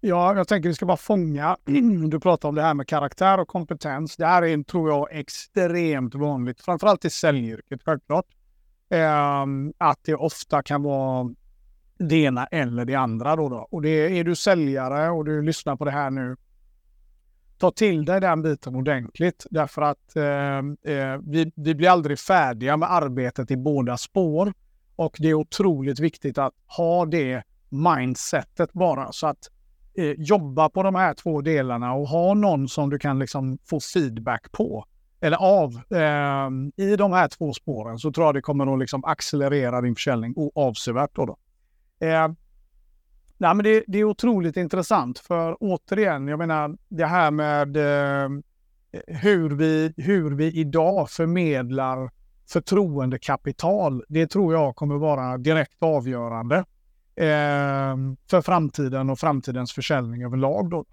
Ja, 0.00 0.36
jag 0.36 0.48
tänker 0.48 0.68
vi 0.68 0.74
ska 0.74 0.86
bara 0.86 0.96
fånga. 0.96 1.56
Du 2.08 2.20
pratar 2.20 2.48
om 2.48 2.54
det 2.54 2.62
här 2.62 2.74
med 2.74 2.88
karaktär 2.88 3.40
och 3.40 3.48
kompetens. 3.48 4.16
Det 4.16 4.26
här 4.26 4.42
är, 4.42 4.62
tror 4.62 4.90
jag, 4.90 5.08
extremt 5.10 6.14
vanligt, 6.14 6.60
framförallt 6.60 7.04
i 7.04 7.10
säljyrket 7.10 7.80
självklart. 7.84 8.26
Eh, 8.90 9.44
att 9.78 9.98
det 10.02 10.14
ofta 10.14 10.62
kan 10.62 10.82
vara 10.82 11.34
det 11.98 12.16
ena 12.16 12.46
eller 12.46 12.84
det 12.84 12.94
andra. 12.94 13.36
Då, 13.36 13.48
då. 13.48 13.68
Och 13.70 13.82
det, 13.82 14.18
är 14.18 14.24
du 14.24 14.34
säljare 14.34 15.10
och 15.10 15.24
du 15.24 15.42
lyssnar 15.42 15.76
på 15.76 15.84
det 15.84 15.90
här 15.90 16.10
nu, 16.10 16.36
ta 17.58 17.70
till 17.70 18.04
dig 18.04 18.20
den 18.20 18.42
biten 18.42 18.76
ordentligt. 18.76 19.46
Därför 19.50 19.82
att 19.82 20.16
ehm, 20.16 20.76
eh, 20.82 21.18
vi, 21.22 21.52
vi 21.54 21.74
blir 21.74 21.88
aldrig 21.88 22.18
färdiga 22.18 22.76
med 22.76 22.92
arbetet 22.92 23.50
i 23.50 23.56
båda 23.56 23.96
spår. 23.96 24.52
Och 24.96 25.16
det 25.18 25.28
är 25.28 25.34
otroligt 25.34 26.00
viktigt 26.00 26.38
att 26.38 26.54
ha 26.76 27.06
det 27.06 27.42
mindsetet 27.68 28.72
bara. 28.72 29.12
Så 29.12 29.26
att 29.26 29.50
eh, 29.96 30.14
jobba 30.18 30.68
på 30.68 30.82
de 30.82 30.94
här 30.94 31.14
två 31.14 31.40
delarna 31.40 31.94
och 31.94 32.08
ha 32.08 32.34
någon 32.34 32.68
som 32.68 32.90
du 32.90 32.98
kan 32.98 33.18
liksom 33.18 33.58
få 33.64 33.80
feedback 33.80 34.52
på 34.52 34.86
eller 35.20 35.36
av 35.36 35.74
eh, 35.90 36.84
i 36.86 36.96
de 36.96 37.12
här 37.12 37.28
två 37.28 37.52
spåren 37.52 37.98
så 37.98 38.12
tror 38.12 38.26
jag 38.26 38.34
det 38.34 38.42
kommer 38.42 38.72
att 38.72 38.78
liksom 38.78 39.04
accelerera 39.04 39.80
din 39.80 39.94
försäljning 39.94 40.34
avsevärt. 40.54 41.10
Då, 41.14 41.26
då. 41.26 41.36
Eh, 42.06 42.28
nej, 43.38 43.54
men 43.54 43.64
det, 43.64 43.84
det, 43.86 43.98
är 43.98 44.04
otroligt 44.04 44.56
intressant 44.56 45.18
för 45.18 45.56
återigen, 45.60 46.28
jag 46.28 46.38
menar 46.38 46.76
det 46.88 47.06
här 47.06 47.30
med 47.30 47.76
eh, 47.76 48.28
hur, 49.06 49.50
vi, 49.50 49.94
hur 49.96 50.30
vi 50.34 50.60
idag 50.60 51.10
förmedlar 51.10 52.10
förtroendekapital. 52.48 54.04
Det 54.08 54.26
tror 54.26 54.54
jag 54.54 54.76
kommer 54.76 54.96
vara 54.96 55.38
direkt 55.38 55.82
avgörande 55.82 56.64
eh, 57.16 57.96
för 58.30 58.42
framtiden 58.42 59.10
och 59.10 59.18
framtidens 59.18 59.72
försäljning 59.72 60.24
överlag. 60.24 60.70
Då. 60.70 60.84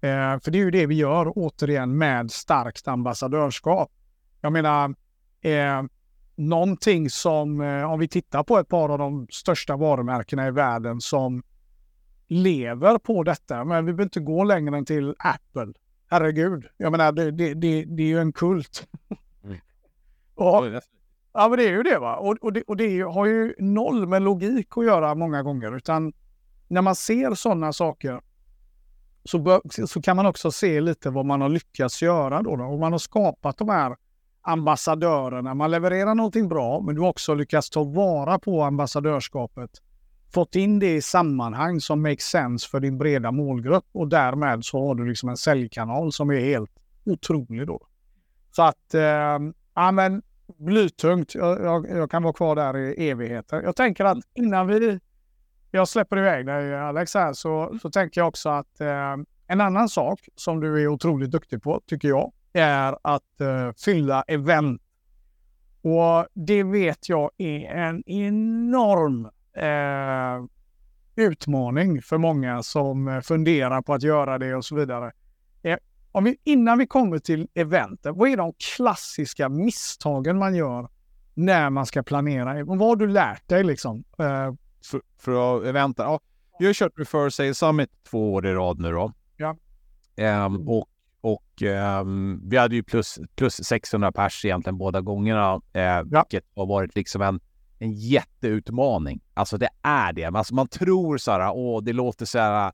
Eh, 0.00 0.40
för 0.40 0.50
det 0.50 0.58
är 0.58 0.64
ju 0.64 0.70
det 0.70 0.86
vi 0.86 0.94
gör 0.94 1.32
återigen 1.36 1.98
med 1.98 2.30
starkt 2.30 2.88
ambassadörskap. 2.88 3.90
Jag 4.40 4.52
menar, 4.52 4.94
eh, 5.40 5.82
någonting 6.36 7.10
som, 7.10 7.60
eh, 7.60 7.92
om 7.92 7.98
vi 7.98 8.08
tittar 8.08 8.42
på 8.42 8.58
ett 8.58 8.68
par 8.68 8.88
av 8.88 8.98
de 8.98 9.26
största 9.30 9.76
varumärkena 9.76 10.46
i 10.46 10.50
världen 10.50 11.00
som 11.00 11.42
lever 12.28 12.98
på 12.98 13.22
detta, 13.22 13.64
men 13.64 13.86
vi 13.86 13.92
behöver 13.92 14.02
inte 14.02 14.20
gå 14.20 14.44
längre 14.44 14.76
än 14.76 14.84
till 14.84 15.14
Apple. 15.18 15.72
Herregud, 16.08 16.66
jag 16.76 16.92
menar 16.92 17.12
det, 17.12 17.30
det, 17.30 17.54
det, 17.54 17.84
det 17.84 18.02
är 18.02 18.06
ju 18.06 18.18
en 18.18 18.32
kult. 18.32 18.88
Mm. 19.44 19.58
och, 20.34 20.64
ja 21.36 21.48
men 21.48 21.58
det 21.58 21.64
är 21.64 21.72
ju 21.72 21.82
det 21.82 21.98
va. 21.98 22.16
Och, 22.16 22.36
och, 22.40 22.52
det, 22.52 22.62
och 22.62 22.76
det 22.76 23.00
har 23.00 23.26
ju 23.26 23.54
noll 23.58 24.06
med 24.06 24.22
logik 24.22 24.68
att 24.76 24.84
göra 24.84 25.14
många 25.14 25.42
gånger, 25.42 25.76
utan 25.76 26.12
när 26.68 26.82
man 26.82 26.94
ser 26.94 27.34
sådana 27.34 27.72
saker 27.72 28.20
så, 29.24 29.38
bör, 29.38 29.86
så 29.86 30.02
kan 30.02 30.16
man 30.16 30.26
också 30.26 30.50
se 30.50 30.80
lite 30.80 31.10
vad 31.10 31.26
man 31.26 31.40
har 31.40 31.48
lyckats 31.48 32.02
göra 32.02 32.42
då. 32.42 32.56
då. 32.56 32.64
Och 32.64 32.78
man 32.78 32.92
har 32.92 32.98
skapat 32.98 33.58
de 33.58 33.68
här 33.68 33.96
ambassadörerna. 34.42 35.54
Man 35.54 35.70
levererar 35.70 36.14
någonting 36.14 36.48
bra, 36.48 36.80
men 36.80 36.94
du 36.94 37.00
har 37.00 37.08
också 37.08 37.34
lyckats 37.34 37.70
ta 37.70 37.84
vara 37.84 38.38
på 38.38 38.62
ambassadörskapet. 38.62 39.70
Fått 40.34 40.54
in 40.54 40.78
det 40.78 40.94
i 40.94 41.02
sammanhang 41.02 41.80
som 41.80 42.02
makes 42.02 42.24
sense 42.24 42.68
för 42.68 42.80
din 42.80 42.98
breda 42.98 43.32
målgrupp 43.32 43.84
och 43.92 44.08
därmed 44.08 44.64
så 44.64 44.86
har 44.86 44.94
du 44.94 45.08
liksom 45.08 45.28
en 45.28 45.36
säljkanal 45.36 46.12
som 46.12 46.30
är 46.30 46.40
helt 46.40 46.70
otrolig 47.04 47.66
då. 47.66 47.86
Så 48.50 48.62
att, 48.62 48.94
eh, 48.94 49.38
ja 49.74 49.92
men 49.92 50.22
blytungt. 50.58 51.34
Jag, 51.34 51.60
jag, 51.60 51.88
jag, 51.90 52.10
kan 52.10 52.22
vara 52.22 52.32
kvar 52.32 52.56
där 52.56 52.76
i 52.76 53.10
evigheter. 53.10 53.62
Jag 53.62 53.76
tänker 53.76 54.04
att 54.04 54.18
innan 54.34 54.66
vi 54.66 55.00
jag 55.70 55.88
släpper 55.88 56.18
iväg 56.18 56.46
dig 56.46 56.78
Alex 56.78 57.14
här 57.14 57.32
så, 57.32 57.78
så 57.82 57.90
tänker 57.90 58.20
jag 58.20 58.28
också 58.28 58.48
att 58.48 58.80
eh, 58.80 59.16
en 59.46 59.60
annan 59.60 59.88
sak 59.88 60.28
som 60.36 60.60
du 60.60 60.82
är 60.82 60.88
otroligt 60.88 61.30
duktig 61.30 61.62
på 61.62 61.80
tycker 61.86 62.08
jag 62.08 62.32
är 62.52 62.98
att 63.02 63.40
eh, 63.40 63.72
fylla 63.84 64.22
event. 64.22 64.82
Och 65.82 66.26
det 66.34 66.62
vet 66.62 67.08
jag 67.08 67.30
är 67.38 67.70
en 67.70 68.02
enorm 68.06 69.28
eh, 69.56 70.44
utmaning 71.16 72.02
för 72.02 72.18
många 72.18 72.62
som 72.62 73.08
eh, 73.08 73.20
funderar 73.20 73.82
på 73.82 73.94
att 73.94 74.02
göra 74.02 74.38
det 74.38 74.54
och 74.54 74.64
så 74.64 74.74
vidare. 74.74 75.12
Om 76.16 76.24
vi, 76.24 76.36
innan 76.44 76.78
vi 76.78 76.86
kommer 76.86 77.18
till 77.18 77.48
eventet, 77.54 78.16
vad 78.16 78.28
är 78.28 78.36
de 78.36 78.52
klassiska 78.76 79.48
misstagen 79.48 80.38
man 80.38 80.54
gör 80.54 80.88
när 81.34 81.70
man 81.70 81.86
ska 81.86 82.02
planera? 82.02 82.64
Vad 82.64 82.78
har 82.78 82.96
du 82.96 83.06
lärt 83.06 83.48
dig 83.48 83.64
liksom? 83.64 84.04
Eh, 84.18 84.54
för, 84.90 85.00
för 85.18 85.66
eventa. 85.66 86.02
Ja, 86.02 86.20
vi 86.58 86.66
har 86.66 86.72
kört 86.72 86.98
Refer 86.98 87.30
Sales 87.30 87.58
Summit 87.58 87.90
två 88.10 88.34
år 88.34 88.46
i 88.46 88.52
rad 88.52 88.80
nu 88.80 88.90
då. 88.92 89.12
Ja. 89.36 89.56
Um, 90.46 90.68
och 90.68 90.88
och 91.20 91.62
um, 92.00 92.40
vi 92.48 92.56
hade 92.56 92.74
ju 92.74 92.82
plus, 92.82 93.18
plus 93.34 93.64
600 93.64 94.12
pers 94.12 94.44
egentligen 94.44 94.78
båda 94.78 95.00
gångerna, 95.00 95.60
eh, 95.72 95.82
ja. 95.82 96.02
vilket 96.02 96.44
har 96.54 96.66
varit 96.66 96.94
liksom 96.94 97.22
en, 97.22 97.40
en 97.78 97.92
jätteutmaning. 97.92 99.20
Alltså 99.34 99.58
det 99.58 99.68
är 99.82 100.12
det. 100.12 100.24
Alltså 100.24 100.54
man 100.54 100.68
tror 100.68 101.18
så 101.18 101.30
här, 101.30 101.52
åh, 101.54 101.82
det 101.82 101.92
låter 101.92 102.26
så 102.26 102.38
här 102.38 102.72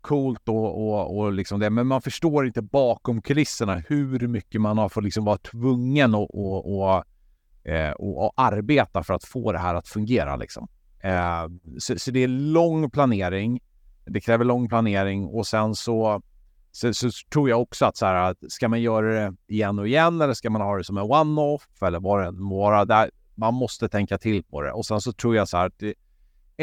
coolt 0.00 0.48
och, 0.48 0.88
och, 0.88 1.18
och 1.18 1.32
liksom 1.32 1.60
det, 1.60 1.70
men 1.70 1.86
man 1.86 2.02
förstår 2.02 2.46
inte 2.46 2.62
bakom 2.62 3.22
kulisserna 3.22 3.82
hur 3.88 4.28
mycket 4.28 4.60
man 4.60 4.78
har 4.78 4.88
fått 4.88 5.04
liksom 5.04 5.24
vara 5.24 5.38
tvungen 5.38 6.14
att 6.14 6.30
och, 6.30 6.80
och, 6.80 7.04
eh, 7.70 7.90
och, 7.90 8.24
och, 8.24 8.32
arbeta 8.36 9.02
för 9.02 9.14
att 9.14 9.24
få 9.24 9.52
det 9.52 9.58
här 9.58 9.74
att 9.74 9.88
fungera 9.88 10.36
liksom. 10.36 10.68
Eh, 11.00 11.46
så, 11.78 11.98
så, 11.98 12.10
det 12.10 12.20
är 12.20 12.28
lång 12.28 12.90
planering. 12.90 13.60
Det 14.04 14.20
kräver 14.20 14.44
lång 14.44 14.68
planering 14.68 15.26
och 15.26 15.46
sen 15.46 15.74
så, 15.74 16.22
så, 16.72 16.94
så 16.94 17.10
tror 17.32 17.50
jag 17.50 17.62
också 17.62 17.86
att 17.86 17.96
så 17.96 18.06
här, 18.06 18.30
att 18.30 18.36
ska 18.48 18.68
man 18.68 18.82
göra 18.82 19.14
det 19.14 19.36
igen 19.46 19.78
och 19.78 19.88
igen 19.88 20.20
eller 20.20 20.34
ska 20.34 20.50
man 20.50 20.62
ha 20.62 20.76
det 20.76 20.84
som 20.84 20.98
en 20.98 21.04
one-off 21.04 21.82
eller 21.82 22.00
vad 22.00 22.20
det 22.20 22.26
än 22.26 22.42
må 22.42 22.58
vara. 22.58 23.08
Man 23.34 23.54
måste 23.54 23.88
tänka 23.88 24.18
till 24.18 24.44
på 24.44 24.62
det. 24.62 24.72
Och 24.72 24.86
sen 24.86 25.00
så 25.00 25.12
tror 25.12 25.36
jag 25.36 25.48
så 25.48 25.56
här 25.56 25.66
att 25.66 25.78
det, 25.78 25.94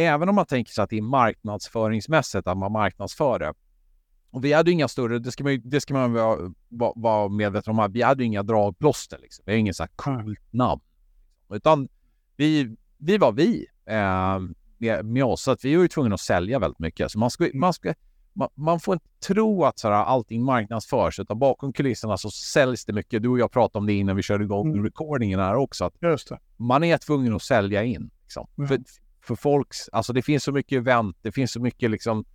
även 0.05 0.29
om 0.29 0.36
man 0.36 0.45
tänker 0.45 0.71
sig 0.71 0.83
att 0.83 0.89
det 0.89 0.97
är 0.97 1.01
marknadsföringsmässigt 1.01 2.47
att 2.47 2.57
man 2.57 2.71
marknadsför 2.71 3.39
det. 3.39 3.53
Och 4.31 4.45
vi 4.45 4.53
hade 4.53 4.71
inga 4.71 4.88
större, 4.88 5.19
det 5.19 5.31
ska 5.31 5.43
man, 5.43 5.62
det 5.63 5.81
ska 5.81 5.93
man 5.93 6.13
vara, 6.13 6.51
vara 6.95 7.29
medveten 7.29 7.79
om, 7.79 7.91
vi 7.91 8.01
hade 8.01 8.23
inga 8.23 8.43
dragplåster 8.43 9.17
liksom. 9.21 9.43
Vi 9.45 9.51
har 9.51 9.60
inget 9.60 9.75
så 9.75 9.83
här 9.83 9.91
coolt 9.95 10.53
namn. 10.53 10.81
Utan 11.49 11.88
vi, 12.36 12.75
vi 12.97 13.17
var 13.17 13.31
vi 13.31 13.65
eh, 13.86 14.39
med, 14.77 15.05
med, 15.05 15.23
oss. 15.23 15.41
Så 15.41 15.51
att 15.51 15.65
vi 15.65 15.75
var 15.75 15.81
ju 15.81 15.88
tvungna 15.88 16.13
att 16.13 16.21
sälja 16.21 16.60
väldigt 16.60 16.79
mycket. 16.79 17.12
Så 17.12 17.19
man, 17.19 17.31
ska, 17.31 17.49
man, 17.53 17.73
ska, 17.73 17.93
man, 18.33 18.49
man 18.55 18.79
får 18.79 18.93
inte 18.93 19.05
tro 19.27 19.63
att 19.63 19.79
så 19.79 19.88
här, 19.88 19.95
allting 19.95 20.43
marknadsförs, 20.43 21.19
utan 21.19 21.39
bakom 21.39 21.73
kulisserna 21.73 22.17
så 22.17 22.31
säljs 22.31 22.86
det 22.86 22.93
mycket. 22.93 23.21
Du 23.21 23.29
och 23.29 23.39
jag 23.39 23.51
pratade 23.51 23.79
om 23.79 23.86
det 23.86 23.93
innan 23.93 24.15
vi 24.15 24.21
körde 24.21 24.43
igång 24.43 24.71
mm. 24.71 24.83
recordingen 24.83 25.39
här 25.39 25.55
också. 25.55 25.86
Att. 25.86 25.93
Man 26.57 26.83
är 26.83 26.97
tvungen 26.97 27.36
att 27.36 27.41
sälja 27.41 27.83
in. 27.83 28.10
Liksom. 28.23 28.47
Mm. 28.57 28.67
För, 28.67 28.79
för 29.27 29.35
folks, 29.35 29.89
alltså 29.91 30.13
det 30.13 30.21
finns 30.21 30.43
så 30.43 30.51
mycket 30.51 30.77
event, 30.77 31.17
det 31.21 31.31
finns 31.31 31.51
så 31.51 31.59
mycket 31.59 31.91
liksom, 31.91 32.25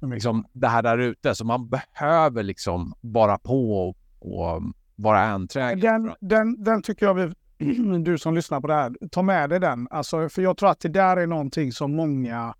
liksom 0.00 0.46
det 0.52 0.68
här 0.68 0.82
där 0.82 0.98
ute, 0.98 1.34
så 1.34 1.44
man 1.44 1.68
behöver 1.68 2.42
liksom 2.42 2.94
vara 3.00 3.38
på 3.38 3.88
och, 3.88 3.96
och 4.18 4.62
vara 4.96 5.20
enträgen. 5.20 5.80
Den, 5.80 6.14
den, 6.20 6.64
den 6.64 6.82
tycker 6.82 7.06
jag 7.06 7.14
vi 7.14 7.32
du 8.04 8.18
som 8.18 8.34
lyssnar 8.34 8.60
på 8.60 8.66
det 8.66 8.74
här, 8.74 8.92
ta 9.10 9.22
med 9.22 9.50
dig 9.50 9.60
den. 9.60 9.88
Alltså, 9.90 10.28
för 10.28 10.42
jag 10.42 10.56
tror 10.56 10.70
att 10.70 10.80
det 10.80 10.88
där 10.88 11.16
är 11.16 11.26
någonting 11.26 11.72
som 11.72 11.96
många, 11.96 12.54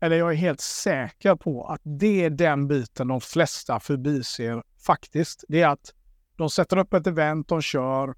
eller 0.00 0.16
jag 0.16 0.32
är 0.32 0.36
helt 0.36 0.60
säker 0.60 1.36
på 1.36 1.64
att 1.64 1.80
det 1.84 2.24
är 2.24 2.30
den 2.30 2.68
biten 2.68 3.08
de 3.08 3.20
flesta 3.20 3.80
förbiser 3.80 4.62
faktiskt. 4.86 5.44
Det 5.48 5.62
är 5.62 5.68
att 5.68 5.92
de 6.36 6.50
sätter 6.50 6.78
upp 6.78 6.94
ett 6.94 7.06
event, 7.06 7.48
de 7.48 7.62
kör 7.62 8.14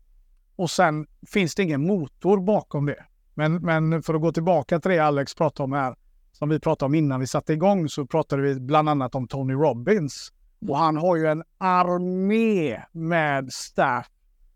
och 0.57 0.71
sen 0.71 1.07
finns 1.27 1.55
det 1.55 1.63
ingen 1.63 1.87
motor 1.87 2.41
bakom 2.41 2.87
det. 2.87 3.05
Men, 3.39 3.55
men 3.55 4.03
för 4.03 4.15
att 4.15 4.21
gå 4.21 4.33
tillbaka 4.33 4.81
till 4.81 4.91
det 4.91 4.99
Alex 4.99 5.35
pratade 5.35 5.65
om 5.65 5.73
här, 5.73 5.97
som 6.33 6.49
vi 6.49 6.61
pratade 6.61 6.87
om 6.87 6.95
innan 6.95 7.21
vi 7.21 7.27
satte 7.27 7.53
igång, 7.53 7.89
så 7.89 8.07
pratade 8.07 8.43
vi 8.43 8.61
bland 8.61 8.89
annat 8.89 9.15
om 9.15 9.29
Tony 9.29 9.55
Robbins. 9.55 10.33
Och 10.69 10.79
han 10.79 10.97
har 10.97 11.17
ju 11.17 11.27
en 11.27 11.43
armé 11.59 12.83
med 12.93 13.53
staff 13.53 14.07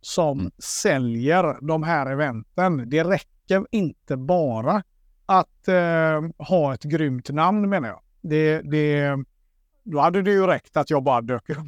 som 0.01 0.41
mm. 0.41 0.53
säljer 0.59 1.67
de 1.67 1.83
här 1.83 2.07
eventen. 2.07 2.91
Det 2.91 3.05
räcker 3.05 3.67
inte 3.71 4.17
bara 4.17 4.83
att 5.27 5.69
eh, 5.69 6.23
ha 6.39 6.75
ett 6.75 6.83
grymt 6.83 7.31
namn 7.31 7.69
menar 7.69 7.89
jag. 7.89 8.01
Det, 8.21 8.61
det, 8.61 9.17
då 9.83 10.01
hade 10.01 10.23
det 10.23 10.31
ju 10.31 10.47
räckt 10.47 10.77
att 10.77 10.91
jag 10.91 11.03
bara 11.03 11.21
dök 11.21 11.51
upp 11.51 11.59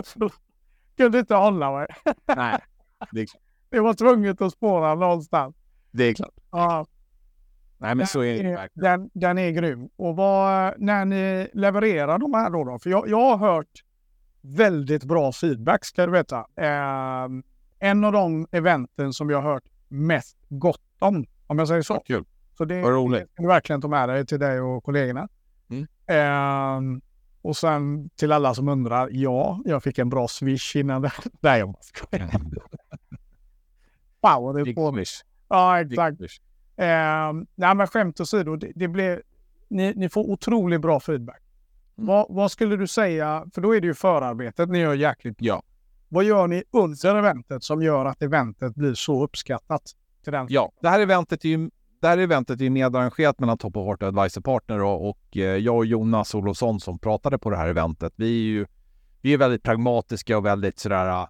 Kunde 0.96 1.18
inte 1.18 1.34
hålla 1.34 1.72
mig. 1.72 1.86
Nej, 2.36 2.60
det 3.12 3.20
är 3.20 3.26
klart. 3.26 3.42
Det 3.70 3.80
var 3.80 3.94
tvunget 3.94 4.40
att 4.40 4.52
spåra 4.52 4.94
någonstans. 4.94 5.56
Det 5.90 6.04
är 6.04 6.14
klart. 6.14 6.34
Ja. 6.50 6.86
Nej, 7.78 7.88
men 7.88 7.98
den 7.98 8.06
så 8.06 8.22
är 8.22 8.42
det 8.44 8.68
den, 8.74 9.10
den 9.14 9.38
är 9.38 9.50
grym. 9.50 9.88
Och 9.96 10.16
vad, 10.16 10.74
när 10.78 11.04
ni 11.04 11.48
levererar 11.52 12.18
de 12.18 12.34
här 12.34 12.50
då, 12.50 12.64
då 12.64 12.78
för 12.78 12.90
jag, 12.90 13.08
jag 13.08 13.36
har 13.36 13.52
hört 13.52 13.82
väldigt 14.40 15.04
bra 15.04 15.32
feedback 15.32 15.84
ska 15.84 16.06
du 16.06 16.12
veta. 16.12 16.46
Eh, 16.56 17.28
en 17.78 18.04
av 18.04 18.12
de 18.12 18.46
eventen 18.52 19.12
som 19.12 19.30
jag 19.30 19.42
har 19.42 19.52
hört 19.52 19.64
mest 19.88 20.36
gott 20.48 20.80
om, 20.98 21.26
om 21.46 21.58
jag 21.58 21.68
säger 21.68 21.82
så. 21.82 22.00
Kul. 22.06 22.24
Så 22.58 22.64
det, 22.64 22.82
kan 22.82 23.26
du 23.36 23.46
verkligen 23.46 23.80
ta 23.80 23.88
med 23.88 24.08
dig 24.08 24.26
till 24.26 24.38
dig 24.38 24.60
och 24.60 24.84
kollegorna. 24.84 25.28
Mm. 25.70 25.86
Eh, 26.06 27.00
och 27.42 27.56
sen 27.56 28.10
till 28.10 28.32
alla 28.32 28.54
som 28.54 28.68
undrar, 28.68 29.08
ja, 29.12 29.60
jag 29.64 29.82
fick 29.82 29.98
en 29.98 30.08
bra 30.08 30.28
swish 30.28 30.76
innan 30.76 31.02
det. 31.02 31.12
Nej, 31.40 31.58
jag 31.60 31.74
skojar. 31.80 32.30
Wow, 34.34 34.54
det 34.54 34.70
är 34.70 34.74
på 34.74 34.92
swish. 34.92 35.22
Ja, 35.48 35.80
exakt. 35.80 36.20
Eh, 36.76 36.86
nej, 37.54 37.74
men 37.74 37.86
skämt 37.86 38.20
åsido, 38.20 38.56
det, 38.56 38.72
det 38.74 38.88
blev, 38.88 39.20
ni, 39.68 39.92
ni 39.96 40.08
får 40.08 40.30
otroligt 40.30 40.80
bra 40.80 41.00
feedback. 41.00 41.42
Mm. 41.98 42.06
Vad, 42.06 42.26
vad, 42.28 42.52
skulle 42.52 42.76
du 42.76 42.86
säga, 42.86 43.46
för 43.54 43.60
då 43.60 43.74
är 43.74 43.80
det 43.80 43.86
ju 43.86 43.94
förarbetet 43.94 44.68
ni 44.68 44.78
gör 44.78 44.94
jäkligt 44.94 45.36
Ja. 45.38 45.62
Vad 46.08 46.24
gör 46.24 46.46
ni 46.46 46.62
under 46.70 47.16
eventet 47.16 47.64
som 47.64 47.82
gör 47.82 48.04
att 48.04 48.22
eventet 48.22 48.74
blir 48.74 48.94
så 48.94 49.24
uppskattat? 49.24 49.82
Till 50.24 50.32
den? 50.32 50.46
Ja, 50.50 50.72
det 50.80 50.88
här 50.88 51.00
eventet 51.00 51.44
är 51.44 51.48
ju 51.48 51.70
det 52.00 52.08
här 52.08 52.18
eventet 52.18 52.60
är 52.60 52.70
medarrangerat 52.70 53.40
mellan 53.40 53.58
Top 53.58 53.76
of 53.76 53.86
Heart 53.86 54.02
Advisor 54.02 54.40
Partner 54.40 54.82
och, 54.82 55.08
och 55.08 55.36
eh, 55.36 55.42
jag 55.42 55.76
och 55.76 55.86
Jonas 55.86 56.34
Olofsson 56.34 56.80
som 56.80 56.98
pratade 56.98 57.38
på 57.38 57.50
det 57.50 57.56
här 57.56 57.68
eventet. 57.68 58.12
Vi 58.16 58.26
är 58.26 58.44
ju 58.44 58.66
vi 59.20 59.32
är 59.32 59.38
väldigt 59.38 59.62
pragmatiska 59.62 60.38
och 60.38 60.46
väldigt 60.46 60.78
sådär... 60.78 61.26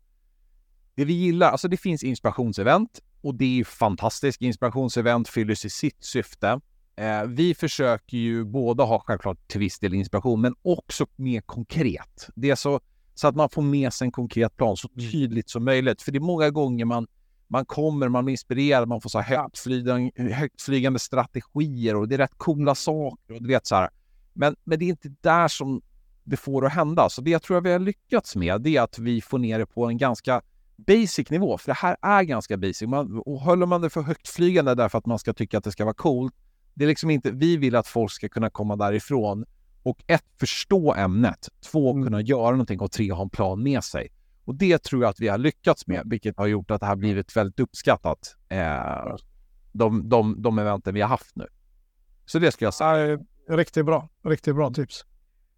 Det 0.96 1.04
vi 1.04 1.12
gillar, 1.12 1.50
alltså 1.50 1.68
det 1.68 1.76
finns 1.76 2.02
inspirationsevent 2.02 3.00
och 3.20 3.34
det 3.34 3.44
är 3.44 3.48
ju 3.48 3.64
fantastiskt. 3.64 4.42
Inspirationsevent 4.42 5.28
fyller 5.28 5.54
sitt 5.54 6.04
syfte. 6.04 6.60
Eh, 6.96 7.24
vi 7.26 7.54
försöker 7.54 8.16
ju 8.16 8.44
både 8.44 8.82
ha 8.82 9.02
självklart 9.06 9.48
till 9.48 9.60
viss 9.60 9.78
del 9.78 9.94
inspiration, 9.94 10.40
men 10.40 10.54
också 10.62 11.06
mer 11.16 11.40
konkret. 11.40 12.28
Det 12.34 12.50
är 12.50 12.54
så, 12.54 12.80
så 13.14 13.28
att 13.28 13.36
man 13.36 13.48
får 13.48 13.62
med 13.62 13.92
sig 13.92 14.04
en 14.04 14.12
konkret 14.12 14.56
plan 14.56 14.76
så 14.76 14.88
mm. 14.96 15.10
tydligt 15.10 15.50
som 15.50 15.64
möjligt. 15.64 16.02
För 16.02 16.12
det 16.12 16.18
är 16.18 16.20
många 16.20 16.50
gånger 16.50 16.84
man, 16.84 17.06
man 17.48 17.64
kommer, 17.64 18.08
man 18.08 18.24
blir 18.24 18.32
inspirerad, 18.32 18.88
man 18.88 19.00
får 19.00 19.10
så 19.10 19.20
här 19.20 19.36
högtflygande, 19.36 20.10
högtflygande 20.34 20.98
strategier 20.98 21.96
och 21.96 22.08
det 22.08 22.14
är 22.14 22.18
rätt 22.18 22.38
coola 22.38 22.74
saker. 22.74 23.34
Och 23.34 23.42
du 23.42 23.48
vet, 23.48 23.66
så 23.66 23.74
här. 23.74 23.90
Men, 24.32 24.56
men 24.64 24.78
det 24.78 24.84
är 24.84 24.88
inte 24.88 25.14
där 25.20 25.48
som 25.48 25.82
det 26.24 26.36
får 26.36 26.66
att 26.66 26.72
hända. 26.72 27.08
Så 27.08 27.20
det 27.20 27.30
jag 27.30 27.42
tror 27.42 27.58
att 27.58 27.64
vi 27.64 27.72
har 27.72 27.78
lyckats 27.78 28.36
med, 28.36 28.60
det 28.60 28.76
är 28.76 28.82
att 28.82 28.98
vi 28.98 29.20
får 29.20 29.38
ner 29.38 29.58
det 29.58 29.66
på 29.66 29.86
en 29.86 29.98
ganska 29.98 30.42
basic 30.76 31.30
nivå, 31.30 31.58
för 31.58 31.66
det 31.66 31.76
här 31.76 31.96
är 32.02 32.22
ganska 32.22 32.56
basic. 32.56 32.82
Man, 32.82 33.22
och 33.26 33.40
håller 33.40 33.66
man 33.66 33.80
det 33.80 33.90
för 33.90 34.02
högt 34.02 34.28
flygande 34.28 34.74
därför 34.74 34.98
att 34.98 35.06
man 35.06 35.18
ska 35.18 35.32
tycka 35.32 35.58
att 35.58 35.64
det 35.64 35.72
ska 35.72 35.84
vara 35.84 35.94
coolt, 35.94 36.34
det 36.74 36.84
är 36.84 36.88
liksom 36.88 37.10
inte, 37.10 37.30
vi 37.30 37.56
vill 37.56 37.76
att 37.76 37.86
folk 37.86 38.12
ska 38.12 38.28
kunna 38.28 38.50
komma 38.50 38.76
därifrån 38.76 39.44
och 39.82 40.04
ett, 40.06 40.24
förstå 40.40 40.94
ämnet, 40.94 41.48
två, 41.70 41.90
mm. 41.90 42.04
kunna 42.04 42.20
göra 42.20 42.50
någonting 42.50 42.80
och 42.80 42.92
tre, 42.92 43.12
ha 43.12 43.22
en 43.22 43.30
plan 43.30 43.62
med 43.62 43.84
sig. 43.84 44.12
Och 44.44 44.54
det 44.54 44.82
tror 44.82 45.02
jag 45.02 45.10
att 45.10 45.20
vi 45.20 45.28
har 45.28 45.38
lyckats 45.38 45.86
med, 45.86 46.02
vilket 46.04 46.38
har 46.38 46.46
gjort 46.46 46.70
att 46.70 46.80
det 46.80 46.86
har 46.86 46.96
blivit 46.96 47.36
väldigt 47.36 47.60
uppskattat, 47.60 48.36
eh, 48.48 49.16
de, 49.72 50.08
de, 50.08 50.42
de 50.42 50.58
eventen 50.58 50.94
vi 50.94 51.00
har 51.00 51.08
haft 51.08 51.36
nu. 51.36 51.46
Så 52.26 52.38
det 52.38 52.52
skulle 52.52 52.66
jag 52.66 52.74
säga. 52.74 53.18
Riktigt 53.48 53.86
bra, 53.86 54.08
riktigt 54.24 54.54
bra 54.54 54.70
tips. 54.70 55.04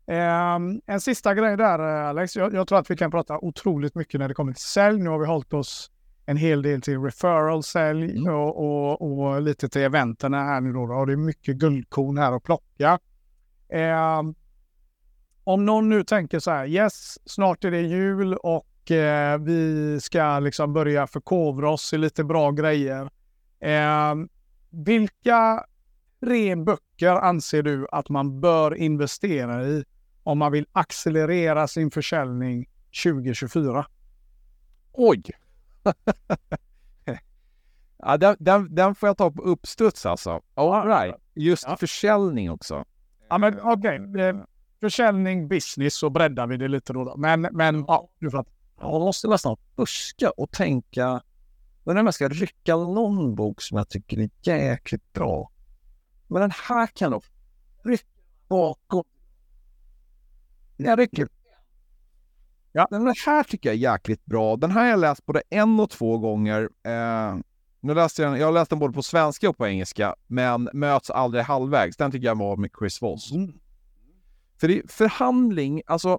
Eh, 0.08 0.58
en 0.86 1.00
sista 1.00 1.34
grej 1.34 1.56
där 1.56 1.78
Alex. 1.78 2.36
Jag, 2.36 2.54
jag, 2.54 2.68
tror 2.68 2.78
att 2.78 2.90
vi 2.90 2.96
kan 2.96 3.10
prata 3.10 3.38
otroligt 3.38 3.94
mycket 3.94 4.20
när 4.20 4.28
det 4.28 4.34
kommer 4.34 4.52
till 4.52 4.62
sälj. 4.62 5.00
Nu 5.00 5.10
har 5.10 5.18
vi 5.18 5.26
hållit 5.26 5.52
oss 5.52 5.90
en 6.26 6.36
hel 6.36 6.62
del 6.62 6.80
till 6.80 7.00
referral, 7.00 7.62
sälj 7.62 8.18
mm. 8.18 8.34
och, 8.34 8.56
och, 8.56 9.02
och, 9.02 9.42
lite 9.42 9.68
till 9.68 9.82
eventen 9.82 10.34
här 10.34 10.60
nu 10.60 10.72
då. 10.72 10.80
Och 10.80 11.06
det 11.06 11.12
är 11.12 11.16
mycket 11.16 11.56
guldkorn 11.56 12.18
här 12.18 12.32
att 12.32 12.42
plocka. 12.42 12.98
Eh, 13.68 14.22
om 15.44 15.66
någon 15.66 15.88
nu 15.88 16.04
tänker 16.04 16.38
så 16.40 16.50
här, 16.50 16.66
yes, 16.66 17.18
snart 17.24 17.64
är 17.64 17.70
det 17.70 17.80
jul 17.80 18.34
och 18.34 18.90
eh, 18.90 19.38
vi 19.38 20.00
ska 20.00 20.38
liksom 20.38 20.72
börja 20.72 21.06
förkovra 21.06 21.70
oss 21.70 21.92
i 21.92 21.98
lite 21.98 22.24
bra 22.24 22.50
grejer. 22.50 23.10
Eh, 23.60 24.14
vilka 24.70 25.64
tre 26.20 26.56
böcker 26.56 27.12
anser 27.12 27.62
du 27.62 27.86
att 27.92 28.08
man 28.08 28.40
bör 28.40 28.74
investera 28.74 29.64
i 29.64 29.84
om 30.28 30.38
man 30.38 30.52
vill 30.52 30.66
accelerera 30.72 31.68
sin 31.68 31.90
försäljning 31.90 32.66
2024? 33.04 33.86
Oj! 34.92 35.22
ja, 37.98 38.16
den, 38.16 38.36
den, 38.38 38.74
den, 38.74 38.94
får 38.94 39.08
jag 39.08 39.16
ta 39.16 39.30
på 39.30 39.42
uppstuds 39.42 40.06
alltså. 40.06 40.40
All 40.54 40.86
right. 40.86 41.16
Just 41.34 41.64
ja. 41.66 41.76
försäljning 41.76 42.50
också. 42.50 42.84
Ja, 43.28 43.38
men 43.38 43.60
okej. 43.60 44.00
Okay. 44.00 44.34
Försäljning, 44.80 45.48
business, 45.48 45.94
så 45.94 46.10
breddar 46.10 46.46
vi 46.46 46.56
det 46.56 46.68
lite 46.68 46.92
då. 46.92 47.16
Men, 47.16 47.40
men 47.40 47.84
ja, 47.88 48.08
du 48.18 48.30
fattar. 48.30 48.52
Jag 48.80 49.00
måste 49.00 49.28
nästan 49.28 49.56
buska 49.76 50.30
och 50.30 50.50
tänka. 50.50 51.22
Men 51.84 51.98
om 51.98 52.06
jag 52.06 52.14
ska 52.14 52.28
rycka 52.28 52.76
någon 52.76 53.34
bok 53.34 53.62
som 53.62 53.78
jag 53.78 53.88
tycker 53.88 54.18
är 54.18 54.30
jäkligt 54.42 55.12
bra. 55.12 55.50
Men 56.26 56.40
den 56.40 56.52
här 56.68 56.86
kan 56.86 57.10
nog 57.10 57.24
rycka 57.84 58.06
bakom. 58.48 59.04
Jag 60.78 60.98
rycker. 60.98 61.28
Ja. 62.72 62.86
Den 62.90 63.06
här 63.06 63.42
tycker 63.42 63.68
jag 63.68 63.74
är 63.74 63.92
jäkligt 63.92 64.24
bra. 64.24 64.56
Den 64.56 64.70
här 64.70 64.80
har 64.80 64.88
jag 64.88 65.00
läst 65.00 65.26
både 65.26 65.42
en 65.50 65.80
och 65.80 65.90
två 65.90 66.18
gånger. 66.18 66.68
Eh, 66.82 67.36
nu 67.80 67.94
läste 67.94 68.22
jag, 68.22 68.38
jag 68.38 68.46
har 68.46 68.52
läst 68.52 68.70
den 68.70 68.78
både 68.78 68.94
på 68.94 69.02
svenska 69.02 69.48
och 69.48 69.56
på 69.56 69.66
engelska, 69.66 70.14
men 70.26 70.68
möts 70.72 71.10
aldrig 71.10 71.44
halvvägs. 71.44 71.96
Den 71.96 72.10
tycker 72.10 72.26
jag 72.26 72.38
var 72.38 72.56
med 72.56 72.70
Chris 72.78 73.02
Voss. 73.02 73.32
Mm. 73.32 73.52
För 74.60 74.68
det, 74.68 74.90
förhandling, 74.90 75.82
alltså 75.86 76.18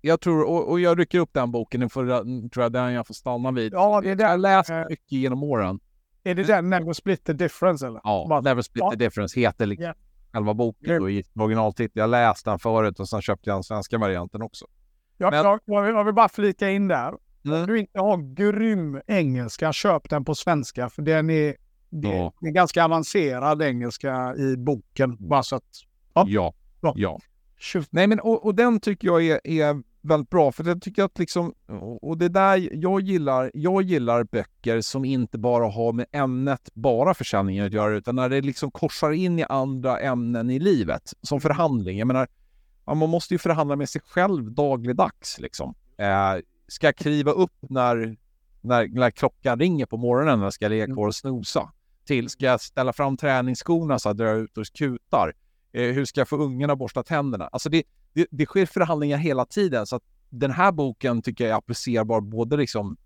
jag 0.00 0.20
tror, 0.20 0.44
och, 0.44 0.70
och, 0.70 0.80
jag 0.80 0.98
rycker 0.98 1.18
upp 1.18 1.32
den 1.32 1.50
boken, 1.50 1.80
den 1.80 1.90
får, 1.90 2.04
tror 2.48 2.62
jag 2.62 2.72
den 2.72 2.92
jag 2.92 3.06
får 3.06 3.14
stanna 3.14 3.52
vid. 3.52 3.72
Ja, 3.72 4.00
det 4.00 4.10
är 4.10 4.16
det. 4.16 4.22
Jag 4.22 4.30
har 4.30 4.38
läst 4.38 4.70
mycket 4.88 5.12
genom 5.12 5.42
åren. 5.42 5.80
Är 6.24 6.34
det 6.34 6.44
den 6.44 6.70
Never 6.70 6.92
Split 6.92 7.24
the 7.24 7.32
Difference 7.32 7.86
eller? 7.86 8.00
Ja, 8.04 8.40
Never 8.44 8.62
Split 8.62 8.82
ja. 8.84 8.90
the 8.90 8.96
Difference 8.96 9.40
heter 9.40 9.66
liksom 9.66 9.82
yeah. 9.84 9.96
Själva 10.38 10.54
boken 10.54 11.02
och 11.02 11.10
i 11.10 11.24
originaltitel. 11.34 12.00
Jag 12.00 12.10
läste 12.10 12.50
den 12.50 12.58
förut 12.58 13.00
och 13.00 13.08
sen 13.08 13.22
köpte 13.22 13.50
jag 13.50 13.56
den 13.56 13.64
svenska 13.64 13.98
varianten 13.98 14.42
också. 14.42 14.66
Ja, 15.16 15.30
Men... 15.30 15.44
jag, 15.44 15.82
vill, 15.82 15.94
jag 15.94 16.04
vill 16.04 16.14
bara 16.14 16.28
flika 16.28 16.70
in 16.70 16.88
där. 16.88 17.14
Mm. 17.44 17.60
Om 17.60 17.66
du 17.66 17.78
inte 17.78 18.00
har 18.00 18.34
grym 18.34 19.00
engelska, 19.06 19.72
köp 19.72 20.10
den 20.10 20.24
på 20.24 20.34
svenska 20.34 20.90
för 20.90 21.02
den 21.02 21.30
är, 21.30 21.56
det, 21.90 22.08
ja. 22.08 22.32
är 22.40 22.50
ganska 22.50 22.84
avancerad 22.84 23.62
engelska 23.62 24.34
i 24.36 24.56
boken. 24.56 25.16
Bara 25.20 25.42
så 25.42 25.56
att, 25.56 25.64
ja. 26.14 26.24
Ja. 26.28 26.54
ja. 26.80 26.92
ja. 26.96 27.18
Nej, 27.90 28.06
men 28.06 28.20
och, 28.20 28.44
och 28.44 28.54
den 28.54 28.80
tycker 28.80 29.08
jag 29.08 29.26
är, 29.26 29.40
är 29.44 29.82
väldigt 30.08 30.30
bra, 30.30 30.52
för 30.52 30.64
det 30.64 30.80
tycker 30.80 31.02
jag 31.02 31.06
att 31.06 31.18
liksom, 31.18 31.54
och 32.00 32.18
det 32.18 32.28
där 32.28 32.68
jag 32.72 33.00
gillar, 33.00 33.50
jag 33.54 33.82
gillar 33.82 34.24
böcker 34.24 34.80
som 34.80 35.04
inte 35.04 35.38
bara 35.38 35.70
har 35.70 35.92
med 35.92 36.06
ämnet, 36.12 36.70
bara 36.74 37.14
försäljningen 37.14 37.66
att 37.66 37.72
göra, 37.72 37.96
utan 37.96 38.16
när 38.16 38.28
det 38.28 38.40
liksom 38.40 38.70
korsar 38.70 39.10
in 39.10 39.38
i 39.38 39.44
andra 39.44 40.00
ämnen 40.00 40.50
i 40.50 40.58
livet, 40.58 41.12
som 41.22 41.40
förhandling. 41.40 41.98
Jag 41.98 42.06
menar, 42.06 42.28
man 42.86 43.08
måste 43.08 43.34
ju 43.34 43.38
förhandla 43.38 43.76
med 43.76 43.88
sig 43.88 44.00
själv 44.04 44.52
dagligdags 44.52 45.38
liksom. 45.38 45.74
Eh, 45.96 46.42
ska 46.68 46.86
jag 46.86 46.96
kliva 46.96 47.30
upp 47.30 47.56
när, 47.60 48.16
när, 48.60 48.88
när 48.88 49.10
klockan 49.10 49.58
ringer 49.58 49.86
på 49.86 49.96
morgonen 49.96 50.40
när 50.40 50.50
ska 50.50 50.64
jag 50.64 50.70
ligga 50.70 50.86
kvar 50.86 51.06
och 51.06 51.14
snosa? 51.14 51.72
Till, 52.06 52.28
ska 52.28 52.44
jag 52.44 52.60
ställa 52.60 52.92
fram 52.92 53.16
träningsskorna 53.16 53.98
så 53.98 54.08
att 54.08 54.18
jag 54.18 54.26
drar 54.26 54.34
ut 54.34 54.58
och 54.58 54.66
kutar? 54.74 55.32
Eh, 55.72 55.82
hur 55.82 56.04
ska 56.04 56.20
jag 56.20 56.28
få 56.28 56.36
ungarna 56.36 56.72
att 56.72 56.78
borsta 56.78 57.02
tänderna? 57.02 57.48
Alltså 57.52 57.68
det, 57.68 57.82
det, 58.18 58.26
det 58.30 58.46
sker 58.46 58.66
förhandlingar 58.66 59.18
hela 59.18 59.44
tiden. 59.44 59.86
Så 59.86 60.00
den 60.30 60.50
här 60.50 60.72
boken 60.72 61.22
tycker 61.22 61.44
jag 61.44 61.52
är 61.52 61.56
applicerbar 61.56 62.20
både 62.20 62.56
liksom 62.56 62.96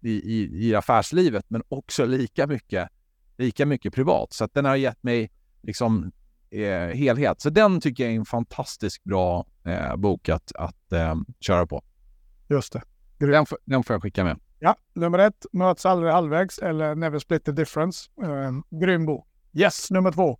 i, 0.00 0.10
i, 0.10 0.68
i 0.68 0.74
affärslivet 0.74 1.44
men 1.48 1.62
också 1.68 2.04
lika 2.04 2.46
mycket, 2.46 2.88
lika 3.36 3.66
mycket 3.66 3.94
privat. 3.94 4.32
Så 4.32 4.48
den 4.52 4.64
har 4.64 4.76
gett 4.76 5.02
mig 5.02 5.30
liksom 5.62 6.12
eh, 6.50 6.96
helhet. 6.96 7.40
Så 7.40 7.50
den 7.50 7.80
tycker 7.80 8.04
jag 8.04 8.12
är 8.12 8.16
en 8.16 8.24
fantastiskt 8.24 9.04
bra 9.04 9.46
eh, 9.64 9.96
bok 9.96 10.28
att, 10.28 10.52
att 10.54 10.92
eh, 10.92 11.14
köra 11.40 11.66
på. 11.66 11.82
Just 12.48 12.72
det. 12.72 12.82
Den, 13.18 13.46
den 13.64 13.82
får 13.82 13.94
jag 13.94 14.02
skicka 14.02 14.24
med. 14.24 14.38
Ja, 14.58 14.76
nummer 14.94 15.18
ett, 15.18 15.46
Möts 15.52 15.86
aldrig 15.86 16.12
halvvägs 16.12 16.58
eller 16.58 16.94
Never 16.94 17.18
split 17.18 17.44
the 17.44 17.52
difference. 17.52 18.10
Eh, 18.22 18.78
grym 18.80 19.06
bok. 19.06 19.26
Yes, 19.52 19.90
nummer 19.90 20.12
två. 20.12 20.38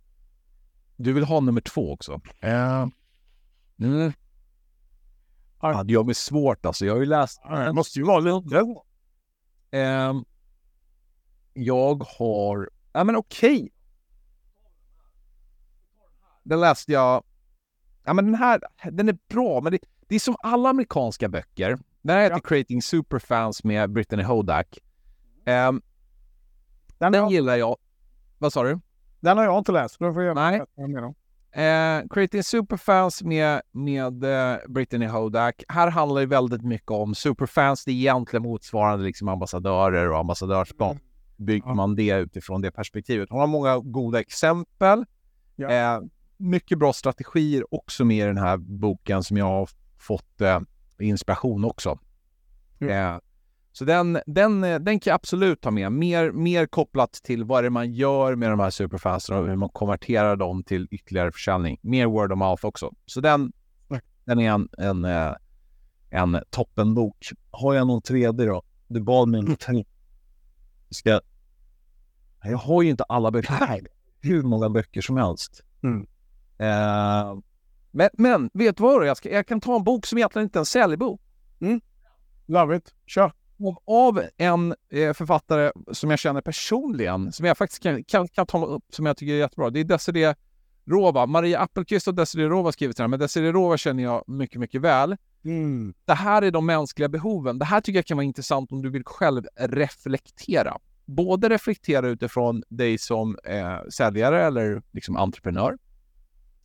Du 0.95 1.13
vill 1.13 1.23
ha 1.23 1.39
nummer 1.39 1.61
två 1.61 1.93
också? 1.93 2.13
Uh, 2.43 2.87
mm. 3.79 4.13
Ja, 5.71 5.83
det 5.83 5.93
gör 5.93 6.03
mig 6.03 6.15
svårt 6.15 6.65
alltså. 6.65 6.85
Jag 6.85 6.93
har 6.93 6.99
ju 6.99 7.05
läst... 7.05 7.41
Det 7.43 7.73
måste 7.73 7.99
ju 7.99 8.05
vara 8.05 8.19
lite. 8.19 8.57
Uh, 8.57 10.21
jag 11.53 12.03
har... 12.03 12.69
Ja, 12.93 13.03
men 13.03 13.15
okej. 13.15 13.55
Okay. 13.55 13.69
Den 16.43 16.59
läste 16.59 16.91
jag... 16.91 17.23
Ja, 18.03 18.13
men 18.13 18.25
den 18.25 18.35
här, 18.35 18.61
den 18.91 19.09
är 19.09 19.17
bra, 19.27 19.61
men 19.61 19.71
det, 19.71 19.79
det 20.07 20.15
är 20.15 20.19
som 20.19 20.35
alla 20.43 20.69
amerikanska 20.69 21.29
böcker. 21.29 21.79
Den 22.01 22.15
här 22.15 22.23
heter 22.23 22.35
ja. 22.35 22.39
Creating 22.39 22.81
Superfans 22.81 23.63
med 23.63 23.91
Brittany 23.91 24.23
Hodak. 24.23 24.79
Um, 25.45 25.81
den, 26.97 27.11
den 27.11 27.29
gillar 27.29 27.55
jag. 27.55 27.77
Vad 28.37 28.53
sa 28.53 28.63
du? 28.63 28.79
Den 29.19 29.37
har 29.37 29.43
jag 29.43 29.57
inte 29.57 29.71
läst. 29.71 29.99
Då 29.99 30.13
får 30.13 30.23
jag 30.23 30.35
Nej. 30.35 30.61
Eh, 31.55 32.01
Creating 32.09 32.43
Superfans 32.43 33.23
med, 33.23 33.61
med 33.71 34.23
eh, 34.23 34.57
Brittany 34.67 35.05
Hodak. 35.05 35.63
Här 35.67 35.87
handlar 35.87 36.21
det 36.21 36.27
väldigt 36.27 36.61
mycket 36.61 36.91
om 36.91 37.15
superfans. 37.15 37.85
Det 37.85 37.91
är 37.91 37.95
egentligen 37.95 38.43
motsvarande 38.43 39.05
liksom 39.05 39.27
ambassadörer 39.27 40.09
och 40.09 40.19
ambassadörskap. 40.19 40.91
Mm. 40.91 41.03
Bygger 41.37 41.73
man 41.73 41.95
det 41.95 42.09
utifrån 42.09 42.61
det 42.61 42.71
perspektivet. 42.71 43.29
Hon 43.29 43.39
har 43.39 43.47
många 43.47 43.77
goda 43.77 44.19
exempel. 44.19 45.05
Ja. 45.55 45.69
Eh, 45.69 46.01
mycket 46.37 46.79
bra 46.79 46.93
strategier 46.93 47.73
också 47.73 48.05
med 48.05 48.17
i 48.17 48.27
den 48.27 48.37
här 48.37 48.57
boken 48.57 49.23
som 49.23 49.37
jag 49.37 49.45
har 49.45 49.69
fått 49.97 50.41
eh, 50.41 50.59
inspiration 50.99 51.65
också. 51.65 51.99
Mm. 52.81 53.19
Så 53.75 53.85
den, 53.85 54.19
den, 54.25 54.61
den 54.61 54.99
kan 54.99 55.11
jag 55.11 55.15
absolut 55.15 55.61
ta 55.61 55.71
med. 55.71 55.91
Mer, 55.91 56.31
mer 56.31 56.65
kopplat 56.65 57.13
till 57.13 57.43
vad 57.43 57.63
det 57.63 57.67
är 57.67 57.69
man 57.69 57.93
gör 57.93 58.35
med 58.35 58.49
de 58.49 58.59
här 58.59 58.69
superfansen 58.69 59.37
och 59.37 59.47
hur 59.47 59.55
man 59.55 59.69
konverterar 59.69 60.35
dem 60.35 60.63
till 60.63 60.87
ytterligare 60.91 61.31
försäljning. 61.31 61.79
Mer 61.81 62.05
word 62.05 62.31
of 62.31 62.37
mouth 62.37 62.65
också. 62.65 62.93
Så 63.05 63.21
den, 63.21 63.51
den 64.25 64.39
är 64.39 64.51
en, 64.51 64.69
en, 64.77 65.05
eh, 65.05 65.33
en 66.09 66.39
toppenbok. 66.49 67.29
Har 67.51 67.73
jag 67.73 67.87
någon 67.87 68.01
tredje 68.01 68.45
då? 68.45 68.63
Du 68.87 69.01
bad 69.01 69.27
mig 69.27 69.39
om 69.39 69.55
tre. 69.55 69.85
Ska... 70.89 71.21
Jag 72.43 72.57
har 72.57 72.81
ju 72.81 72.89
inte 72.89 73.03
alla 73.03 73.31
böcker. 73.31 73.87
Hur 74.21 74.43
många 74.43 74.69
böcker 74.69 75.01
som 75.01 75.17
helst. 75.17 75.63
Mm. 75.83 75.99
Uh, 75.99 77.41
men, 77.91 78.09
men 78.13 78.49
vet 78.53 78.77
du 78.77 78.83
vad? 78.83 79.07
Jag, 79.07 79.17
ska, 79.17 79.29
jag 79.29 79.47
kan 79.47 79.61
ta 79.61 79.75
en 79.75 79.83
bok 79.83 80.05
som 80.05 80.17
egentligen 80.17 80.43
inte 80.43 80.57
är 80.57 80.61
en 80.61 80.65
säljbok. 80.65 81.21
Mm. 81.61 81.81
Love 82.45 82.77
it. 82.77 82.93
Kör 83.05 83.31
av 83.85 84.23
en 84.37 84.75
eh, 84.89 85.13
författare 85.13 85.71
som 85.91 86.09
jag 86.09 86.19
känner 86.19 86.41
personligen, 86.41 87.31
som 87.31 87.45
jag 87.45 87.57
faktiskt 87.57 87.83
kan, 87.83 88.03
kan, 88.03 88.27
kan 88.27 88.45
ta 88.45 88.65
upp, 88.65 88.83
som 88.89 89.05
jag 89.05 89.17
tycker 89.17 89.33
är 89.33 89.37
jättebra. 89.37 89.69
Det 89.69 89.79
är 89.79 89.83
Desiree 89.83 90.35
Rova. 90.85 91.25
Maria 91.25 91.59
Appelqvist 91.59 92.07
och 92.07 92.15
Desiree 92.15 92.47
Rova 92.47 92.67
har 92.67 92.71
skrivit 92.71 92.97
den 92.97 93.03
här, 93.03 93.07
men 93.07 93.19
Desiree 93.19 93.51
Rova 93.51 93.77
känner 93.77 94.03
jag 94.03 94.23
mycket, 94.27 94.59
mycket 94.59 94.81
väl. 94.81 95.17
Mm. 95.45 95.93
Det 96.05 96.13
här 96.13 96.41
är 96.41 96.51
de 96.51 96.65
mänskliga 96.65 97.09
behoven. 97.09 97.59
Det 97.59 97.65
här 97.65 97.81
tycker 97.81 97.97
jag 97.97 98.05
kan 98.05 98.17
vara 98.17 98.25
intressant 98.25 98.71
om 98.71 98.81
du 98.81 98.89
vill 98.89 99.03
själv 99.05 99.43
reflektera. 99.55 100.77
Både 101.05 101.49
reflektera 101.49 102.07
utifrån 102.07 102.63
dig 102.69 102.97
som 102.97 103.37
eh, 103.43 103.77
säljare 103.89 104.45
eller 104.45 104.81
liksom 104.91 105.17
entreprenör. 105.17 105.77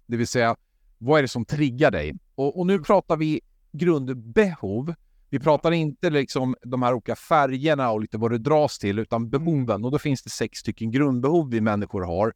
Det 0.07 0.17
vill 0.17 0.29
säga, 0.29 0.57
Vad 0.99 1.19
är 1.19 1.23
det 1.23 1.29
som 1.29 1.45
triggar 1.45 1.91
dig? 1.91 2.15
Och, 2.35 2.59
och 2.59 2.67
nu 2.67 2.79
pratar 2.79 3.17
vi 3.17 3.41
grundbehov. 3.73 4.95
Vi 5.31 5.39
pratar 5.39 5.73
inte 5.73 6.11
liksom 6.11 6.57
de 6.63 6.83
här 6.83 6.93
olika 6.93 7.17
färgerna 7.17 7.91
och 7.91 8.01
lite 8.01 8.19
vad 8.19 8.31
det 8.31 8.39
dras 8.39 8.79
till, 8.79 8.99
utan 8.99 9.31
behoven. 9.31 9.85
Och 9.85 9.91
då 9.91 9.99
finns 9.99 10.23
det 10.23 10.31
sex 10.31 10.59
stycken 10.59 10.91
grundbehov 10.91 11.51
vi 11.51 11.61
människor 11.61 12.03
har. 12.03 12.33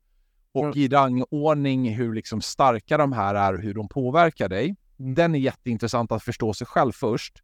Och 0.52 0.76
i 0.76 0.88
rangordning 0.88 1.94
hur 1.94 2.14
liksom 2.14 2.40
starka 2.40 2.96
de 2.96 3.12
här 3.12 3.34
är 3.34 3.54
och 3.54 3.60
hur 3.60 3.74
de 3.74 3.88
påverkar 3.88 4.48
dig. 4.48 4.76
Den 4.96 5.34
är 5.34 5.38
jätteintressant 5.38 6.12
att 6.12 6.22
förstå 6.22 6.54
sig 6.54 6.66
själv 6.66 6.92
först. 6.92 7.42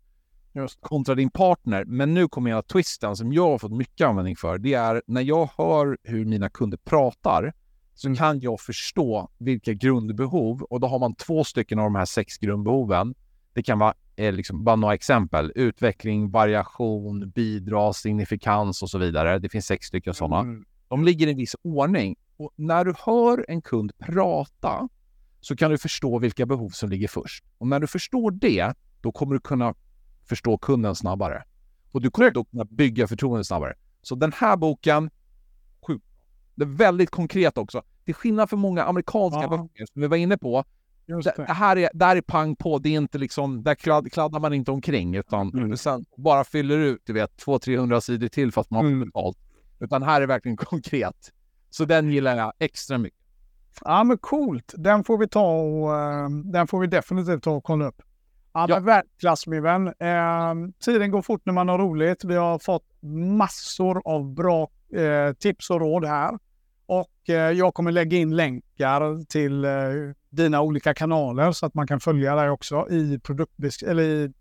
Just. 0.52 0.80
Kontra 0.80 1.14
din 1.14 1.30
partner. 1.30 1.84
Men 1.84 2.14
nu 2.14 2.28
kommer 2.28 2.50
jag 2.50 2.66
twisten 2.66 3.16
som 3.16 3.32
jag 3.32 3.50
har 3.50 3.58
fått 3.58 3.72
mycket 3.72 4.06
användning 4.06 4.36
för. 4.36 4.58
Det 4.58 4.74
är 4.74 5.02
när 5.06 5.22
jag 5.22 5.50
hör 5.56 5.98
hur 6.02 6.24
mina 6.24 6.48
kunder 6.48 6.78
pratar 6.78 7.52
så 7.94 8.14
kan 8.14 8.40
jag 8.40 8.60
förstå 8.60 9.30
vilka 9.38 9.72
grundbehov 9.72 10.62
och 10.62 10.80
då 10.80 10.86
har 10.86 10.98
man 10.98 11.14
två 11.14 11.44
stycken 11.44 11.78
av 11.78 11.84
de 11.84 11.94
här 11.94 12.04
sex 12.04 12.38
grundbehoven. 12.38 13.14
Det 13.52 13.62
kan 13.62 13.78
vara 13.78 13.94
eh, 14.18 14.32
liksom, 14.32 14.64
bara 14.64 14.76
några 14.76 14.94
exempel. 14.94 15.52
Utveckling, 15.54 16.30
variation, 16.30 17.30
bidra, 17.30 17.92
signifikans 17.92 18.82
och 18.82 18.90
så 18.90 18.98
vidare. 18.98 19.38
Det 19.38 19.48
finns 19.48 19.66
sex 19.66 19.86
stycken 19.86 20.14
sådana. 20.14 20.40
Mm. 20.40 20.64
De 20.88 21.04
ligger 21.04 21.26
i 21.26 21.30
en 21.30 21.36
viss 21.36 21.56
ordning. 21.62 22.16
Och 22.36 22.52
när 22.56 22.84
du 22.84 22.94
hör 22.98 23.44
en 23.48 23.62
kund 23.62 23.92
prata 23.98 24.88
så 25.40 25.56
kan 25.56 25.70
du 25.70 25.78
förstå 25.78 26.18
vilka 26.18 26.46
behov 26.46 26.68
som 26.68 26.88
ligger 26.90 27.08
först. 27.08 27.44
Och 27.58 27.66
när 27.66 27.80
du 27.80 27.86
förstår 27.86 28.30
det, 28.30 28.74
då 29.00 29.12
kommer 29.12 29.34
du 29.34 29.40
kunna 29.40 29.74
förstå 30.28 30.58
kunden 30.58 30.94
snabbare. 30.94 31.44
Och 31.92 32.02
du 32.02 32.10
kommer 32.10 32.30
då 32.30 32.44
kunna 32.44 32.64
bygga 32.64 33.06
förtroende 33.06 33.44
snabbare. 33.44 33.74
Så 34.02 34.14
den 34.14 34.32
här 34.32 34.56
boken, 34.56 35.10
sjukt 35.86 36.04
Det 36.54 36.64
är 36.64 36.66
väldigt 36.66 37.10
konkret 37.10 37.58
också. 37.58 37.82
Till 38.04 38.14
skillnad 38.14 38.50
från 38.50 38.60
många 38.60 38.84
amerikanska 38.84 39.40
Ja. 39.42 39.48
böcker 39.48 39.86
som 39.92 40.02
vi 40.02 40.08
var 40.08 40.16
inne 40.16 40.38
på. 40.38 40.64
Just 41.08 41.36
Det, 41.36 41.44
här 41.52 41.76
är, 41.78 41.90
där 41.94 42.16
är 42.16 42.20
pang 42.20 42.56
på. 42.56 42.78
Det 42.78 42.88
är 42.88 42.92
inte 42.96 43.18
liksom, 43.18 43.62
där 43.62 43.74
kladd, 43.74 44.12
kladdar 44.12 44.40
man 44.40 44.52
inte 44.52 44.70
omkring 44.70 45.14
utan 45.16 45.48
Mm. 45.48 45.76
sen 45.76 46.04
bara 46.16 46.44
fyller 46.44 46.78
ut, 46.78 47.02
du 47.06 47.12
vet, 47.12 47.36
200-300 47.44 48.00
sidor 48.00 48.28
till 48.28 48.52
för 48.52 48.60
att 48.60 48.70
man 48.70 48.84
har 48.84 48.92
Mm. 48.92 49.04
betalt. 49.08 49.38
Utan 49.80 50.02
här 50.02 50.20
är 50.22 50.26
verkligen 50.26 50.56
konkret. 50.72 51.32
Så 51.70 51.84
den 51.84 52.10
gillar 52.10 52.36
jag 52.36 52.52
extra 52.58 52.98
mycket. 52.98 53.18
Ja, 53.84 54.04
men 54.04 54.18
coolt. 54.18 54.74
Den 54.76 55.04
får 55.04 55.18
vi 55.18 55.28
ta 55.28 55.50
och 55.60 55.96
eh, 55.96 56.28
den 56.30 56.66
får 56.66 56.80
vi 56.80 56.86
definitivt 56.86 57.42
ta 57.42 57.50
och 57.50 57.64
kolla 57.64 57.86
upp. 57.86 58.02
Ja, 58.52 58.66
Ja. 58.68 58.74
men 58.74 58.84
världsklass 58.84 59.46
min 59.46 59.62
vän. 59.62 59.86
Eh, 59.86 60.54
tiden 60.84 61.10
går 61.10 61.22
fort 61.22 61.42
när 61.44 61.52
man 61.52 61.68
har 61.68 61.78
roligt. 61.78 62.24
Vi 62.24 62.34
har 62.36 62.58
fått 62.58 62.84
massor 63.38 64.02
av 64.04 64.34
bra 64.34 64.68
eh, 64.94 65.32
tips 65.38 65.70
och 65.70 65.80
råd 65.80 66.04
här. 66.04 66.38
Och 66.88 67.30
eh, 67.30 67.52
jag 67.52 67.74
kommer 67.74 67.92
lägga 67.92 68.18
in 68.18 68.36
länkar 68.36 69.24
till 69.24 69.64
eh, 69.64 69.70
dina 70.30 70.60
olika 70.60 70.94
kanaler 70.94 71.52
så 71.52 71.66
att 71.66 71.74
man 71.74 71.86
kan 71.86 72.00
följa 72.00 72.34
dig 72.34 72.50
också 72.50 72.86
i 72.90 73.18
produktbesk- 73.18 73.88
eller 73.88 74.02
i 74.02 74.32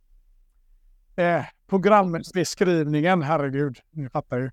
eh, 1.16 1.44
programbeskrivningen. 1.70 3.22
Herregud, 3.22 3.78
ni 3.92 4.10
fattar 4.10 4.38
ju. 4.38 4.52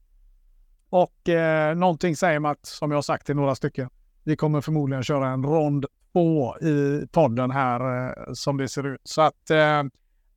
Och 0.90 1.28
eh, 1.28 1.76
någonting 1.76 2.16
säger 2.16 2.40
mig 2.40 2.50
att, 2.50 2.66
som 2.66 2.90
jag 2.90 2.96
har 2.96 3.02
sagt 3.02 3.26
till 3.26 3.36
några 3.36 3.54
stycken, 3.54 3.90
vi 4.24 4.36
kommer 4.36 4.60
förmodligen 4.60 5.02
köra 5.02 5.28
en 5.28 5.44
rond 5.44 5.86
två 6.12 6.58
i 6.58 7.06
podden 7.12 7.50
här 7.50 8.08
eh, 8.08 8.32
som 8.32 8.56
det 8.56 8.68
ser 8.68 8.86
ut. 8.86 9.00
Så 9.04 9.22
att, 9.22 9.50
eh, 9.50 9.82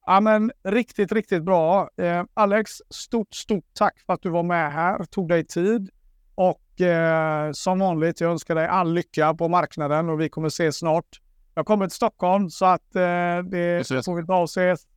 ja 0.06 0.20
men 0.22 0.52
riktigt, 0.64 1.12
riktigt 1.12 1.44
bra. 1.44 1.90
Eh, 1.98 2.24
Alex, 2.34 2.72
stort, 2.90 3.34
stort 3.34 3.66
tack 3.74 4.00
för 4.06 4.14
att 4.14 4.22
du 4.22 4.30
var 4.30 4.44
med 4.44 4.74
här, 4.74 5.04
tog 5.04 5.30
dig 5.30 5.46
tid. 5.46 5.90
Och 6.38 6.82
eh, 6.82 7.52
som 7.52 7.80
vanligt, 7.80 8.22
jag 8.22 8.32
önskar 8.32 8.56
dig 8.56 8.68
all 8.68 8.94
lycka 8.94 9.34
på 9.34 9.48
marknaden 9.48 10.10
och 10.10 10.22
vi 10.22 10.30
kommer 10.30 10.48
ses 10.48 10.78
snart. 10.78 11.22
Jag 11.56 11.66
kommer 11.66 11.88
till 11.88 11.96
Stockholm 11.96 12.50
så 12.50 12.66
att 12.66 12.96
eh, 12.96 13.02
det 13.52 13.88
får 14.06 14.16
vi 14.16 14.22
dra 14.22 14.38
och 14.38 14.50
ses. 14.50 14.88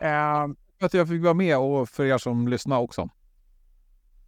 Eh, 0.00 0.46
att 0.80 0.94
jag 0.94 1.08
fick 1.08 1.22
vara 1.22 1.34
med 1.34 1.58
och 1.58 1.88
för 1.88 2.04
er 2.04 2.18
som 2.18 2.48
lyssnar 2.48 2.78
också. 2.78 3.08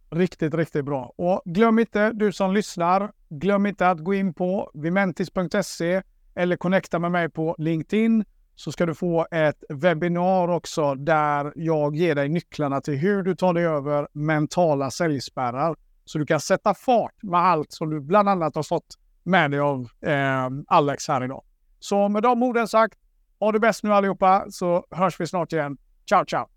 Riktigt, 0.09 0.53
riktigt 0.53 0.85
bra. 0.85 1.13
Och 1.15 1.41
glöm 1.45 1.79
inte, 1.79 2.11
du 2.11 2.31
som 2.31 2.53
lyssnar, 2.53 3.11
glöm 3.29 3.65
inte 3.65 3.89
att 3.89 3.99
gå 3.99 4.13
in 4.13 4.33
på 4.33 4.71
vimentis.se 4.73 6.01
eller 6.35 6.55
connecta 6.55 6.99
med 6.99 7.11
mig 7.11 7.29
på 7.29 7.55
LinkedIn 7.57 8.25
så 8.55 8.71
ska 8.71 8.85
du 8.85 8.95
få 8.95 9.27
ett 9.31 9.63
webbinar 9.69 10.47
också 10.47 10.95
där 10.95 11.53
jag 11.55 11.95
ger 11.95 12.15
dig 12.15 12.29
nycklarna 12.29 12.81
till 12.81 12.93
hur 12.93 13.23
du 13.23 13.35
tar 13.35 13.53
dig 13.53 13.65
över 13.65 14.07
mentala 14.13 14.91
säljspärrar 14.91 15.75
så 16.05 16.17
du 16.17 16.25
kan 16.25 16.39
sätta 16.39 16.73
fart 16.73 17.23
med 17.23 17.39
allt 17.39 17.71
som 17.71 17.89
du 17.89 17.99
bland 17.99 18.29
annat 18.29 18.55
har 18.55 18.63
fått 18.63 18.95
med 19.23 19.51
dig 19.51 19.59
av 19.59 19.87
eh, 20.01 20.49
Alex 20.67 21.07
här 21.07 21.23
idag. 21.23 21.43
Så 21.79 22.09
med 22.09 22.23
de 22.23 22.43
orden 22.43 22.67
sagt, 22.67 22.99
ha 23.39 23.51
det 23.51 23.59
bäst 23.59 23.83
nu 23.83 23.93
allihopa 23.93 24.45
så 24.49 24.85
hörs 24.91 25.19
vi 25.19 25.27
snart 25.27 25.53
igen. 25.53 25.77
Ciao, 26.09 26.25
ciao! 26.25 26.52